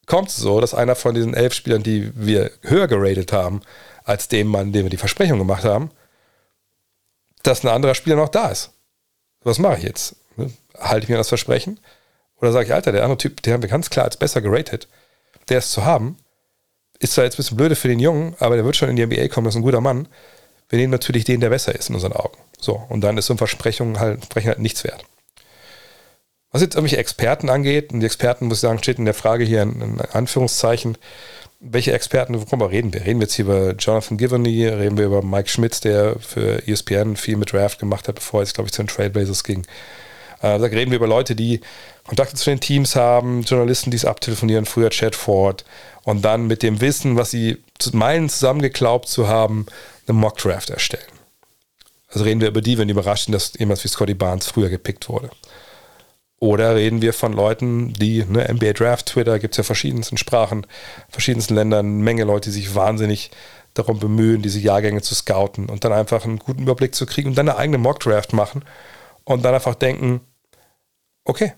kommt 0.07 0.29
es 0.29 0.37
so, 0.37 0.61
dass 0.61 0.75
einer 0.75 0.95
von 0.95 1.15
diesen 1.15 1.35
elf 1.35 1.55
Spielern, 1.55 1.83
die 1.83 2.11
wir 2.15 2.51
höher 2.63 2.89
geratet 2.89 3.33
haben, 3.33 3.61
als 4.05 4.29
dem 4.29 4.49
Mann, 4.49 4.73
dem 4.73 4.85
wir 4.85 4.91
die 4.91 4.97
Versprechung 4.97 5.39
gemacht 5.39 5.65
haben, 5.65 5.91
dass 7.45 7.65
ein 7.65 7.69
anderer 7.69 7.95
Spieler 7.95 8.17
noch 8.17 8.29
da 8.29 8.49
ist. 8.49 8.73
Was 9.43 9.59
mache 9.59 9.79
ich 9.79 9.85
jetzt? 9.85 10.17
Ne? 10.37 10.51
Halte 10.79 11.05
ich 11.05 11.11
mir 11.11 11.17
das 11.17 11.29
Versprechen? 11.29 11.79
Oder 12.41 12.53
sage 12.53 12.67
ich, 12.67 12.75
Alter, 12.75 12.93
der 12.93 13.03
andere 13.03 13.19
Typ, 13.19 13.43
den 13.43 13.53
haben 13.53 13.63
wir 13.63 13.69
ganz 13.69 13.91
klar 13.91 14.07
als 14.07 14.17
besser 14.17 14.41
geratet, 14.41 14.89
der 15.49 15.59
ist 15.59 15.71
zu 15.71 15.85
haben. 15.85 16.19
Ist 16.99 17.15
zwar 17.15 17.25
jetzt 17.25 17.35
ein 17.35 17.37
bisschen 17.39 17.57
blöde 17.57 17.77
für 17.77 17.89
den 17.89 18.01
Jungen, 18.01 18.35
aber 18.39 18.57
der 18.57 18.65
wird 18.65 18.77
schon 18.77 18.89
in 18.89 18.97
die 18.97 19.07
NBA 19.07 19.29
kommen, 19.29 19.45
das 19.45 19.55
ist 19.55 19.59
ein 19.59 19.63
guter 19.63 19.81
Mann. 19.81 20.09
Wir 20.69 20.79
nehmen 20.79 20.91
natürlich 20.91 21.25
den, 21.25 21.41
der 21.41 21.51
besser 21.51 21.75
ist 21.75 21.89
in 21.89 21.95
unseren 21.95 22.15
Augen. 22.15 22.39
So, 22.59 22.83
und 22.89 23.03
dann 23.03 23.19
ist 23.19 23.27
so 23.27 23.35
ein 23.35 23.39
Versprechen 23.39 23.99
halt, 23.99 24.21
Versprechen 24.21 24.49
halt 24.49 24.59
nichts 24.59 24.85
wert. 24.85 25.05
Was 26.55 26.63
jetzt 26.63 26.77
irgendwelche 26.77 26.99
Experten 26.99 27.51
angeht, 27.51 27.93
und 27.93 27.99
die 27.99 28.07
Experten, 28.07 28.47
muss 28.47 28.59
ich 28.59 28.61
sagen, 28.61 28.79
steht 28.79 29.01
in 29.01 29.07
der 29.07 29.15
Frage 29.15 29.43
hier 29.43 29.63
in, 29.63 29.81
in 29.81 30.01
Anführungszeichen, 30.01 30.97
welche 31.59 31.93
Experten, 31.93 32.41
worüber 32.41 32.71
reden 32.71 32.95
wir? 32.95 33.01
Reden 33.01 33.19
wir 33.19 33.25
jetzt 33.25 33.35
hier 33.35 33.47
über 33.47 33.73
Jonathan 33.73 34.17
Givney, 34.17 34.69
reden 34.69 34.97
wir 34.97 35.07
über 35.07 35.21
Mike 35.21 35.49
Schmitz, 35.49 35.81
der 35.81 36.15
für 36.21 36.65
ESPN 36.69 37.17
viel 37.17 37.39
mit 37.39 37.53
Draft 37.53 37.81
gemacht 37.81 38.07
hat, 38.07 38.15
bevor 38.15 38.41
es, 38.41 38.55
glaube 38.55 38.69
ich, 38.69 38.73
zu 38.73 38.85
den 38.85 38.87
Trailblazers 38.87 39.43
ging. 39.43 39.63
Äh, 40.43 40.61
da 40.61 40.67
reden 40.67 40.93
wir 40.93 40.99
über 40.99 41.09
Leute, 41.09 41.35
die 41.35 41.61
Kontakte 42.07 42.37
zu 42.37 42.49
den 42.51 42.61
Teams 42.61 42.95
haben, 42.95 43.43
Journalisten, 43.43 43.91
die 43.91 43.97
es 43.97 44.05
abtelefonieren, 44.05 44.65
früher 44.65 44.91
Chad 44.91 45.17
Ford 45.17 45.65
und 46.05 46.25
dann 46.25 46.47
mit 46.47 46.63
dem 46.63 46.81
Wissen, 46.81 47.17
was 47.17 47.33
sie 47.33 47.65
zu 47.81 47.97
meinen 47.97 48.29
zusammengeglaubt 48.29 49.09
zu 49.09 49.27
haben, 49.27 49.67
eine 50.07 50.17
Mock 50.17 50.39
Draft 50.39 50.71
erstellen. 50.71 51.03
Also 52.11 52.25
reden 52.25 52.41
wir 52.41 52.47
über 52.47 52.63
die, 52.63 52.79
wenn 52.79 52.87
die 52.87 52.93
überrascht 52.93 53.25
sind, 53.25 53.33
dass 53.33 53.55
jemand 53.59 53.83
wie 53.83 53.89
Scotty 53.89 54.15
Barnes 54.15 54.47
früher 54.47 54.69
gepickt 54.69 55.09
wurde. 55.09 55.31
Oder 56.41 56.75
reden 56.75 57.01
wir 57.01 57.13
von 57.13 57.33
Leuten, 57.33 57.93
die, 57.95 58.25
ne, 58.25 58.53
NBA 58.53 58.73
Draft, 58.73 59.07
Twitter, 59.07 59.39
gibt 59.39 59.55
es 59.55 59.59
ja 59.59 59.65
verschiedensten 59.65 60.19
Sprachen, 60.19 60.67
verschiedensten 61.09 61.55
Ländern, 61.55 62.01
Menge 62.01 62.25
Leute, 62.25 62.51
die 62.51 62.55
sich 62.55 62.75
wahnsinnig 62.75 63.31
darum 63.73 63.99
bemühen, 63.99 64.43
diese 64.43 64.61
Jahrgänge 64.61 65.03
zu 65.03 65.15
scouten 65.15 65.69
und 65.69 65.85
dann 65.85 65.93
einfach 65.93 66.25
einen 66.25 66.39
guten 66.39 66.63
Überblick 66.63 66.95
zu 66.95 67.07
kriegen 67.07 67.31
und 67.31 67.39
dann 67.39 67.49
eine 67.49 67.59
eigene 67.59 67.79
Mock 67.79 68.01
Draft 68.01 68.33
machen 68.33 68.65
und 69.25 69.45
dann 69.45 69.55
einfach 69.55 69.75
denken, 69.75 70.21
okay, 71.25 71.55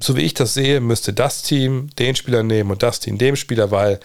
so 0.00 0.16
wie 0.16 0.22
ich 0.22 0.34
das 0.34 0.54
sehe, 0.54 0.80
müsste 0.80 1.12
das 1.12 1.42
Team 1.42 1.90
den 1.98 2.14
Spieler 2.14 2.42
nehmen 2.42 2.70
und 2.70 2.82
das 2.82 3.00
Team 3.00 3.18
dem 3.18 3.36
Spieler, 3.36 3.70
weil 3.70 4.00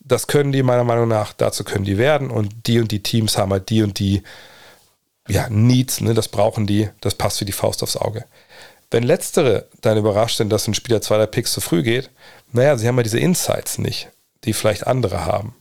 das 0.00 0.26
können 0.26 0.52
die 0.52 0.62
meiner 0.62 0.84
Meinung 0.84 1.08
nach, 1.08 1.32
dazu 1.32 1.64
können 1.64 1.84
die 1.84 1.98
werden 1.98 2.30
und 2.30 2.66
die 2.66 2.80
und 2.80 2.90
die 2.90 3.02
Teams 3.02 3.38
haben 3.38 3.52
halt 3.52 3.68
die 3.70 3.82
und 3.82 3.98
die 3.98 4.22
ja, 5.28 5.48
Needs, 5.48 6.00
ne, 6.00 6.14
das 6.14 6.28
brauchen 6.28 6.66
die, 6.66 6.88
das 7.00 7.14
passt 7.14 7.40
wie 7.40 7.44
die 7.44 7.52
Faust 7.52 7.82
aufs 7.82 7.96
Auge. 7.96 8.24
Wenn 8.92 9.04
letztere 9.04 9.68
dann 9.80 9.96
überrascht 9.96 10.36
sind, 10.36 10.50
dass 10.50 10.68
ein 10.68 10.74
Spieler 10.74 11.00
zwei 11.00 11.16
der 11.16 11.26
Picks 11.26 11.52
zu 11.52 11.62
früh 11.62 11.82
geht, 11.82 12.10
naja, 12.52 12.76
sie 12.76 12.86
haben 12.86 12.98
ja 12.98 13.02
diese 13.02 13.18
Insights 13.18 13.78
nicht, 13.78 14.10
die 14.44 14.52
vielleicht 14.52 14.86
andere 14.86 15.24
haben. 15.24 15.56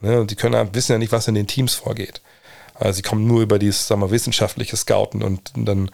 Ne? 0.00 0.20
Und 0.20 0.32
die 0.32 0.34
können 0.34 0.74
wissen 0.74 0.90
ja 0.90 0.98
nicht, 0.98 1.12
was 1.12 1.28
in 1.28 1.36
den 1.36 1.46
Teams 1.46 1.74
vorgeht. 1.74 2.20
Also 2.74 2.96
sie 2.96 3.02
kommen 3.02 3.28
nur 3.28 3.42
über 3.42 3.60
dieses, 3.60 3.86
sagen 3.86 4.00
wir, 4.00 4.10
wissenschaftliche 4.10 4.76
Scouten 4.76 5.22
und 5.22 5.52
dann 5.54 5.88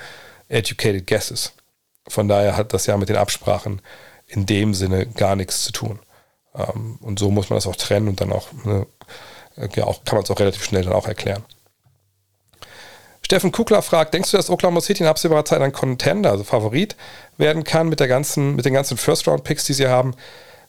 educated 0.49 1.07
guesses. 1.07 1.53
Von 2.09 2.29
daher 2.29 2.57
hat 2.57 2.73
das 2.73 2.87
ja 2.87 2.97
mit 2.97 3.11
den 3.11 3.17
Absprachen 3.17 3.83
in 4.27 4.47
dem 4.47 4.73
Sinne 4.73 5.07
gar 5.07 5.37
nichts 5.37 5.65
zu 5.65 5.73
tun. 5.73 5.99
Ähm, 6.55 6.99
und 7.03 7.19
so 7.19 7.31
muss 7.31 7.51
man 7.51 7.59
das 7.59 7.67
auch 7.67 7.77
trennen 7.77 8.09
und 8.09 8.23
dann 8.23 8.33
auch, 8.33 8.49
ne, 8.65 8.87
ja, 9.75 9.85
auch 9.85 10.03
kann 10.05 10.17
man 10.17 10.25
es 10.25 10.31
auch 10.31 10.41
relativ 10.41 10.65
schnell 10.65 10.85
dann 10.85 10.95
auch 10.95 11.07
erklären. 11.07 11.45
Steffen 13.31 13.53
Kukler 13.53 13.81
fragt, 13.81 14.13
denkst 14.13 14.33
du, 14.33 14.37
dass 14.37 14.51
Oklahoma 14.51 14.81
City 14.81 15.05
in 15.05 15.09
absehbarer 15.09 15.45
Zeit 15.45 15.63
ein 15.63 15.71
Contender, 15.71 16.33
also 16.33 16.43
Favorit 16.43 16.97
werden 17.37 17.63
kann 17.63 17.89
mit, 17.89 18.01
der 18.01 18.09
ganzen, 18.09 18.57
mit 18.57 18.65
den 18.65 18.75
ganzen 18.75 18.97
First-Round-Picks, 18.97 19.67
die 19.67 19.73
sie 19.73 19.87
haben? 19.87 20.17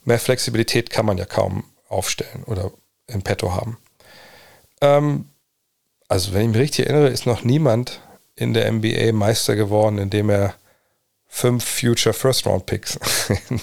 Mehr 0.05 0.19
Flexibilität 0.19 0.91
kann 0.91 1.07
man 1.07 1.17
ja 1.17 1.25
kaum 1.25 1.63
aufstellen 1.89 2.43
oder 2.45 2.69
im 3.07 3.23
Petto 3.23 3.55
haben. 3.55 3.79
Ähm, 4.79 5.25
also 6.07 6.35
wenn 6.35 6.43
ich 6.43 6.47
mich 6.49 6.57
richtig 6.59 6.85
erinnere, 6.85 7.07
ist 7.09 7.25
noch 7.25 7.43
niemand 7.43 7.99
in 8.35 8.53
der 8.53 8.71
NBA 8.71 9.11
Meister 9.11 9.55
geworden, 9.55 9.97
indem 9.97 10.29
er 10.29 10.53
fünf 11.27 11.65
Future 11.65 12.13
First-Round-Picks 12.13 12.99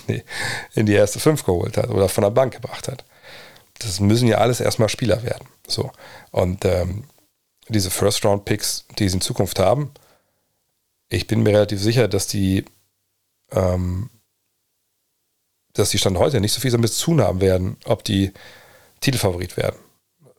in 0.74 0.86
die 0.86 0.94
erste 0.94 1.20
fünf 1.20 1.44
geholt 1.44 1.76
hat 1.76 1.90
oder 1.90 2.08
von 2.08 2.22
der 2.22 2.30
Bank 2.30 2.52
gebracht 2.52 2.88
hat. 2.88 3.04
Das 3.78 4.00
müssen 4.00 4.26
ja 4.26 4.38
alles 4.38 4.58
erstmal 4.58 4.88
Spieler 4.88 5.22
werden. 5.22 5.46
So. 5.68 5.92
Und 6.32 6.64
ähm, 6.64 7.04
diese 7.68 7.90
First-Round-Picks, 7.90 8.86
die 8.98 9.08
sie 9.08 9.16
in 9.16 9.20
Zukunft 9.20 9.58
haben, 9.58 9.90
ich 11.08 11.26
bin 11.26 11.42
mir 11.42 11.50
relativ 11.50 11.80
sicher, 11.80 12.08
dass 12.08 12.26
die, 12.26 12.64
ähm, 13.52 14.10
dass 15.72 15.90
die 15.90 15.98
Stand 15.98 16.18
heute 16.18 16.40
nicht 16.40 16.52
so 16.52 16.60
viel 16.60 16.70
damit 16.70 16.92
zu 16.92 17.06
tun 17.06 17.20
haben 17.20 17.40
werden, 17.40 17.76
ob 17.84 18.04
die 18.04 18.32
Titelfavorit 19.00 19.56
werden. 19.56 19.78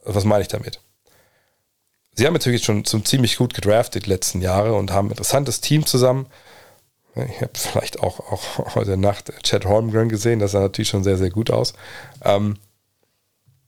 Was 0.03 0.25
meine 0.25 0.41
ich 0.41 0.47
damit? 0.47 0.79
Sie 2.13 2.25
haben 2.25 2.33
natürlich 2.33 2.63
schon 2.63 2.85
zum 2.85 3.05
ziemlich 3.05 3.37
gut 3.37 3.53
gedraftet 3.53 4.05
die 4.05 4.09
letzten 4.09 4.41
Jahre 4.41 4.73
und 4.75 4.91
haben 4.91 5.07
ein 5.07 5.11
interessantes 5.11 5.61
Team 5.61 5.85
zusammen. 5.85 6.27
Ich 7.15 7.41
habe 7.41 7.51
vielleicht 7.55 8.01
auch, 8.01 8.19
auch 8.19 8.75
heute 8.75 8.97
Nacht 8.97 9.31
Chad 9.43 9.65
Holmgren 9.65 10.09
gesehen, 10.09 10.39
das 10.39 10.51
sah 10.51 10.59
natürlich 10.59 10.89
schon 10.89 11.03
sehr, 11.03 11.17
sehr 11.17 11.29
gut 11.29 11.49
aus. 11.49 11.73
Ähm, 12.23 12.57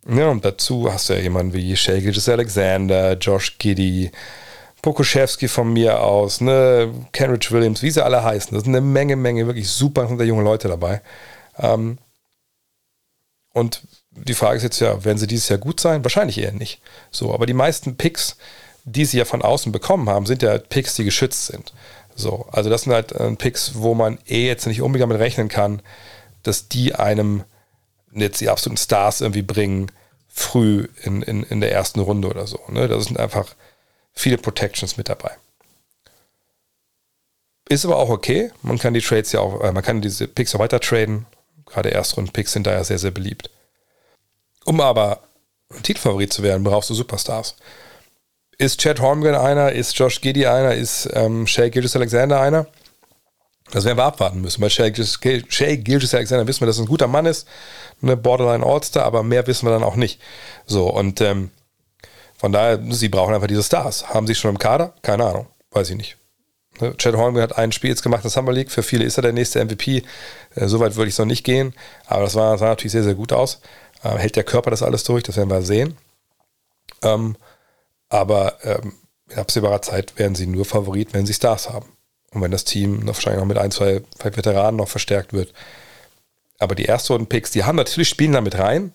ja, 0.07 0.29
und 0.29 0.43
dazu 0.43 0.91
hast 0.91 1.09
du 1.09 1.13
ja 1.13 1.19
jemanden 1.19 1.53
wie 1.53 1.75
Shea 1.75 1.99
Gilgis 1.99 2.27
Alexander, 2.27 3.13
Josh 3.13 3.57
Giddy, 3.59 4.11
Pokuschewski 4.81 5.47
von 5.47 5.71
mir 5.71 6.01
aus, 6.01 6.41
ne, 6.41 6.91
Kenrich 7.11 7.51
Williams, 7.51 7.83
wie 7.83 7.91
sie 7.91 8.03
alle 8.03 8.23
heißen. 8.23 8.53
Das 8.53 8.63
sind 8.63 8.75
eine 8.75 8.85
Menge, 8.85 9.15
Menge 9.15 9.45
wirklich 9.45 9.69
super 9.69 10.07
junge 10.23 10.43
Leute 10.43 10.67
dabei. 10.67 11.01
Ähm, 11.57 11.99
und 13.53 13.81
die 14.11 14.33
Frage 14.33 14.57
ist 14.57 14.63
jetzt 14.63 14.79
ja, 14.79 15.03
werden 15.03 15.17
sie 15.17 15.27
dieses 15.27 15.49
Jahr 15.49 15.59
gut 15.59 15.79
sein? 15.79 16.03
Wahrscheinlich 16.03 16.39
eher 16.39 16.51
nicht. 16.51 16.81
So, 17.11 17.33
aber 17.33 17.45
die 17.45 17.53
meisten 17.53 17.95
Picks, 17.95 18.37
die 18.85 19.05
sie 19.05 19.19
ja 19.19 19.25
von 19.25 19.41
außen 19.41 19.71
bekommen 19.71 20.09
haben, 20.09 20.25
sind 20.25 20.41
ja 20.41 20.57
Picks, 20.57 20.95
die 20.95 21.03
geschützt 21.03 21.47
sind. 21.47 21.73
So, 22.15 22.47
also 22.51 22.69
das 22.69 22.83
sind 22.83 22.93
halt 22.93 23.11
äh, 23.11 23.35
Picks, 23.35 23.73
wo 23.75 23.93
man 23.93 24.17
eh 24.27 24.47
jetzt 24.47 24.65
nicht 24.65 24.81
unbedingt 24.81 25.09
damit 25.09 25.21
rechnen 25.21 25.47
kann, 25.47 25.81
dass 26.43 26.67
die 26.67 26.95
einem 26.95 27.43
jetzt 28.13 28.41
die 28.41 28.49
absoluten 28.49 28.77
Stars 28.77 29.21
irgendwie 29.21 29.41
bringen, 29.41 29.91
früh 30.27 30.87
in, 31.03 31.21
in, 31.21 31.43
in 31.43 31.61
der 31.61 31.71
ersten 31.71 31.99
Runde 31.99 32.29
oder 32.29 32.47
so. 32.47 32.59
Ne? 32.69 32.87
Da 32.87 32.99
sind 32.99 33.19
einfach 33.19 33.55
viele 34.13 34.37
Protections 34.37 34.97
mit 34.97 35.09
dabei. 35.09 35.31
Ist 37.69 37.85
aber 37.85 37.97
auch 37.97 38.09
okay. 38.09 38.51
Man 38.63 38.79
kann 38.79 38.93
die 38.93 39.01
Trades 39.01 39.31
ja 39.31 39.39
auch, 39.39 39.61
äh, 39.61 39.71
man 39.71 39.83
kann 39.83 40.01
diese 40.01 40.27
Picks 40.27 40.55
auch 40.55 40.59
weiter 40.59 40.79
traden. 40.79 41.25
Gerade 41.65 41.89
Erstrunden-Picks 41.89 42.51
sind 42.51 42.67
da 42.67 42.73
ja 42.73 42.83
sehr, 42.83 42.99
sehr 42.99 43.11
beliebt. 43.11 43.49
Um 44.65 44.81
aber 44.81 45.23
ein 45.69 45.83
Titelfavorit 45.83 46.33
zu 46.33 46.43
werden, 46.43 46.63
brauchst 46.63 46.89
du 46.89 46.93
Superstars. 46.93 47.55
Ist 48.57 48.79
Chad 48.79 48.99
Holmgren 48.99 49.35
einer? 49.35 49.71
Ist 49.71 49.97
Josh 49.97 50.21
Giddy 50.21 50.45
einer? 50.45 50.75
Ist 50.75 51.09
ähm, 51.13 51.47
Shea 51.47 51.69
Gilgis 51.69 51.95
Alexander 51.95 52.41
einer? 52.41 52.67
Das 53.71 53.85
werden 53.85 53.97
wir 53.97 54.03
abwarten 54.03 54.41
müssen. 54.41 54.61
Bei 54.61 54.69
Shea 54.69 54.89
Gilgis 54.89 56.13
Alexander 56.13 56.45
wissen 56.45 56.61
wir, 56.61 56.67
dass 56.67 56.77
er 56.77 56.83
ein 56.83 56.87
guter 56.87 57.07
Mann 57.07 57.25
ist, 57.25 57.47
eine 58.01 58.17
Borderline 58.17 58.65
All-Star, 58.65 59.03
aber 59.03 59.23
mehr 59.23 59.47
wissen 59.47 59.65
wir 59.65 59.71
dann 59.71 59.83
auch 59.83 59.95
nicht. 59.95 60.19
So, 60.65 60.89
und 60.89 61.21
ähm, 61.21 61.51
von 62.37 62.51
daher, 62.51 62.79
sie 62.89 63.07
brauchen 63.07 63.33
einfach 63.33 63.47
diese 63.47 63.63
Stars. 63.63 64.09
Haben 64.09 64.27
sie 64.27 64.35
schon 64.35 64.51
im 64.51 64.59
Kader? 64.59 64.93
Keine 65.03 65.25
Ahnung, 65.25 65.47
weiß 65.71 65.89
ich 65.91 65.95
nicht. 65.95 66.17
Ne, 66.79 66.95
Chad 66.97 67.15
Holmgren 67.15 67.43
hat 67.43 67.57
ein 67.57 67.71
Spiel 67.71 67.91
jetzt 67.91 68.03
gemacht 68.03 68.21
in 68.21 68.23
der 68.23 68.31
Summer 68.31 68.51
League. 68.51 68.71
Für 68.71 68.83
viele 68.83 69.05
ist 69.05 69.17
er 69.17 69.21
der 69.21 69.33
nächste 69.33 69.63
MVP. 69.63 70.03
Äh, 70.55 70.67
Soweit 70.67 70.95
würde 70.95 71.07
ich 71.07 71.13
es 71.13 71.19
noch 71.19 71.25
nicht 71.25 71.43
gehen. 71.43 71.73
Aber 72.07 72.23
das 72.23 72.35
war, 72.35 72.57
sah 72.57 72.69
natürlich 72.69 72.91
sehr, 72.91 73.03
sehr 73.03 73.15
gut 73.15 73.31
aus. 73.31 73.61
Äh, 74.03 74.17
hält 74.17 74.35
der 74.35 74.43
Körper 74.43 74.71
das 74.71 74.83
alles 74.83 75.03
durch? 75.03 75.23
Das 75.23 75.37
werden 75.37 75.49
wir 75.49 75.61
sehen. 75.61 75.97
Ähm, 77.03 77.35
aber 78.09 78.57
ähm, 78.63 78.93
in 79.29 79.37
absehbarer 79.37 79.81
Zeit 79.81 80.17
werden 80.17 80.35
sie 80.35 80.47
nur 80.47 80.65
Favorit, 80.65 81.13
wenn 81.13 81.25
sie 81.25 81.33
Stars 81.33 81.69
haben. 81.69 81.85
Und 82.33 82.41
wenn 82.41 82.51
das 82.51 82.63
Team 82.63 82.99
noch 82.99 83.15
wahrscheinlich 83.15 83.39
noch 83.39 83.47
mit 83.47 83.57
ein, 83.57 83.71
zwei, 83.71 84.01
Veteranen 84.23 84.77
noch 84.77 84.87
verstärkt 84.87 85.33
wird. 85.33 85.53
Aber 86.59 86.75
die 86.75 86.85
Erstrunden-Picks, 86.85 87.51
die 87.51 87.63
haben 87.63 87.75
natürlich 87.75 88.09
Spielen 88.09 88.33
damit 88.33 88.57
rein, 88.57 88.93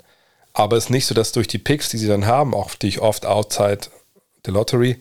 Aber 0.58 0.78
es 0.78 0.84
ist 0.84 0.90
nicht 0.90 1.04
so, 1.04 1.14
dass 1.14 1.32
durch 1.32 1.48
die 1.48 1.58
Picks, 1.58 1.90
die 1.90 1.98
sie 1.98 2.08
dann 2.08 2.24
haben, 2.24 2.54
auch 2.54 2.74
die 2.74 2.98
oft 2.98 3.26
outside 3.26 3.88
the 4.46 4.50
Lottery, 4.50 4.98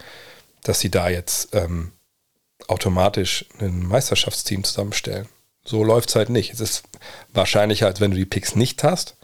dass 0.63 0.81
sie 0.81 0.91
da 0.91 1.07
jetzt 1.07 1.55
ähm, 1.55 1.93
automatisch 2.67 3.45
ein 3.59 3.88
Meisterschaftsteam 3.88 4.65
zusammenstellen. 4.65 5.29
So 5.63 5.83
läuft 5.86 6.09
es 6.09 6.15
halt 6.15 6.29
nicht. 6.29 6.53
Es 6.53 6.59
ist 6.59 6.83
wahrscheinlicher, 7.31 7.86
als 7.86 8.01
wenn 8.01 8.11
du 8.11 8.17
die 8.17 8.25
Picks 8.25 8.55
nicht 8.55 8.83
hast, 8.83 9.15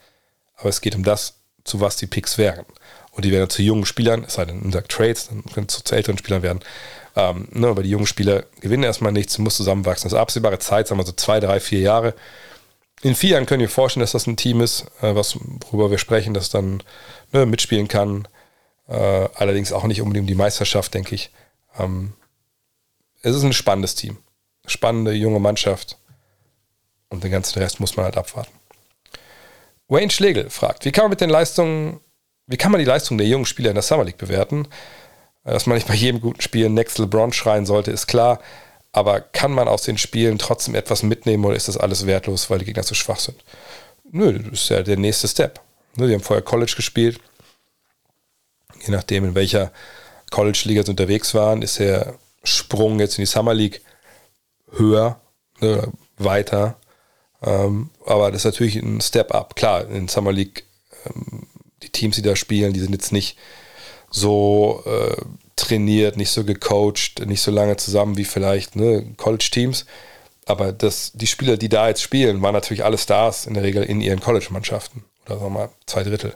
aber 0.56 0.70
es 0.70 0.80
geht 0.80 0.96
um 0.96 1.04
das, 1.04 1.34
zu 1.66 1.82
was 1.82 1.98
die 1.98 2.08
Picks 2.08 2.38
wären. 2.38 2.66
Und 3.12 3.26
die 3.26 3.32
werden 3.34 3.50
zu 3.50 3.62
jungen 3.62 3.86
Spielern, 3.86 4.24
es 4.24 4.36
sei 4.36 4.46
denn, 4.46 4.62
man 4.62 4.72
sagt 4.72 4.90
Trades, 4.90 5.28
dann 5.28 5.44
können 5.54 5.68
es 5.68 5.84
zu 5.84 5.94
älteren 5.94 6.18
Spielern 6.18 6.44
werden. 6.44 6.62
Ähm, 7.16 7.48
ne, 7.52 7.68
aber 7.68 7.84
die 7.84 7.90
jungen 7.90 8.08
Spieler 8.08 8.46
gewinnen 8.62 8.84
erstmal 8.84 9.12
nichts, 9.12 9.38
muss 9.38 9.58
zusammenwachsen. 9.58 10.06
Das 10.06 10.14
ist 10.14 10.20
absehbare 10.20 10.60
Zeit, 10.60 10.88
sagen 10.88 11.00
wir 11.00 11.06
so 11.06 11.12
zwei, 11.12 11.40
drei, 11.40 11.60
vier 11.60 11.80
Jahre. 11.80 12.14
In 13.02 13.16
vier 13.16 13.32
Jahren 13.32 13.46
könnt 13.46 13.62
ihr 13.62 13.70
vorstellen, 13.70 14.02
dass 14.02 14.12
das 14.12 14.28
ein 14.28 14.38
Team 14.38 14.62
ist, 14.62 14.86
äh, 15.02 15.16
was, 15.16 15.38
worüber 15.70 15.92
wir 15.92 15.98
sprechen, 15.98 16.34
das 16.34 16.50
dann 16.50 16.84
ne, 17.34 17.46
mitspielen 17.46 17.88
kann. 17.88 18.28
Äh, 18.88 18.94
allerdings 19.36 19.74
auch 19.74 19.86
nicht 19.86 20.02
unbedingt 20.02 20.30
die 20.30 20.36
Meisterschaft, 20.36 20.94
denke 20.94 21.16
ich. 21.16 21.32
Ähm, 21.78 22.14
es 23.22 23.36
ist 23.36 23.44
ein 23.44 23.54
spannendes 23.54 23.96
Team. 23.96 24.18
Spannende 24.66 25.14
junge 25.14 25.40
Mannschaft. 25.40 25.98
Und 27.10 27.24
den 27.24 27.32
ganzen 27.32 27.60
Rest 27.60 27.80
muss 27.80 27.98
man 27.98 28.06
halt 28.06 28.18
abwarten. 28.18 28.52
Wayne 29.88 30.12
Schlegel 30.12 30.50
fragt, 30.50 30.86
wie 30.86 30.92
kann 30.92 31.04
man 31.06 31.10
mit 31.10 31.22
den 31.22 31.30
Leistungen, 31.30 32.00
wie 32.48 32.56
kann 32.56 32.72
man 32.72 32.80
die 32.80 32.86
Leistung 32.86 33.18
der 33.18 33.28
jungen 33.28 33.46
Spieler 33.46 33.70
in 33.70 33.76
der 33.76 33.84
Summer 33.84 34.06
League 34.06 34.18
bewerten? 34.18 34.68
Dass 35.44 35.66
man 35.66 35.76
nicht 35.76 35.88
bei 35.88 35.96
jedem 35.96 36.22
guten 36.22 36.42
Spiel 36.42 36.70
Next 36.70 37.00
LeBron 37.00 37.34
schreien 37.34 37.66
sollte, 37.66 37.92
ist 37.92 38.08
klar. 38.08 38.40
Aber 38.92 39.22
kann 39.22 39.52
man 39.52 39.68
aus 39.68 39.84
den 39.84 39.98
Spielen 39.98 40.38
trotzdem 40.38 40.76
etwas 40.76 41.02
mitnehmen 41.02 41.46
oder 41.46 41.56
ist 41.56 41.68
das 41.68 41.78
alles 41.78 42.06
wertlos, 42.06 42.50
weil 42.50 42.60
die 42.60 42.66
Gegner 42.66 42.84
so 42.84 42.94
schwach 42.94 43.20
sind? 43.20 43.44
Nö, 44.12 44.38
das 44.38 44.64
ist 44.64 44.70
ja 44.70 44.84
der 44.84 44.98
nächste 44.98 45.28
Step. 45.28 45.62
Ne, 45.96 46.08
die 46.08 46.14
haben 46.14 46.22
vorher 46.22 46.44
College 46.44 46.74
gespielt. 46.76 47.20
Je 48.86 48.92
nachdem, 48.92 49.26
in 49.26 49.36
welcher 49.36 49.72
College-Liga 50.30 50.84
sie 50.84 50.92
unterwegs 50.92 51.34
waren, 51.34 51.62
ist 51.62 51.80
der 51.80 52.16
Sprung 52.44 53.00
jetzt 53.00 53.18
in 53.18 53.24
die 53.24 53.28
Summer 53.28 53.54
League 53.54 53.82
höher, 54.72 55.22
ne, 55.60 55.92
weiter. 56.18 56.78
Ähm, 57.42 57.90
aber 58.06 58.32
das 58.32 58.42
ist 58.42 58.46
natürlich 58.46 58.76
ein 58.76 59.02
Step 59.02 59.34
up. 59.34 59.56
Klar, 59.56 59.88
in 59.90 60.08
Summer 60.08 60.32
League, 60.32 60.66
ähm, 61.06 61.48
die 61.84 61.90
Teams, 61.90 62.16
die 62.16 62.22
da 62.22 62.36
spielen, 62.36 62.74
die 62.74 62.80
sind 62.80 62.92
jetzt 62.92 63.12
nicht 63.12 63.38
so 64.12 64.84
äh, 64.86 65.16
trainiert, 65.56 66.18
nicht 66.18 66.30
so 66.30 66.44
gecoacht, 66.44 67.26
nicht 67.26 67.42
so 67.42 67.52
lange 67.52 67.78
zusammen 67.78 68.18
wie 68.18 68.26
vielleicht 68.26 68.76
ne, 68.76 69.14
College-Teams. 69.18 69.86
Aber 70.46 70.74
das, 70.74 71.12
die 71.14 71.28
Spieler, 71.28 71.58
die 71.58 71.70
da 71.70 71.88
jetzt 71.88 72.02
spielen, 72.02 72.42
waren 72.42 72.54
natürlich 72.54 72.84
alle 72.84 72.98
Stars 72.98 73.46
in 73.46 73.54
der 73.54 73.64
Regel 73.64 73.84
in 73.84 74.02
ihren 74.02 74.20
College-Mannschaften. 74.20 75.04
Oder 75.26 75.36
sagen 75.36 75.54
wir 75.54 75.60
mal 75.60 75.70
zwei 75.86 76.04
Drittel. 76.04 76.34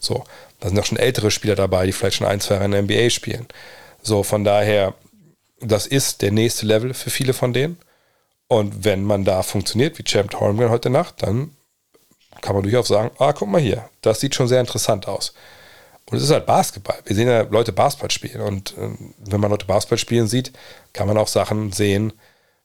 So, 0.00 0.24
da 0.60 0.68
sind 0.68 0.78
auch 0.78 0.86
schon 0.86 0.98
ältere 0.98 1.30
Spieler 1.30 1.54
dabei, 1.54 1.86
die 1.86 1.92
vielleicht 1.92 2.16
schon 2.16 2.26
ein, 2.26 2.40
zwei 2.40 2.54
Jahre 2.54 2.64
in 2.66 2.70
der 2.70 2.82
NBA 2.82 3.10
spielen. 3.10 3.46
So, 4.02 4.22
von 4.22 4.44
daher, 4.44 4.94
das 5.60 5.86
ist 5.86 6.22
der 6.22 6.30
nächste 6.30 6.66
Level 6.66 6.94
für 6.94 7.10
viele 7.10 7.34
von 7.34 7.52
denen. 7.52 7.78
Und 8.46 8.84
wenn 8.84 9.04
man 9.04 9.24
da 9.24 9.42
funktioniert, 9.42 9.98
wie 9.98 10.04
Champ 10.04 10.34
Holmgren 10.40 10.70
heute 10.70 10.88
Nacht, 10.88 11.22
dann 11.22 11.54
kann 12.40 12.54
man 12.54 12.62
durchaus 12.62 12.88
sagen, 12.88 13.10
ah, 13.18 13.32
guck 13.32 13.48
mal 13.48 13.60
hier, 13.60 13.90
das 14.00 14.20
sieht 14.20 14.34
schon 14.34 14.48
sehr 14.48 14.60
interessant 14.60 15.06
aus. 15.08 15.34
Und 16.10 16.16
es 16.16 16.24
ist 16.24 16.30
halt 16.30 16.46
Basketball. 16.46 16.98
Wir 17.04 17.14
sehen 17.14 17.28
ja 17.28 17.42
Leute 17.42 17.72
Basketball 17.72 18.10
spielen. 18.10 18.40
Und 18.40 18.76
äh, 18.78 18.90
wenn 19.18 19.40
man 19.40 19.50
Leute 19.50 19.66
Basketball 19.66 19.98
spielen 19.98 20.26
sieht, 20.26 20.52
kann 20.92 21.06
man 21.06 21.18
auch 21.18 21.28
Sachen 21.28 21.72
sehen, 21.72 22.12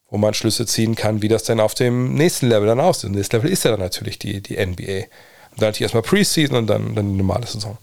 wo 0.09 0.17
man 0.17 0.33
Schlüsse 0.33 0.65
ziehen 0.65 0.95
kann, 0.95 1.21
wie 1.21 1.27
das 1.27 1.43
denn 1.43 1.59
auf 1.59 1.73
dem 1.73 2.13
nächsten 2.13 2.47
Level 2.47 2.67
dann 2.67 2.79
aussieht. 2.79 3.09
Und 3.09 3.17
das 3.17 3.31
Level 3.31 3.49
ist 3.49 3.65
ja 3.65 3.71
dann 3.71 3.79
natürlich 3.79 4.17
die, 4.19 4.41
die 4.41 4.53
NBA. 4.55 5.07
Und 5.51 5.61
dann 5.61 5.69
natürlich 5.69 5.81
erstmal 5.81 6.03
Preseason 6.03 6.57
und 6.57 6.67
dann, 6.67 6.95
dann 6.95 7.09
die 7.09 7.17
normale 7.17 7.45
Saison. 7.45 7.77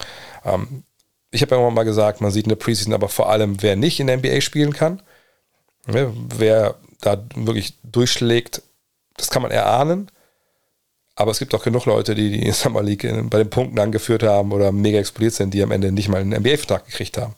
Ähm, 0.45 0.85
ich 1.31 1.43
habe 1.43 1.55
ja 1.55 1.61
immer 1.61 1.71
mal 1.71 1.85
gesagt, 1.85 2.21
man 2.21 2.31
sieht 2.31 2.45
in 2.45 2.51
der 2.51 2.57
Preseason 2.57 2.95
aber 2.95 3.09
vor 3.09 3.31
allem, 3.31 3.63
wer 3.63 3.77
nicht 3.77 4.01
in 4.01 4.07
der 4.07 4.17
NBA 4.17 4.41
spielen 4.41 4.73
kann. 4.73 5.03
Wer 5.87 6.77
da 7.01 7.25
wirklich 7.35 7.75
durchschlägt, 7.83 8.63
das 9.17 9.31
kann 9.31 9.43
man 9.43 9.51
erahnen. 9.51 10.11
Aber 11.21 11.33
es 11.33 11.39
gibt 11.39 11.55
auch 11.55 11.63
genug 11.63 11.85
Leute, 11.85 12.15
die 12.15 12.31
die 12.31 12.51
Summer 12.53 12.83
League 12.83 13.07
bei 13.29 13.37
den 13.37 13.51
Punkten 13.51 13.79
angeführt 13.79 14.23
haben 14.23 14.53
oder 14.53 14.73
mega 14.73 14.99
explodiert 14.99 15.35
sind, 15.35 15.53
die 15.53 15.63
am 15.63 15.71
Ende 15.71 15.93
nicht 15.93 16.09
mal 16.09 16.23
einen 16.23 16.33
NBA-Vertrag 16.41 16.87
gekriegt 16.87 17.19
haben, 17.19 17.35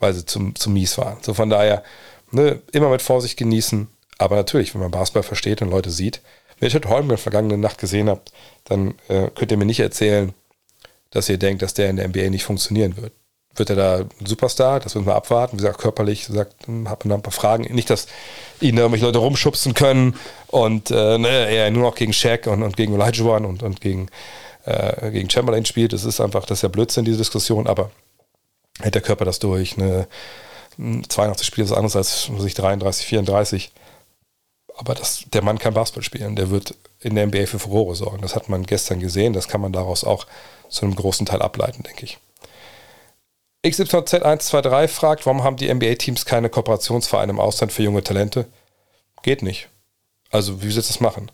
weil 0.00 0.12
sie 0.12 0.26
zum, 0.26 0.56
zum 0.56 0.72
mies 0.72 0.98
waren. 0.98 1.18
So 1.22 1.32
von 1.32 1.48
daher, 1.48 1.84
ne, 2.32 2.60
immer 2.72 2.90
mit 2.90 3.00
Vorsicht 3.00 3.36
genießen. 3.36 3.86
Aber 4.18 4.34
natürlich, 4.34 4.74
wenn 4.74 4.80
man 4.80 4.90
Basketball 4.90 5.22
versteht 5.22 5.62
und 5.62 5.70
Leute 5.70 5.90
sieht, 5.90 6.20
wenn 6.58 6.66
ihr 6.66 6.72
Ted 6.72 6.86
Holmgren 6.86 7.16
vergangene 7.16 7.58
Nacht 7.58 7.78
gesehen 7.78 8.08
habt, 8.08 8.32
dann 8.64 8.94
äh, 9.06 9.30
könnt 9.32 9.52
ihr 9.52 9.56
mir 9.56 9.66
nicht 9.66 9.78
erzählen, 9.78 10.34
dass 11.10 11.28
ihr 11.28 11.38
denkt, 11.38 11.62
dass 11.62 11.74
der 11.74 11.90
in 11.90 11.98
der 11.98 12.08
NBA 12.08 12.28
nicht 12.28 12.42
funktionieren 12.42 12.96
wird 12.96 13.12
wird 13.56 13.70
er 13.70 13.76
da 13.76 13.96
ein 13.98 14.26
Superstar? 14.26 14.80
Das 14.80 14.94
müssen 14.94 15.06
wir 15.06 15.14
abwarten. 15.14 15.58
Wie 15.58 15.62
gesagt, 15.62 15.78
körperlich, 15.78 16.26
sagt, 16.26 16.66
hm, 16.66 16.88
hat 16.88 17.04
man 17.04 17.10
da 17.10 17.14
ein 17.16 17.22
paar 17.22 17.32
Fragen. 17.32 17.64
Nicht, 17.74 17.90
dass 17.90 18.06
ihn 18.60 18.76
da 18.76 18.82
irgendwelche 18.82 19.06
Leute 19.06 19.18
rumschubsen 19.18 19.74
können 19.74 20.16
und 20.48 20.90
äh, 20.90 21.18
ne, 21.18 21.28
er 21.28 21.70
nur 21.70 21.82
noch 21.82 21.94
gegen 21.94 22.12
Shaq 22.12 22.46
und, 22.46 22.62
und 22.62 22.76
gegen 22.76 22.94
Olajuwon 22.94 23.44
und, 23.44 23.62
und 23.62 23.80
gegen, 23.80 24.08
äh, 24.64 25.10
gegen 25.10 25.28
Chamberlain 25.28 25.64
spielt. 25.64 25.92
Das 25.92 26.04
ist 26.04 26.20
einfach, 26.20 26.46
das 26.46 26.58
ist 26.58 26.62
ja 26.62 26.68
Blödsinn, 26.68 27.04
diese 27.04 27.18
Diskussion, 27.18 27.66
aber 27.66 27.90
hält 28.80 28.94
der 28.94 29.02
Körper 29.02 29.24
das 29.24 29.38
durch. 29.38 29.76
Ne? 29.76 30.06
82 30.78 31.46
Spiele 31.46 31.66
ist 31.66 31.72
anders 31.72 31.96
als 31.96 32.30
sich 32.38 32.54
33, 32.54 33.06
34. 33.06 33.72
Aber 34.76 34.94
das, 34.94 35.24
der 35.32 35.42
Mann 35.42 35.58
kann 35.58 35.74
Basketball 35.74 36.02
spielen. 36.02 36.36
Der 36.36 36.50
wird 36.50 36.74
in 37.00 37.14
der 37.14 37.26
NBA 37.26 37.46
für 37.46 37.58
Furore 37.58 37.94
sorgen. 37.94 38.22
Das 38.22 38.34
hat 38.34 38.48
man 38.48 38.64
gestern 38.64 39.00
gesehen. 39.00 39.34
Das 39.34 39.48
kann 39.48 39.60
man 39.60 39.72
daraus 39.72 40.04
auch 40.04 40.26
zu 40.70 40.86
einem 40.86 40.96
großen 40.96 41.26
Teil 41.26 41.42
ableiten, 41.42 41.82
denke 41.82 42.04
ich. 42.04 42.18
XYZ123 43.64 44.88
fragt, 44.88 45.26
warum 45.26 45.44
haben 45.44 45.56
die 45.56 45.72
NBA-Teams 45.72 46.24
keine 46.24 46.48
Kooperationsvereine 46.48 47.30
im 47.30 47.38
Ausland 47.38 47.72
für 47.72 47.84
junge 47.84 48.02
Talente? 48.02 48.46
Geht 49.22 49.42
nicht. 49.42 49.68
Also, 50.30 50.60
wie 50.60 50.64
willst 50.64 50.78
du 50.78 50.92
das 50.92 51.00
machen? 51.00 51.30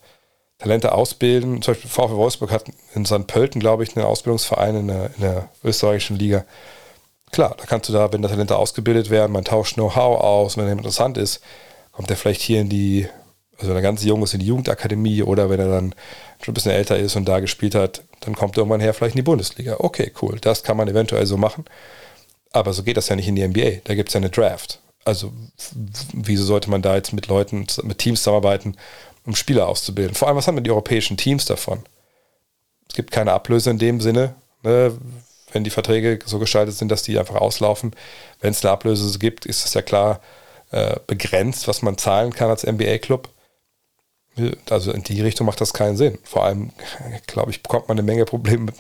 Talente 0.59 0.93
ausbilden, 0.93 1.63
zum 1.63 1.73
Beispiel 1.73 1.89
VfW 1.89 2.17
Wolfsburg 2.17 2.51
hat 2.51 2.65
in 2.95 3.07
St. 3.07 3.27
Pölten, 3.27 3.61
glaube 3.61 3.85
ich, 3.85 3.97
einen 3.97 4.05
Ausbildungsverein 4.05 4.77
in 4.77 4.89
der, 4.89 5.11
in 5.17 5.21
der 5.23 5.49
österreichischen 5.65 6.19
Liga. 6.19 6.45
Klar, 7.31 7.55
da 7.57 7.65
kannst 7.65 7.89
du 7.89 7.93
da, 7.93 8.13
wenn 8.13 8.23
da 8.23 8.29
Talente 8.29 8.57
ausgebildet 8.57 9.09
werden, 9.09 9.33
man 9.33 9.45
tauscht 9.45 9.75
Know-how 9.75 10.21
aus, 10.21 10.57
wenn 10.57 10.67
er 10.67 10.73
interessant 10.73 11.17
ist, 11.17 11.41
kommt 11.93 12.11
er 12.11 12.17
vielleicht 12.17 12.43
hier 12.43 12.61
in 12.61 12.69
die, 12.69 13.09
also 13.57 13.69
wenn 13.69 13.77
er 13.77 13.83
ganz 13.83 14.03
jung 14.03 14.23
ist, 14.23 14.35
in 14.35 14.41
die 14.41 14.47
Jugendakademie 14.47 15.23
oder 15.23 15.49
wenn 15.49 15.61
er 15.61 15.69
dann 15.69 15.95
schon 16.43 16.53
ein 16.53 16.55
bisschen 16.55 16.73
älter 16.73 16.99
ist 16.99 17.17
und 17.17 17.27
da 17.27 17.41
gespielt 17.41 17.75
hat, 17.75 18.03
dann 18.21 18.35
kommt 18.35 18.57
er 18.57 18.59
irgendwann 18.59 18.81
her 18.81 18.93
vielleicht 18.93 19.15
in 19.15 19.21
die 19.21 19.31
Bundesliga. 19.31 19.77
Okay, 19.79 20.13
cool, 20.21 20.39
das 20.41 20.63
kann 20.63 20.77
man 20.77 20.89
eventuell 20.89 21.25
so 21.25 21.37
machen. 21.37 21.65
Aber 22.53 22.73
so 22.73 22.83
geht 22.83 22.97
das 22.97 23.09
ja 23.09 23.17
nicht 23.17 23.29
in 23.29 23.37
die 23.37 23.47
NBA. 23.47 23.83
Da 23.85 23.95
gibt 23.95 24.09
es 24.09 24.15
ja 24.15 24.19
eine 24.19 24.31
Draft. 24.31 24.81
Also 25.05 25.33
wieso 26.13 26.45
sollte 26.45 26.71
man 26.71 26.83
da 26.83 26.95
jetzt 26.97 27.13
mit 27.13 27.29
Leuten, 27.29 27.67
mit 27.83 27.99
Teams 27.99 28.21
zusammenarbeiten, 28.21 28.77
um 29.25 29.35
Spieler 29.35 29.69
auszubilden? 29.69 30.15
Vor 30.15 30.29
allem, 30.29 30.37
was 30.37 30.47
haben 30.47 30.57
denn 30.57 30.65
die 30.65 30.71
europäischen 30.71 31.17
Teams 31.17 31.45
davon? 31.45 31.81
Es 32.89 32.95
gibt 32.95 33.11
keine 33.11 33.33
Ablöse 33.33 33.71
in 33.71 33.79
dem 33.79 34.01
Sinne, 34.01 34.35
ne? 34.63 34.97
wenn 35.53 35.65
die 35.65 35.71
Verträge 35.71 36.19
so 36.25 36.39
gestaltet 36.39 36.75
sind, 36.75 36.91
dass 36.91 37.03
die 37.03 37.19
einfach 37.19 37.37
auslaufen. 37.37 37.93
Wenn 38.41 38.51
es 38.51 38.65
eine 38.65 38.73
Ablöse 38.73 39.19
gibt, 39.19 39.47
ist 39.47 39.65
es 39.65 39.75
ja 39.75 39.83
klar 39.83 40.21
äh, 40.71 40.97
begrenzt, 41.07 41.69
was 41.69 41.83
man 41.83 41.99
zahlen 41.99 42.33
kann 42.33 42.51
als 42.51 42.67
NBA-Club. 42.67 43.29
Also 44.71 44.93
in 44.93 45.03
die 45.03 45.21
Richtung 45.23 45.47
macht 45.47 45.61
das 45.61 45.73
keinen 45.73 45.97
Sinn. 45.97 46.19
Vor 46.23 46.45
allem, 46.45 46.73
glaube 47.27 47.51
ich, 47.51 47.63
bekommt 47.63 47.89
man 47.89 47.99
eine 47.99 48.07
Menge 48.07 48.25
Probleme 48.25 48.67
mit, 48.67 48.75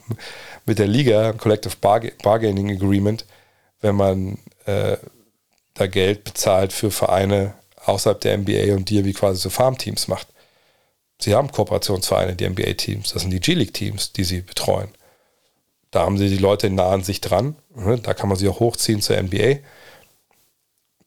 mit 0.67 0.79
der 0.79 0.87
Liga, 0.87 1.33
Collective 1.33 1.77
Bargaining 1.81 2.71
Agreement, 2.71 3.25
wenn 3.81 3.97
man 3.97 4.39
äh, 4.67 4.97
da 5.75 5.87
Geld 5.87 6.25
bezahlt 6.25 6.73
für 6.73 6.91
Vereine 6.91 7.55
außerhalb 7.85 8.21
der 8.21 8.39
NBA 8.39 8.75
und 8.75 8.91
die 8.91 9.05
wie 9.05 9.13
quasi 9.13 9.41
so 9.41 9.51
Farmteams 9.51 10.09
macht. 10.09 10.29
Sie 11.21 11.35
haben 11.35 11.51
Kooperationsvereine, 11.51 12.37
die 12.37 12.49
NBA-Teams, 12.49 13.13
das 13.13 13.23
sind 13.23 13.31
die 13.31 13.41
G-League-Teams, 13.41 14.13
die 14.13 14.25
sie 14.25 14.41
betreuen. 14.41 14.91
Da 15.91 16.01
haben 16.01 16.19
sie 16.19 16.29
die 16.29 16.39
Leute 16.39 16.71
nah 16.71 16.91
an 16.91 17.03
sich 17.03 17.21
dran, 17.21 17.57
ne? 17.75 17.99
da 17.99 18.15
kann 18.15 18.29
man 18.29 18.39
sie 18.39 18.49
auch 18.49 18.61
hochziehen 18.61 19.01
zur 19.01 19.21
NBA. 19.21 19.57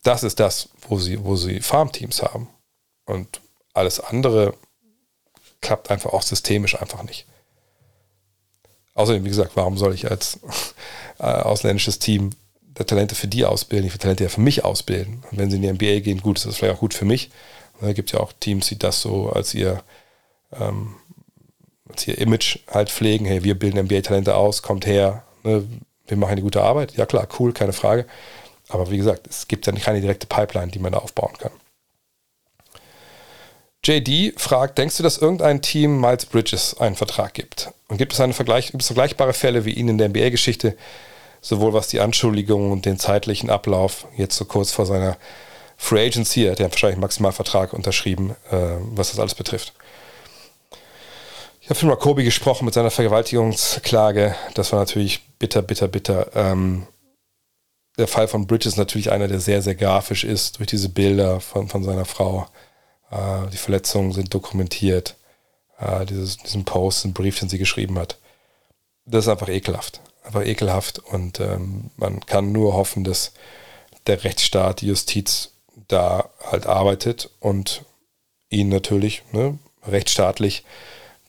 Das 0.04 0.24
ist 0.24 0.40
das, 0.40 0.70
wo 0.88 0.98
sie, 0.98 1.24
wo 1.24 1.36
sie 1.36 1.62
Farmteams 1.62 2.24
haben. 2.24 2.50
Und 3.06 3.42
alles 3.74 4.00
andere 4.00 4.56
klappt 5.62 5.92
einfach 5.92 6.12
auch 6.12 6.24
systemisch 6.24 6.80
einfach 6.82 7.04
nicht. 7.04 7.26
Außerdem, 8.96 9.24
wie 9.24 9.30
gesagt, 9.30 9.52
warum 9.56 9.78
soll 9.78 9.94
ich 9.94 10.10
als 10.10 10.40
äh, 11.20 11.24
ausländisches 11.24 12.00
Team 12.00 12.32
Talente 12.74 13.16
für 13.16 13.28
die 13.28 13.46
ausbilden, 13.46 13.88
ich 13.88 13.94
will 13.94 14.00
Talente 14.00 14.24
ja 14.24 14.30
für 14.30 14.42
mich 14.42 14.64
ausbilden. 14.64 15.24
Und 15.30 15.38
wenn 15.38 15.50
sie 15.50 15.58
in 15.58 15.62
die 15.62 15.72
NBA 15.72 16.00
gehen, 16.02 16.22
gut, 16.22 16.38
ist 16.38 16.46
das 16.46 16.58
vielleicht 16.58 16.76
auch 16.76 16.80
gut 16.80 16.94
für 16.94 17.06
mich. 17.06 17.30
Es 17.82 17.96
gibt 17.96 18.12
ja 18.12 18.20
auch 18.20 18.32
Teams, 18.40 18.68
die 18.68 18.78
das 18.78 19.02
so 19.02 19.30
als 19.30 19.54
ihr, 19.54 19.84
ähm, 20.54 20.96
als 21.90 22.08
ihr 22.08 22.18
Image 22.18 22.60
halt 22.72 22.90
pflegen. 22.90 23.26
Hey, 23.26 23.44
wir 23.44 23.58
bilden 23.58 23.80
NBA-Talente 23.86 24.36
aus, 24.36 24.62
kommt 24.62 24.86
her, 24.86 25.24
ne, 25.44 25.64
wir 26.08 26.18
machen 26.18 26.34
eine 26.34 26.42
gute 26.42 26.62
Arbeit. 26.62 26.96
Ja 26.96 27.06
klar, 27.06 27.28
cool, 27.40 27.54
keine 27.54 27.74
Frage. 27.74 28.06
Aber 28.70 28.90
wie 28.92 28.98
gesagt, 28.98 29.28
es 29.28 29.48
gibt 29.48 29.66
ja 29.68 29.74
keine 29.74 30.02
direkte 30.02 30.28
Pipeline, 30.28 30.72
die 30.72 30.80
man 30.80 30.92
da 30.92 31.00
aufbauen 31.00 31.34
kann. 31.38 31.52
JD 33.84 34.40
fragt, 34.40 34.78
denkst 34.78 34.98
du, 34.98 35.04
dass 35.04 35.18
irgendein 35.18 35.62
Team 35.62 36.00
Miles 36.00 36.28
Bridges 36.28 36.80
einen 36.80 36.96
Vertrag 36.96 37.34
gibt? 37.34 37.72
Und 37.88 37.98
gibt 37.98 38.14
es, 38.14 38.20
eine 38.20 38.34
Vergleich, 38.34 38.72
gibt 38.72 38.84
es 38.84 38.88
vergleichbare 38.88 39.34
Fälle 39.34 39.66
wie 39.66 39.74
ihn 39.74 39.88
in 39.88 39.98
der 39.98 40.10
NBA-Geschichte, 40.10 40.78
sowohl 41.42 41.74
was 41.74 41.88
die 41.88 42.00
Anschuldigungen 42.00 42.72
und 42.72 42.86
den 42.86 43.00
zeitlichen 43.00 43.50
Ablauf, 43.50 44.08
jetzt 44.16 44.38
so 44.38 44.46
kurz 44.46 44.72
vor 44.72 44.86
seiner 44.86 45.18
Free 45.76 46.06
Agency, 46.06 46.46
er 46.46 46.52
hat 46.52 46.60
ja 46.60 46.70
wahrscheinlich 46.70 46.96
einen 46.96 47.02
Maximalvertrag 47.02 47.74
unterschrieben, 47.74 48.36
äh, 48.52 48.78
was 48.94 49.10
das 49.10 49.20
alles 49.20 49.34
betrifft. 49.34 49.74
Ich 51.60 51.70
habe 51.70 51.86
mit 51.86 52.00
Kobi 52.00 52.24
gesprochen 52.24 52.66
mit 52.66 52.74
seiner 52.74 52.92
Vergewaltigungsklage. 52.92 54.36
Das 54.54 54.72
war 54.72 54.80
natürlich 54.80 55.22
bitter, 55.40 55.62
bitter, 55.62 55.88
bitter. 55.88 56.30
Ähm, 56.36 56.88
der 57.98 58.08
Fall 58.08 58.28
von 58.28 58.46
Bridges 58.48 58.74
ist 58.74 58.78
natürlich 58.78 59.12
einer, 59.12 59.28
der 59.28 59.40
sehr, 59.40 59.62
sehr 59.62 59.76
grafisch 59.76 60.24
ist 60.24 60.60
durch 60.60 60.68
diese 60.68 60.90
Bilder 60.90 61.40
von, 61.40 61.68
von 61.68 61.84
seiner 61.84 62.06
Frau. 62.06 62.48
Äh, 63.10 63.50
die 63.52 63.58
Verletzungen 63.58 64.12
sind 64.12 64.34
dokumentiert. 64.34 65.16
Äh, 65.80 66.06
dieses, 66.06 66.38
diesen 66.38 66.66
Post, 66.66 67.06
einen 67.06 67.14
Brief, 67.14 67.40
den 67.40 67.50
sie 67.50 67.58
geschrieben 67.58 67.98
hat. 67.98 68.18
Das 69.06 69.26
ist 69.26 69.30
einfach 69.30 69.50
ekelhaft. 69.50 70.02
Einfach 70.24 70.46
ekelhaft. 70.46 71.00
Und 71.00 71.40
ähm, 71.40 71.92
man 71.98 72.26
kann 72.26 72.52
nur 72.52 72.74
hoffen, 72.74 73.04
dass 73.04 73.34
der 74.08 74.24
Rechtsstaat, 74.24 74.82
die 74.82 74.88
Justiz 74.88 75.52
da 75.88 76.30
halt 76.44 76.68
arbeitet 76.68 77.30
und 77.40 77.84
ihn 78.50 78.70
natürlich 78.70 79.24
ne, 79.32 79.58
rechtsstaatlich 79.88 80.64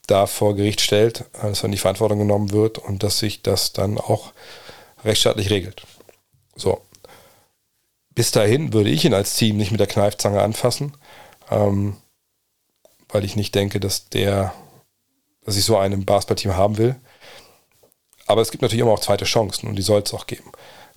da 0.07 0.27
vor 0.27 0.57
Gericht 0.57 0.81
stellt, 0.81 1.25
dass 1.41 1.63
in 1.63 1.73
die 1.73 1.79
Verantwortung 1.79 2.19
genommen 2.19 2.51
wird 2.51 2.79
und 2.79 3.03
dass 3.03 3.19
sich 3.19 3.43
das 3.43 3.73
dann 3.73 3.99
auch 3.99 4.33
rechtsstaatlich 5.05 5.51
regelt. 5.51 5.83
So. 6.57 6.83
Bis 8.15 8.31
dahin 8.31 8.73
würde 8.73 8.91
ich 8.91 9.05
ihn 9.05 9.15
als 9.15 9.37
Team 9.37 9.57
nicht 9.57 9.71
mit 9.71 9.81
der 9.81 9.87
Kneifzange 9.87 10.43
anfassen, 10.43 10.93
ähm, 11.51 11.97
weil 13.09 13.25
ich 13.25 13.37
nicht 13.37 13.55
denke, 13.55 13.81
dass 13.81 14.11
der, 14.11 14.53
dass 15.45 15.57
ich 15.57 15.65
so 15.65 15.79
einen 15.79 16.05
Basketballteam 16.05 16.57
haben 16.57 16.77
will. 16.77 16.97
Aber 18.33 18.41
es 18.41 18.51
gibt 18.51 18.63
natürlich 18.63 18.81
immer 18.81 18.93
auch 18.93 19.01
zweite 19.01 19.27
Chancen 19.27 19.69
und 19.69 19.77
die 19.77 19.83
soll 19.83 20.03
es 20.03 20.15
auch 20.15 20.27
geben. 20.27 20.51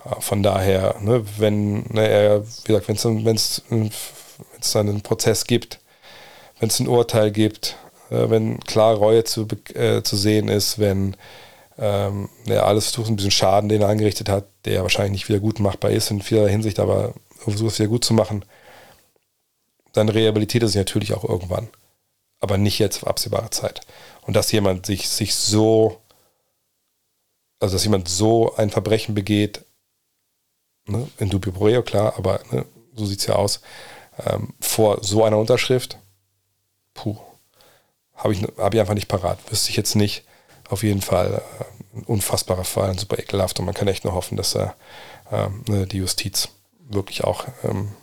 Äh, 0.05 0.21
von 0.21 0.41
daher, 0.41 0.95
ne, 1.01 1.23
wenn 1.37 1.83
ne, 1.89 2.43
wie 2.63 2.67
gesagt, 2.67 2.87
wenn 2.87 3.35
es 3.35 4.75
einen 4.75 5.01
Prozess 5.01 5.45
gibt, 5.45 5.79
wenn 6.59 6.69
es 6.69 6.79
ein 6.79 6.87
Urteil 6.87 7.31
gibt, 7.31 7.75
äh, 8.09 8.29
wenn 8.29 8.59
klar 8.61 8.95
Reue 8.95 9.25
zu, 9.25 9.47
äh, 9.73 10.01
zu 10.01 10.15
sehen 10.15 10.47
ist, 10.47 10.79
wenn 10.79 11.17
ähm, 11.77 12.29
er 12.47 12.65
alles 12.65 12.91
versucht, 12.91 13.09
ein 13.09 13.17
bisschen 13.17 13.31
Schaden, 13.31 13.67
den 13.67 13.81
er 13.81 13.89
angerichtet 13.89 14.29
hat, 14.29 14.45
der 14.63 14.83
wahrscheinlich 14.83 15.11
nicht 15.11 15.29
wieder 15.29 15.39
gut 15.39 15.59
machbar 15.59 15.91
ist 15.91 16.11
in 16.11 16.21
vieler 16.21 16.47
Hinsicht, 16.47 16.79
aber 16.79 17.13
versucht 17.37 17.73
es 17.73 17.79
wieder 17.79 17.89
gut 17.89 18.05
zu 18.05 18.13
machen, 18.13 18.45
dann 19.91 20.07
rehabilitiert 20.07 20.63
er 20.63 20.69
sich 20.69 20.77
natürlich 20.77 21.13
auch 21.13 21.23
irgendwann. 21.23 21.67
Aber 22.39 22.57
nicht 22.57 22.79
jetzt 22.79 23.03
auf 23.03 23.09
absehbare 23.09 23.49
Zeit. 23.49 23.81
Und 24.21 24.35
dass 24.35 24.51
jemand 24.51 24.85
sich, 24.85 25.09
sich 25.09 25.35
so, 25.35 25.97
also 27.65 27.75
dass 27.75 27.83
jemand 27.83 28.07
so 28.07 28.55
ein 28.55 28.69
Verbrechen 28.69 29.15
begeht, 29.15 29.65
ne, 30.87 31.07
in 31.17 31.29
dubio 31.29 31.51
pro 31.51 31.65
reo, 31.65 31.81
klar, 31.81 32.13
aber 32.17 32.41
ne, 32.51 32.65
so 32.95 33.05
sieht 33.05 33.19
es 33.19 33.25
ja 33.25 33.35
aus, 33.35 33.61
ähm, 34.25 34.53
vor 34.59 35.03
so 35.03 35.23
einer 35.23 35.37
Unterschrift, 35.37 35.97
puh, 36.93 37.17
habe 38.15 38.33
ich, 38.33 38.43
hab 38.57 38.73
ich 38.73 38.79
einfach 38.79 38.93
nicht 38.93 39.07
parat. 39.07 39.39
Wüsste 39.51 39.69
ich 39.71 39.77
jetzt 39.77 39.95
nicht. 39.95 40.23
Auf 40.69 40.83
jeden 40.83 41.01
Fall 41.01 41.41
äh, 41.59 41.97
ein 41.97 42.03
unfassbarer 42.03 42.63
Fall, 42.63 42.91
ein 42.91 42.97
super 42.97 43.19
ekelhaft 43.19 43.59
und 43.59 43.65
man 43.65 43.75
kann 43.75 43.87
echt 43.87 44.03
nur 44.03 44.13
hoffen, 44.13 44.37
dass 44.37 44.55
ähm, 44.55 45.63
ne, 45.67 45.87
die 45.87 45.97
Justiz 45.97 46.49
wirklich 46.79 47.23
auch 47.23 47.45
ähm, 47.63 47.93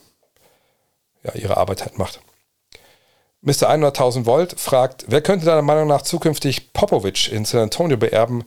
ja, 1.22 1.34
ihre 1.34 1.56
Arbeit 1.56 1.82
halt 1.82 1.98
macht. 1.98 2.20
Mr. 3.42 3.70
100.000 3.70 4.24
Volt 4.24 4.58
fragt, 4.60 5.06
wer 5.08 5.20
könnte 5.20 5.46
deiner 5.46 5.62
Meinung 5.62 5.88
nach 5.88 6.02
zukünftig 6.02 6.72
Popovic 6.72 7.30
in 7.32 7.44
San 7.44 7.62
Antonio 7.62 7.96
beerben? 7.96 8.44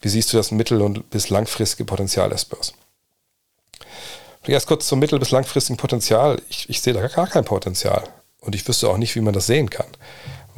Wie 0.00 0.08
siehst 0.08 0.32
du 0.32 0.36
das 0.36 0.50
mittel- 0.50 0.82
und 0.82 1.10
bis 1.10 1.30
langfristige 1.30 1.84
Potenzial 1.84 2.28
der 2.28 2.38
Spurs? 2.38 2.74
Erst 4.46 4.66
kurz 4.66 4.86
zum 4.86 4.98
mittel- 4.98 5.18
bis 5.18 5.30
langfristigen 5.30 5.76
Potenzial. 5.76 6.40
Ich, 6.48 6.70
ich 6.70 6.80
sehe 6.80 6.94
da 6.94 7.06
gar 7.06 7.26
kein 7.26 7.44
Potenzial. 7.44 8.04
Und 8.40 8.54
ich 8.54 8.66
wüsste 8.66 8.88
auch 8.88 8.96
nicht, 8.96 9.14
wie 9.14 9.20
man 9.20 9.34
das 9.34 9.46
sehen 9.46 9.68
kann 9.68 9.88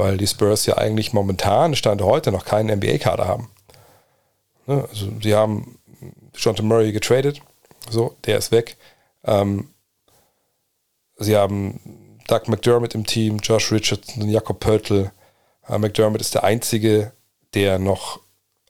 weil 0.01 0.17
die 0.17 0.27
Spurs 0.27 0.65
ja 0.65 0.79
eigentlich 0.79 1.13
momentan, 1.13 1.77
Stand 1.77 2.01
heute, 2.01 2.33
noch 2.33 2.47
keinen 2.47 2.75
NBA-Kader 2.79 3.29
haben. 3.29 3.51
Ne? 4.67 4.87
Also 4.89 5.09
sie 5.23 5.35
haben 5.35 5.79
Jonathan 6.35 6.67
Murray 6.67 6.93
getradet, 6.93 7.43
so, 7.91 8.17
der 8.25 8.39
ist 8.39 8.51
weg. 8.51 8.79
Ähm, 9.25 9.69
sie 11.19 11.37
haben 11.37 12.19
Doug 12.29 12.43
McDermott 12.47 12.95
im 12.95 13.05
Team, 13.05 13.39
Josh 13.39 13.71
Richardson, 13.71 14.29
Jakob 14.31 14.59
Pöltl. 14.59 15.11
Äh, 15.69 15.79
McDermott 15.79 16.23
ist 16.23 16.35
der 16.35 16.45
einzige, 16.45 17.13
der 17.53 17.79
noch, 17.79 18.21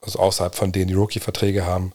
also 0.01 0.19
außerhalb 0.19 0.55
von 0.55 0.71
denen 0.71 0.87
die 0.87 0.93
Rookie-Verträge 0.93 1.65
haben, 1.65 1.93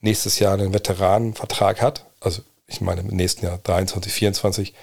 nächstes 0.00 0.38
Jahr 0.38 0.54
einen 0.54 0.74
Veteranenvertrag 0.74 1.82
hat. 1.82 2.04
Also 2.20 2.42
ich 2.66 2.80
meine 2.80 3.00
im 3.00 3.08
nächsten 3.08 3.44
Jahr 3.44 3.58
23, 3.62 4.12
24 4.12 4.74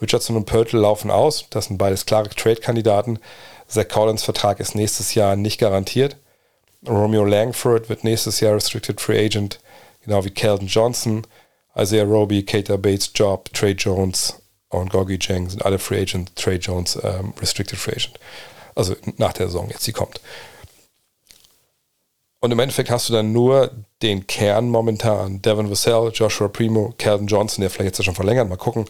Richardson 0.00 0.36
und 0.36 0.46
Pörtl 0.46 0.78
laufen 0.78 1.10
aus. 1.10 1.46
Das 1.50 1.66
sind 1.66 1.78
beides 1.78 2.06
klare 2.06 2.28
Trade-Kandidaten. 2.28 3.18
Zach 3.68 3.88
Collins 3.88 4.24
Vertrag 4.24 4.60
ist 4.60 4.74
nächstes 4.74 5.14
Jahr 5.14 5.36
nicht 5.36 5.58
garantiert. 5.58 6.16
Romeo 6.86 7.24
Langford 7.24 7.88
wird 7.88 8.04
nächstes 8.04 8.40
Jahr 8.40 8.54
Restricted 8.54 9.00
Free 9.00 9.24
Agent, 9.24 9.60
genau 10.04 10.24
wie 10.24 10.30
Calvin 10.30 10.66
Johnson. 10.66 11.26
Isaiah 11.76 12.04
Roby, 12.04 12.44
Cater 12.44 12.76
Bates, 12.76 13.10
Job, 13.14 13.52
Trey 13.54 13.72
Jones 13.72 14.36
und 14.68 14.90
Gorgie 14.90 15.18
Jang 15.20 15.48
sind 15.48 15.64
alle 15.64 15.78
Free 15.78 16.02
Agent. 16.02 16.34
Trey 16.36 16.56
Jones 16.56 16.98
ähm, 17.02 17.32
Restricted 17.40 17.78
Free 17.78 17.92
Agent. 17.92 18.18
Also 18.74 18.96
nach 19.16 19.32
der 19.32 19.46
Saison 19.46 19.68
jetzt, 19.70 19.86
die 19.86 19.92
kommt. 19.92 20.20
Und 22.42 22.50
im 22.50 22.58
Endeffekt 22.58 22.90
hast 22.90 23.08
du 23.08 23.12
dann 23.12 23.32
nur 23.32 23.70
den 24.02 24.26
Kern 24.26 24.68
momentan. 24.68 25.40
Devin 25.42 25.70
Vassell, 25.70 26.10
Joshua 26.12 26.48
Primo, 26.48 26.92
Calvin 26.98 27.28
Johnson, 27.28 27.62
der 27.62 27.70
vielleicht 27.70 27.96
jetzt 27.96 28.04
schon 28.04 28.16
verlängert. 28.16 28.48
Mal 28.48 28.56
gucken 28.56 28.86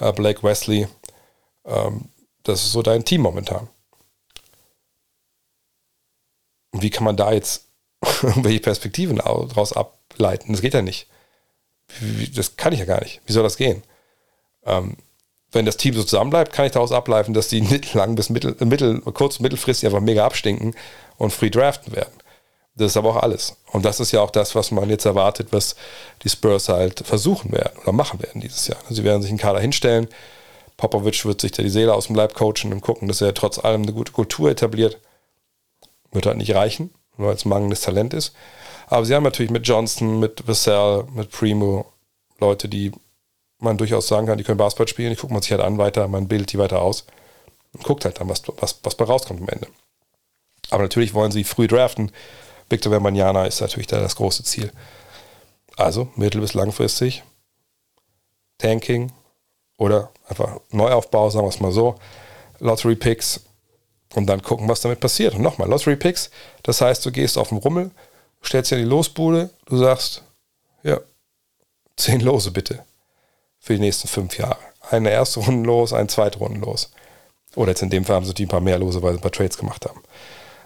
äh, 0.00 0.12
Blake 0.12 0.42
Wesley. 0.42 0.86
Ähm, 1.64 2.10
das 2.42 2.62
ist 2.62 2.72
so 2.72 2.82
dein 2.82 3.06
Team 3.06 3.22
momentan. 3.22 3.68
Und 6.72 6.82
wie 6.82 6.90
kann 6.90 7.04
man 7.04 7.16
da 7.16 7.32
jetzt 7.32 7.68
irgendwelche 8.22 8.60
Perspektiven 8.60 9.16
daraus 9.16 9.72
ableiten? 9.72 10.52
Das 10.52 10.60
geht 10.60 10.74
ja 10.74 10.82
nicht. 10.82 11.06
Das 12.34 12.56
kann 12.56 12.74
ich 12.74 12.80
ja 12.80 12.84
gar 12.84 13.00
nicht. 13.00 13.22
Wie 13.24 13.32
soll 13.32 13.44
das 13.44 13.56
gehen? 13.56 13.82
Ähm, 14.66 14.98
wenn 15.52 15.64
das 15.64 15.78
Team 15.78 15.94
so 15.94 16.04
zusammenbleibt, 16.04 16.52
kann 16.52 16.66
ich 16.66 16.72
daraus 16.72 16.92
ableiten, 16.92 17.32
dass 17.32 17.48
die 17.48 17.62
mittellang 17.62 18.14
bis 18.14 18.28
mittel, 18.28 18.54
mittel, 18.60 19.00
kurz- 19.00 19.38
und 19.38 19.44
mittelfristig 19.44 19.86
einfach 19.86 20.02
mega 20.02 20.26
abstinken 20.26 20.74
und 21.16 21.32
free 21.32 21.48
draften 21.48 21.96
werden. 21.96 22.12
Das 22.80 22.92
ist 22.92 22.96
aber 22.96 23.10
auch 23.10 23.22
alles. 23.22 23.56
Und 23.72 23.84
das 23.84 24.00
ist 24.00 24.10
ja 24.10 24.22
auch 24.22 24.30
das, 24.30 24.54
was 24.54 24.70
man 24.70 24.88
jetzt 24.88 25.04
erwartet, 25.04 25.48
was 25.50 25.76
die 26.22 26.30
Spurs 26.30 26.70
halt 26.70 27.00
versuchen 27.06 27.52
werden 27.52 27.78
oder 27.82 27.92
machen 27.92 28.22
werden 28.22 28.40
dieses 28.40 28.68
Jahr. 28.68 28.78
Sie 28.88 29.04
werden 29.04 29.20
sich 29.20 29.30
einen 29.30 29.38
Kader 29.38 29.60
hinstellen. 29.60 30.08
Popovic 30.78 31.26
wird 31.26 31.42
sich 31.42 31.52
da 31.52 31.62
die 31.62 31.68
Seele 31.68 31.92
aus 31.92 32.06
dem 32.06 32.16
Leib 32.16 32.34
coachen 32.34 32.72
und 32.72 32.80
gucken, 32.80 33.06
dass 33.06 33.20
er 33.20 33.34
trotz 33.34 33.58
allem 33.58 33.82
eine 33.82 33.92
gute 33.92 34.12
Kultur 34.12 34.50
etabliert. 34.50 34.98
Wird 36.10 36.24
halt 36.24 36.38
nicht 36.38 36.54
reichen, 36.54 36.88
weil 37.18 37.34
es 37.34 37.44
mangelndes 37.44 37.82
Talent 37.82 38.14
ist. 38.14 38.32
Aber 38.86 39.04
sie 39.04 39.14
haben 39.14 39.24
natürlich 39.24 39.50
mit 39.50 39.68
Johnson, 39.68 40.18
mit 40.18 40.48
Vassell, 40.48 41.04
mit 41.14 41.30
Primo 41.30 41.84
Leute, 42.40 42.66
die 42.66 42.92
man 43.58 43.76
durchaus 43.76 44.08
sagen 44.08 44.26
kann, 44.26 44.38
die 44.38 44.44
können 44.44 44.56
Basketball 44.56 44.88
spielen. 44.88 45.12
Ich 45.12 45.18
gucke 45.18 45.34
man 45.34 45.42
sich 45.42 45.52
halt 45.52 45.60
an 45.60 45.76
weiter, 45.76 46.08
man 46.08 46.28
bildet 46.28 46.54
die 46.54 46.58
weiter 46.58 46.80
aus 46.80 47.04
und 47.74 47.84
guckt 47.84 48.06
halt 48.06 48.20
dann, 48.20 48.30
was, 48.30 48.42
was, 48.56 48.80
was 48.82 48.94
bei 48.94 49.04
rauskommt 49.04 49.42
am 49.42 49.48
Ende. 49.48 49.66
Aber 50.70 50.82
natürlich 50.82 51.12
wollen 51.12 51.30
sie 51.30 51.44
früh 51.44 51.66
draften, 51.66 52.10
Victor 52.70 52.92
Wembanyama 52.92 53.44
ist 53.44 53.60
natürlich 53.60 53.88
da 53.88 54.00
das 54.00 54.16
große 54.16 54.44
Ziel. 54.44 54.72
Also 55.76 56.08
mittel- 56.14 56.40
bis 56.40 56.54
langfristig 56.54 57.22
Tanking 58.58 59.12
oder 59.76 60.10
einfach 60.28 60.60
Neuaufbau, 60.70 61.30
sagen 61.30 61.44
wir 61.44 61.50
es 61.50 61.60
mal 61.60 61.72
so, 61.72 61.96
Lottery 62.58 62.96
Picks 62.96 63.40
und 64.14 64.26
dann 64.26 64.42
gucken, 64.42 64.68
was 64.68 64.80
damit 64.80 65.00
passiert. 65.00 65.34
Und 65.34 65.42
nochmal, 65.42 65.68
Lottery 65.68 65.96
Picks, 65.96 66.30
das 66.62 66.80
heißt, 66.80 67.04
du 67.04 67.10
gehst 67.10 67.38
auf 67.38 67.48
den 67.48 67.58
Rummel, 67.58 67.90
stellst 68.44 68.70
dir 68.70 68.76
die 68.76 68.84
Losbude, 68.84 69.50
du 69.66 69.76
sagst, 69.76 70.22
ja, 70.82 71.00
zehn 71.96 72.20
Lose 72.20 72.50
bitte 72.50 72.84
für 73.58 73.74
die 73.74 73.80
nächsten 73.80 74.08
fünf 74.08 74.38
Jahre. 74.38 74.58
Eine 74.90 75.10
erste 75.10 75.40
Runde 75.40 75.66
los, 75.66 75.92
ein 75.92 76.08
zweite 76.08 76.38
Runde 76.38 76.60
los. 76.60 76.90
Oder 77.56 77.70
jetzt 77.70 77.82
in 77.82 77.90
dem 77.90 78.04
Fall 78.04 78.16
haben 78.16 78.26
sie 78.26 78.34
die 78.34 78.46
ein 78.46 78.48
paar 78.48 78.60
mehr 78.60 78.78
Lose, 78.78 79.02
weil 79.02 79.12
sie 79.12 79.18
ein 79.18 79.22
paar 79.22 79.32
Trades 79.32 79.58
gemacht 79.58 79.86
haben. 79.86 80.02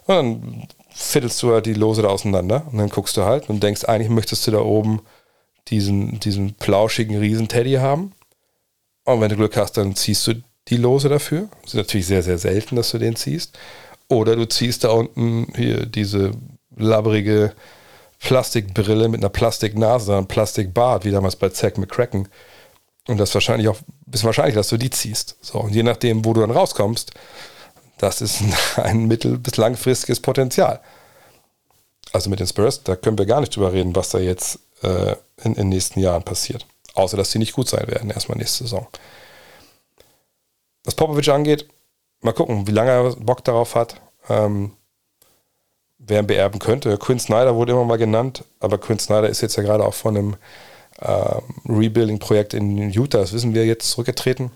Und 0.06 0.14
dann 0.14 0.68
fiddelst 0.94 1.42
du 1.42 1.52
halt 1.52 1.66
die 1.66 1.74
Lose 1.74 2.02
da 2.02 2.08
auseinander 2.08 2.66
und 2.70 2.78
dann 2.78 2.88
guckst 2.88 3.16
du 3.16 3.24
halt 3.24 3.50
und 3.50 3.62
denkst, 3.62 3.84
eigentlich 3.84 4.10
möchtest 4.10 4.46
du 4.46 4.52
da 4.52 4.60
oben 4.60 5.00
diesen, 5.68 6.20
diesen 6.20 6.54
plauschigen 6.54 7.18
Riesenteddy 7.18 7.74
haben. 7.74 8.12
Und 9.04 9.20
wenn 9.20 9.28
du 9.28 9.36
Glück 9.36 9.56
hast, 9.56 9.76
dann 9.76 9.96
ziehst 9.96 10.26
du 10.26 10.42
die 10.68 10.76
Lose 10.76 11.08
dafür. 11.08 11.48
Das 11.62 11.74
ist 11.74 11.78
natürlich 11.78 12.06
sehr, 12.06 12.22
sehr 12.22 12.38
selten, 12.38 12.76
dass 12.76 12.90
du 12.90 12.98
den 12.98 13.16
ziehst. 13.16 13.58
Oder 14.08 14.36
du 14.36 14.46
ziehst 14.46 14.84
da 14.84 14.90
unten 14.90 15.48
hier 15.56 15.86
diese 15.86 16.30
labbrige 16.76 17.54
Plastikbrille 18.20 19.08
mit 19.08 19.20
einer 19.20 19.30
Plastiknase, 19.30 20.16
einem 20.16 20.26
Plastikbart, 20.26 21.04
wie 21.04 21.10
damals 21.10 21.36
bei 21.36 21.48
Zack 21.48 21.76
McCracken. 21.76 22.28
Und 23.08 23.18
das 23.18 23.30
ist 23.30 23.34
wahrscheinlich 23.34 23.68
auch, 23.68 23.78
bisschen 24.06 24.26
wahrscheinlich, 24.26 24.54
dass 24.54 24.68
du 24.68 24.76
die 24.76 24.90
ziehst. 24.90 25.36
So, 25.40 25.58
und 25.58 25.74
je 25.74 25.82
nachdem, 25.82 26.24
wo 26.24 26.32
du 26.32 26.40
dann 26.40 26.50
rauskommst, 26.50 27.12
das 27.98 28.20
ist 28.20 28.42
ein 28.76 29.06
mittel- 29.06 29.38
bis 29.38 29.56
langfristiges 29.56 30.20
Potenzial. 30.20 30.80
Also 32.12 32.30
mit 32.30 32.40
den 32.40 32.46
Spurs, 32.46 32.82
da 32.84 32.96
können 32.96 33.18
wir 33.18 33.26
gar 33.26 33.40
nicht 33.40 33.54
drüber 33.56 33.72
reden, 33.72 33.96
was 33.96 34.10
da 34.10 34.18
jetzt 34.18 34.60
äh, 34.82 35.16
in, 35.42 35.54
den 35.54 35.68
nächsten 35.68 36.00
Jahren 36.00 36.22
passiert. 36.22 36.66
Außer, 36.94 37.16
dass 37.16 37.32
sie 37.32 37.38
nicht 37.38 37.54
gut 37.54 37.68
sein 37.68 37.88
werden, 37.88 38.10
erstmal 38.10 38.38
nächste 38.38 38.64
Saison. 38.64 38.86
Was 40.84 40.94
Popovic 40.94 41.28
angeht, 41.28 41.66
mal 42.20 42.32
gucken, 42.32 42.66
wie 42.66 42.72
lange 42.72 42.90
er 42.90 43.16
Bock 43.16 43.42
darauf 43.44 43.74
hat. 43.74 44.00
Ähm, 44.28 44.72
wer 46.06 46.20
ihn 46.20 46.26
beerben 46.26 46.58
könnte. 46.58 46.96
Quinn 46.98 47.18
Snyder 47.18 47.54
wurde 47.54 47.72
immer 47.72 47.84
mal 47.84 47.98
genannt, 47.98 48.44
aber 48.60 48.78
Quinn 48.78 48.98
Snyder 48.98 49.28
ist 49.28 49.40
jetzt 49.40 49.56
ja 49.56 49.62
gerade 49.62 49.84
auch 49.84 49.94
von 49.94 50.16
einem 50.16 50.36
ähm, 51.00 51.42
Rebuilding-Projekt 51.68 52.54
in 52.54 52.90
Utah, 52.90 53.18
das 53.18 53.32
wissen 53.32 53.54
wir 53.54 53.66
jetzt, 53.66 53.90
zurückgetreten. 53.90 54.50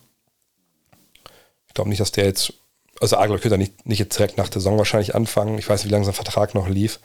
Ich 1.66 1.74
glaube 1.74 1.90
nicht, 1.90 2.00
dass 2.00 2.12
der 2.12 2.26
jetzt, 2.26 2.52
also 3.00 3.16
Agler 3.16 3.38
könnte 3.38 3.58
nicht, 3.58 3.86
nicht 3.86 3.98
jetzt 3.98 4.18
direkt 4.18 4.38
nach 4.38 4.48
der 4.48 4.60
Saison 4.60 4.78
wahrscheinlich 4.78 5.14
anfangen. 5.14 5.58
Ich 5.58 5.68
weiß 5.68 5.80
nicht, 5.80 5.90
wie 5.90 5.92
lange 5.92 6.04
sein 6.04 6.14
Vertrag 6.14 6.54
noch 6.54 6.68
lief. 6.68 7.00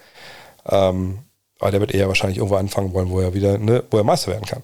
Ähm, 0.68 1.20
aber 1.60 1.72
der 1.72 1.80
wird 1.80 1.94
eher 1.94 2.08
wahrscheinlich 2.08 2.38
irgendwo 2.38 2.56
anfangen 2.56 2.94
wollen, 2.94 3.10
wo 3.10 3.20
er 3.20 3.34
wieder, 3.34 3.58
ne, 3.58 3.84
wo 3.92 3.98
er 3.98 4.04
Meister 4.04 4.32
werden 4.32 4.46
kann. 4.46 4.64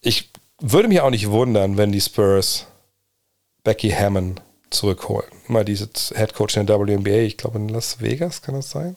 Ich 0.00 0.30
würde 0.60 0.88
mich 0.88 1.00
auch 1.00 1.10
nicht 1.10 1.30
wundern, 1.30 1.76
wenn 1.76 1.92
die 1.92 2.00
Spurs 2.00 2.66
Becky 3.64 3.90
Hammond 3.90 4.42
zurückholen. 4.70 5.28
Immer 5.48 5.64
diese 5.64 5.88
Head 6.14 6.34
Coach 6.34 6.56
in 6.56 6.66
der 6.66 6.78
WNBA, 6.78 7.22
ich 7.22 7.36
glaube 7.36 7.58
in 7.58 7.68
Las 7.68 8.00
Vegas 8.00 8.42
kann 8.42 8.54
das 8.54 8.70
sein. 8.70 8.96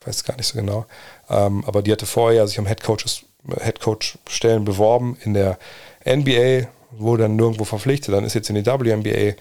Ich 0.00 0.06
weiß 0.06 0.24
gar 0.24 0.36
nicht 0.36 0.46
so 0.46 0.58
genau. 0.58 0.86
Ähm, 1.28 1.64
aber 1.66 1.82
die 1.82 1.92
hatte 1.92 2.06
vorher 2.06 2.46
sich 2.46 2.58
um 2.58 2.66
Head 2.66 2.82
Coaches, 2.82 3.22
Head 3.60 3.80
Coach 3.80 4.18
Stellen 4.28 4.64
beworben 4.64 5.16
in 5.22 5.34
der 5.34 5.58
NBA, 6.06 6.68
wurde 6.90 7.24
dann 7.24 7.36
nirgendwo 7.36 7.64
verpflichtet. 7.64 8.14
Dann 8.14 8.24
ist 8.24 8.34
jetzt 8.34 8.50
in 8.50 8.56
die 8.56 8.66
WNBA. 8.66 9.36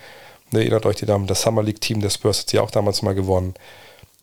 Ne, 0.53 0.59
erinnert 0.59 0.85
euch 0.85 0.97
die 0.97 1.07
Damen, 1.07 1.25
das 1.25 1.41
Summer 1.41 1.63
League 1.63 1.81
Team 1.81 1.99
der 1.99 2.11
Spurs 2.11 2.41
hat 2.41 2.49
sie 2.49 2.59
auch 2.59 2.69
damals 2.69 3.01
mal 3.01 3.15
gewonnen. 3.15 3.55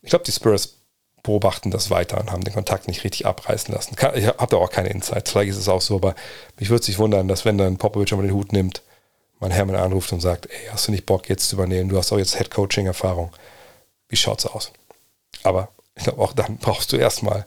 Ich 0.03 0.11
glaube, 0.11 0.25
die 0.25 0.31
Spurs 0.31 0.77
beobachten 1.25 1.73
das 1.73 1.91
weiter 1.91 2.21
und 2.21 2.31
haben 2.31 2.45
den 2.45 2.55
Kontakt 2.55 2.87
nicht 2.87 3.03
richtig 3.03 3.27
abreißen 3.27 3.75
lassen. 3.75 3.97
ich 4.15 4.27
habe 4.27 4.47
da 4.47 4.57
auch 4.57 4.71
keine 4.71 4.91
Insights. 4.91 5.33
Vielleicht 5.33 5.51
ist 5.51 5.57
es 5.59 5.69
auch 5.69 5.81
so, 5.81 5.97
aber 5.97 6.15
mich 6.59 6.71
würde 6.71 6.85
sich 6.85 6.99
wundern, 6.99 7.27
dass 7.27 7.45
wenn 7.45 7.59
dann 7.59 7.79
Popovic 7.79 8.13
mal 8.13 8.23
den 8.23 8.33
Hut 8.33 8.53
nimmt, 8.53 8.83
man 9.41 9.51
Hermann 9.51 9.75
anruft 9.75 10.13
und 10.13 10.21
sagt, 10.21 10.47
ey, 10.47 10.69
hast 10.71 10.87
du 10.87 10.93
nicht 10.93 11.05
Bock 11.05 11.29
jetzt 11.29 11.49
zu 11.49 11.57
übernehmen? 11.57 11.89
Du 11.89 11.99
hast 11.99 12.13
auch 12.13 12.19
jetzt 12.19 12.37
Head-Coaching-Erfahrung. 12.37 13.33
Wie 14.09 14.17
schaut's 14.17 14.47
aus? 14.47 14.71
Aber 15.43 15.69
ich 15.97 16.05
glaube, 16.05 16.23
auch 16.23 16.33
dann 16.33 16.59
brauchst 16.59 16.93
du 16.93 16.97
erstmal 16.97 17.45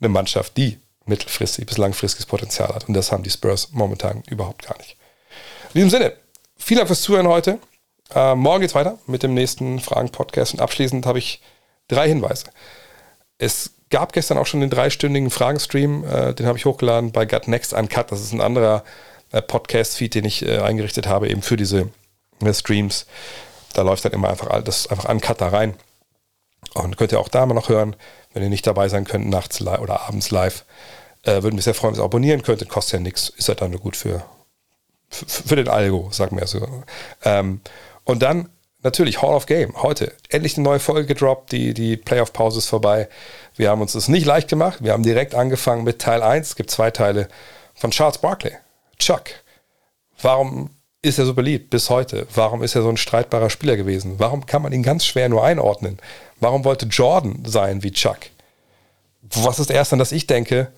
eine 0.00 0.10
Mannschaft, 0.10 0.56
die 0.58 0.78
mittelfristig 1.06 1.64
bis 1.64 1.78
langfristiges 1.78 2.26
Potenzial 2.26 2.74
hat. 2.74 2.88
Und 2.88 2.94
das 2.94 3.10
haben 3.10 3.22
die 3.22 3.30
Spurs 3.30 3.70
momentan 3.72 4.22
überhaupt 4.28 4.66
gar 4.66 4.76
nicht. 4.76 4.96
In 5.68 5.80
diesem 5.80 5.90
Sinne, 5.90 6.12
vielen 6.58 6.78
Dank 6.78 6.88
fürs 6.88 7.02
Zuhören 7.02 7.26
heute. 7.26 7.58
Äh, 8.14 8.34
morgen 8.34 8.60
geht's 8.60 8.74
weiter 8.74 8.98
mit 9.06 9.22
dem 9.22 9.34
nächsten 9.34 9.80
Fragen-Podcast. 9.80 10.54
Und 10.54 10.60
abschließend 10.60 11.06
habe 11.06 11.18
ich 11.18 11.42
drei 11.88 12.08
Hinweise. 12.08 12.46
Es 13.38 13.72
gab 13.90 14.12
gestern 14.12 14.38
auch 14.38 14.46
schon 14.46 14.60
den 14.60 14.70
dreistündigen 14.70 15.30
Fragenstream, 15.30 16.04
äh, 16.04 16.34
den 16.34 16.46
habe 16.46 16.58
ich 16.58 16.64
hochgeladen 16.64 17.12
bei 17.12 17.26
Gut 17.26 17.48
Next 17.48 17.72
Uncut. 17.72 18.10
Das 18.10 18.20
ist 18.20 18.32
ein 18.32 18.40
anderer 18.40 18.84
äh, 19.32 19.42
Podcast-Feed, 19.42 20.14
den 20.14 20.24
ich 20.24 20.44
äh, 20.44 20.58
eingerichtet 20.58 21.06
habe, 21.06 21.28
eben 21.28 21.42
für 21.42 21.56
diese 21.56 21.90
äh, 22.42 22.54
Streams. 22.54 23.06
Da 23.74 23.82
läuft 23.82 24.04
dann 24.04 24.12
immer 24.12 24.30
einfach 24.30 24.62
das 24.62 24.86
einfach 24.88 25.08
Uncut 25.08 25.40
da 25.40 25.48
rein. 25.48 25.74
Und 26.74 26.96
könnt 26.96 27.12
ihr 27.12 27.20
auch 27.20 27.28
da 27.28 27.46
mal 27.46 27.54
noch 27.54 27.68
hören, 27.68 27.94
wenn 28.32 28.42
ihr 28.42 28.48
nicht 28.48 28.66
dabei 28.66 28.88
sein 28.88 29.04
könnt, 29.04 29.28
nachts 29.28 29.60
oder 29.60 30.02
abends 30.02 30.30
live. 30.30 30.64
Äh, 31.22 31.42
würden 31.42 31.56
mich 31.56 31.64
sehr 31.64 31.74
freuen, 31.74 31.94
wenn 31.94 32.00
ihr 32.00 32.04
abonnieren 32.04 32.42
könntet. 32.42 32.68
Kostet 32.68 32.94
ja 32.94 33.00
nichts. 33.00 33.28
Ist 33.30 33.48
halt 33.48 33.60
dann 33.60 33.70
nur 33.70 33.80
gut 33.80 33.96
für, 33.96 34.22
für, 35.08 35.26
für 35.26 35.56
den 35.56 35.68
Algo, 35.68 36.08
sagen 36.10 36.38
wir 36.38 36.46
so. 36.46 36.66
Ähm, 37.24 37.60
und 38.08 38.22
dann 38.22 38.48
natürlich 38.82 39.20
Hall 39.20 39.34
of 39.34 39.44
Game. 39.44 39.82
Heute 39.82 40.14
endlich 40.30 40.56
eine 40.56 40.64
neue 40.64 40.80
Folge 40.80 41.06
gedroppt. 41.06 41.52
Die, 41.52 41.74
die 41.74 41.98
Playoff-Pause 41.98 42.58
ist 42.58 42.66
vorbei. 42.66 43.06
Wir 43.54 43.68
haben 43.68 43.82
uns 43.82 43.92
das 43.92 44.08
nicht 44.08 44.24
leicht 44.24 44.48
gemacht. 44.48 44.78
Wir 44.82 44.92
haben 44.92 45.02
direkt 45.02 45.34
angefangen 45.34 45.84
mit 45.84 45.98
Teil 45.98 46.22
1. 46.22 46.48
Es 46.48 46.56
gibt 46.56 46.70
zwei 46.70 46.90
Teile 46.90 47.28
von 47.74 47.90
Charles 47.90 48.16
Barkley. 48.16 48.52
Chuck. 48.98 49.24
Warum 50.22 50.70
ist 51.02 51.18
er 51.18 51.26
so 51.26 51.34
beliebt 51.34 51.68
bis 51.68 51.90
heute? 51.90 52.26
Warum 52.34 52.62
ist 52.62 52.74
er 52.74 52.80
so 52.80 52.88
ein 52.88 52.96
streitbarer 52.96 53.50
Spieler 53.50 53.76
gewesen? 53.76 54.14
Warum 54.16 54.46
kann 54.46 54.62
man 54.62 54.72
ihn 54.72 54.82
ganz 54.82 55.04
schwer 55.04 55.28
nur 55.28 55.44
einordnen? 55.44 55.98
Warum 56.40 56.64
wollte 56.64 56.86
Jordan 56.86 57.42
sein 57.44 57.82
wie 57.82 57.92
Chuck? 57.92 58.20
Was 59.20 59.58
ist 59.58 59.70
erst 59.70 59.92
an 59.92 59.98
das 59.98 60.12
ich 60.12 60.26
denke, 60.26 60.68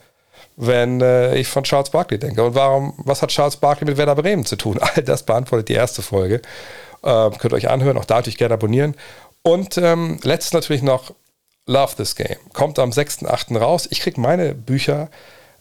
wenn 0.56 1.00
äh, 1.00 1.36
ich 1.36 1.46
von 1.46 1.62
Charles 1.62 1.90
Barkley 1.90 2.18
denke? 2.18 2.42
Und 2.42 2.56
warum, 2.56 2.94
was 2.98 3.22
hat 3.22 3.30
Charles 3.30 3.56
Barkley 3.56 3.86
mit 3.86 3.98
Werder 3.98 4.16
Bremen 4.16 4.44
zu 4.44 4.56
tun? 4.56 4.78
All 4.80 5.04
das 5.04 5.22
beantwortet 5.22 5.68
die 5.68 5.74
erste 5.74 6.02
Folge. 6.02 6.42
Ähm, 7.02 7.38
könnt 7.38 7.52
ihr 7.52 7.56
euch 7.56 7.68
anhören, 7.68 7.96
auch 7.96 8.04
da 8.04 8.16
natürlich 8.16 8.38
gerne 8.38 8.54
abonnieren. 8.54 8.94
Und 9.42 9.78
ähm, 9.78 10.18
letztes 10.22 10.52
natürlich 10.52 10.82
noch 10.82 11.14
Love 11.66 11.96
This 11.96 12.16
Game. 12.16 12.36
Kommt 12.52 12.78
am 12.78 12.90
6.8. 12.90 13.56
raus. 13.58 13.88
Ich 13.90 14.00
kriege 14.00 14.20
meine 14.20 14.54
Bücher 14.54 15.08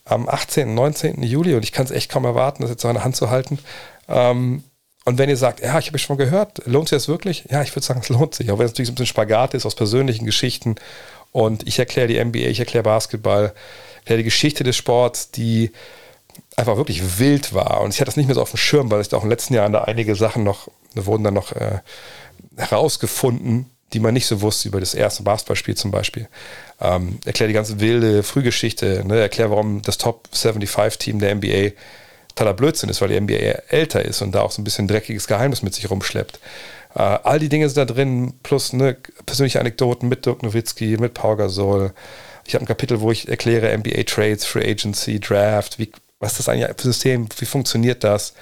am 0.05 0.27
18., 0.27 0.73
19. 0.73 1.21
Juli 1.23 1.55
und 1.55 1.63
ich 1.63 1.71
kann 1.71 1.85
es 1.85 1.91
echt 1.91 2.11
kaum 2.11 2.25
erwarten, 2.25 2.63
das 2.63 2.71
jetzt 2.71 2.83
in 2.83 2.93
der 2.93 3.03
Hand 3.03 3.15
zu 3.15 3.29
halten. 3.29 3.59
Ähm, 4.07 4.63
und 5.05 5.17
wenn 5.17 5.29
ihr 5.29 5.37
sagt, 5.37 5.61
ja, 5.61 5.79
ich 5.79 5.87
habe 5.87 5.99
schon 5.99 6.17
gehört, 6.17 6.65
lohnt 6.65 6.89
sich 6.89 6.97
das 6.97 7.07
wirklich? 7.07 7.45
Ja, 7.49 7.61
ich 7.61 7.75
würde 7.75 7.85
sagen, 7.85 8.01
es 8.01 8.09
lohnt 8.09 8.35
sich. 8.35 8.51
Auch 8.51 8.59
wenn 8.59 8.65
es 8.65 8.71
natürlich 8.71 8.89
ein 8.89 8.95
bisschen 8.95 9.07
Spagat 9.07 9.53
ist 9.53 9.65
aus 9.65 9.75
persönlichen 9.75 10.25
Geschichten. 10.25 10.75
Und 11.31 11.67
ich 11.67 11.79
erkläre 11.79 12.07
die 12.07 12.23
NBA, 12.23 12.49
ich 12.49 12.59
erkläre 12.59 12.83
Basketball, 12.83 13.53
erkläre 13.99 14.19
die 14.19 14.25
Geschichte 14.25 14.63
des 14.63 14.75
Sports, 14.75 15.31
die 15.31 15.71
einfach 16.55 16.77
wirklich 16.77 17.19
wild 17.19 17.53
war. 17.53 17.81
Und 17.81 17.93
ich 17.93 17.99
hatte 17.99 18.07
das 18.07 18.17
nicht 18.17 18.27
mehr 18.27 18.35
so 18.35 18.41
auf 18.41 18.51
dem 18.51 18.57
Schirm, 18.57 18.91
weil 18.91 18.99
es 18.99 19.13
auch 19.13 19.23
in 19.23 19.27
den 19.27 19.31
letzten 19.31 19.53
Jahren 19.53 19.73
da 19.73 19.83
einige 19.83 20.15
Sachen 20.15 20.43
noch, 20.43 20.69
wurden 20.95 21.23
dann 21.23 21.33
noch 21.33 21.51
äh, 21.53 21.79
herausgefunden, 22.57 23.69
die 23.93 23.99
man 23.99 24.13
nicht 24.13 24.27
so 24.27 24.41
wusste 24.41 24.67
über 24.67 24.79
das 24.79 24.93
erste 24.93 25.23
Basketballspiel 25.23 25.75
zum 25.75 25.91
Beispiel. 25.91 26.27
Ähm, 26.79 27.19
erklär 27.25 27.47
die 27.47 27.53
ganze 27.53 27.79
wilde 27.79 28.23
Frühgeschichte, 28.23 29.03
ne? 29.05 29.19
erklär, 29.19 29.49
warum 29.49 29.81
das 29.81 29.97
Top 29.97 30.27
75-Team 30.33 31.19
der 31.19 31.35
NBA 31.35 31.71
totaler 32.29 32.53
Blödsinn 32.53 32.89
ist, 32.89 33.01
weil 33.01 33.09
die 33.09 33.19
NBA 33.19 33.63
älter 33.69 34.03
ist 34.03 34.21
und 34.21 34.33
da 34.33 34.41
auch 34.41 34.51
so 34.51 34.61
ein 34.61 34.63
bisschen 34.63 34.87
dreckiges 34.87 35.27
Geheimnis 35.27 35.61
mit 35.61 35.73
sich 35.73 35.89
rumschleppt. 35.89 36.39
Äh, 36.95 36.99
all 36.99 37.39
die 37.39 37.49
Dinge 37.49 37.67
sind 37.67 37.77
da 37.77 37.85
drin, 37.91 38.33
plus 38.43 38.73
ne, 38.73 38.95
persönliche 39.25 39.59
Anekdoten 39.59 40.07
mit 40.07 40.25
Dirk 40.25 40.43
Nowitzki, 40.43 40.97
mit 40.97 41.13
Paul 41.13 41.37
Gasol. 41.37 41.93
Ich 42.45 42.55
habe 42.55 42.63
ein 42.63 42.67
Kapitel, 42.67 43.01
wo 43.01 43.11
ich 43.11 43.27
erkläre 43.27 43.77
NBA 43.77 44.03
Trades, 44.03 44.45
Free 44.45 44.69
Agency, 44.71 45.19
Draft, 45.19 45.79
wie, 45.79 45.91
was 46.19 46.33
ist 46.33 46.39
das 46.39 46.49
eigentlich 46.49 46.67
für 46.67 46.87
ein 46.87 46.91
System, 46.91 47.29
wie 47.37 47.45
funktioniert 47.45 48.03
das? 48.03 48.33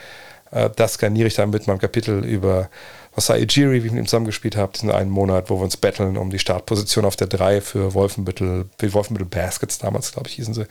Äh, 0.52 0.70
das 0.76 0.98
garniere 0.98 1.28
ich 1.28 1.36
dann 1.36 1.50
mit 1.50 1.68
meinem 1.68 1.80
Kapitel 1.80 2.24
über 2.26 2.70
Masai 3.16 3.42
Ujiri, 3.44 3.82
wie 3.82 3.88
ich 3.88 3.94
mit 3.94 4.04
ihm 4.04 4.08
zusammengespielt 4.08 4.56
habe, 4.56 4.74
diesen 4.74 4.92
einen 4.92 5.10
Monat, 5.10 5.50
wo 5.50 5.58
wir 5.58 5.64
uns 5.64 5.78
battlen 5.78 6.18
um 6.18 6.30
die 6.30 6.40
Startposition 6.40 7.06
auf 7.06 7.16
der 7.16 7.28
3 7.28 7.62
für 7.62 7.94
Wolfenbüttel, 7.94 8.66
für 8.78 8.94
Wolfenbüttel 8.94 9.28
Baskets 9.28 9.80
damals, 9.80 10.12
glaube 10.12 10.30
ich, 10.30 10.36
hießen 10.36 10.54
sie. 10.54 10.68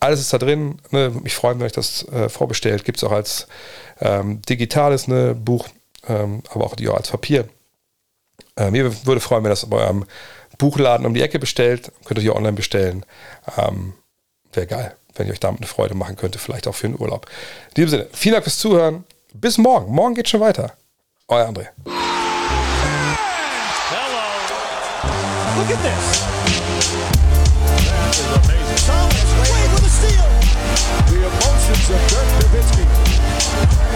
Alles 0.00 0.20
ist 0.20 0.32
da 0.32 0.38
drin. 0.38 0.78
Ne? 0.90 1.12
Ich 1.24 1.34
freue 1.34 1.54
mich, 1.54 1.60
wenn 1.60 1.66
euch 1.66 1.72
das 1.72 2.06
äh, 2.08 2.28
vorbestellt. 2.28 2.84
Gibt 2.84 2.98
es 2.98 3.04
auch 3.04 3.12
als 3.12 3.46
ähm, 4.00 4.42
digitales 4.42 5.06
ne, 5.06 5.34
Buch, 5.34 5.68
ähm, 6.08 6.42
aber 6.50 6.64
auch 6.64 6.74
die 6.74 6.88
auch 6.88 6.96
als 6.96 7.10
Papier. 7.10 7.48
Äh, 8.56 8.70
mir 8.70 9.06
würde 9.06 9.20
freuen, 9.20 9.44
wenn 9.44 9.50
ihr 9.50 9.54
das 9.54 9.66
bei 9.66 9.78
eurem 9.78 10.04
Buchladen 10.58 11.06
um 11.06 11.14
die 11.14 11.22
Ecke 11.22 11.38
bestellt. 11.38 11.92
Könnt 12.04 12.18
ihr 12.18 12.22
hier 12.22 12.36
online 12.36 12.54
bestellen. 12.54 13.04
Ähm, 13.56 13.94
Wäre 14.52 14.66
geil, 14.66 14.96
wenn 15.18 15.26
ihr 15.26 15.32
euch 15.32 15.40
damit 15.40 15.60
eine 15.60 15.66
Freude 15.66 15.94
machen 15.94 16.16
könnte, 16.16 16.38
vielleicht 16.38 16.68
auch 16.68 16.74
für 16.74 16.88
den 16.88 16.98
Urlaub. 16.98 17.26
In 17.68 17.74
diesem 17.74 17.90
Sinne, 17.90 18.06
vielen 18.12 18.34
Dank 18.34 18.44
fürs 18.44 18.58
Zuhören. 18.58 19.04
Bis 19.34 19.58
morgen. 19.58 19.92
Morgen 19.92 20.14
geht 20.14 20.28
schon 20.28 20.40
weiter. 20.40 20.72
Euer 21.28 21.46
André. 21.46 21.66
Hello. 21.84 21.94
Look 25.58 25.70
at 25.70 25.82
this. 25.82 26.22
That 27.84 28.14
is 28.14 28.24
amazing. 28.32 28.80
Thomas 28.86 29.30
Wade 29.38 29.70
with 29.74 29.84
a 29.84 29.92
steal. 29.92 30.28
The 31.10 31.18
emotions 31.28 31.90
of 31.90 32.00
Dirk 32.08 32.28
Nowitzki. 32.40 32.84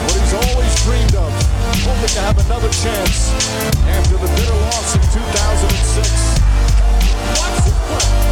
What 0.04 0.16
he's 0.20 0.34
always 0.34 0.74
dreamed 0.84 1.14
of. 1.16 1.32
Hoping 1.86 2.12
to 2.14 2.20
have 2.20 2.38
another 2.46 2.68
chance 2.68 3.32
after 3.88 4.16
the 4.18 4.28
bitter 4.36 4.58
loss 4.68 4.94
in 4.94 5.00
2006. 5.00 6.42
Watch 7.40 7.64
the 7.64 7.72
play. 7.88 8.22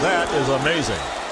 That 0.00 0.32
is 0.34 0.48
amazing. 0.48 1.27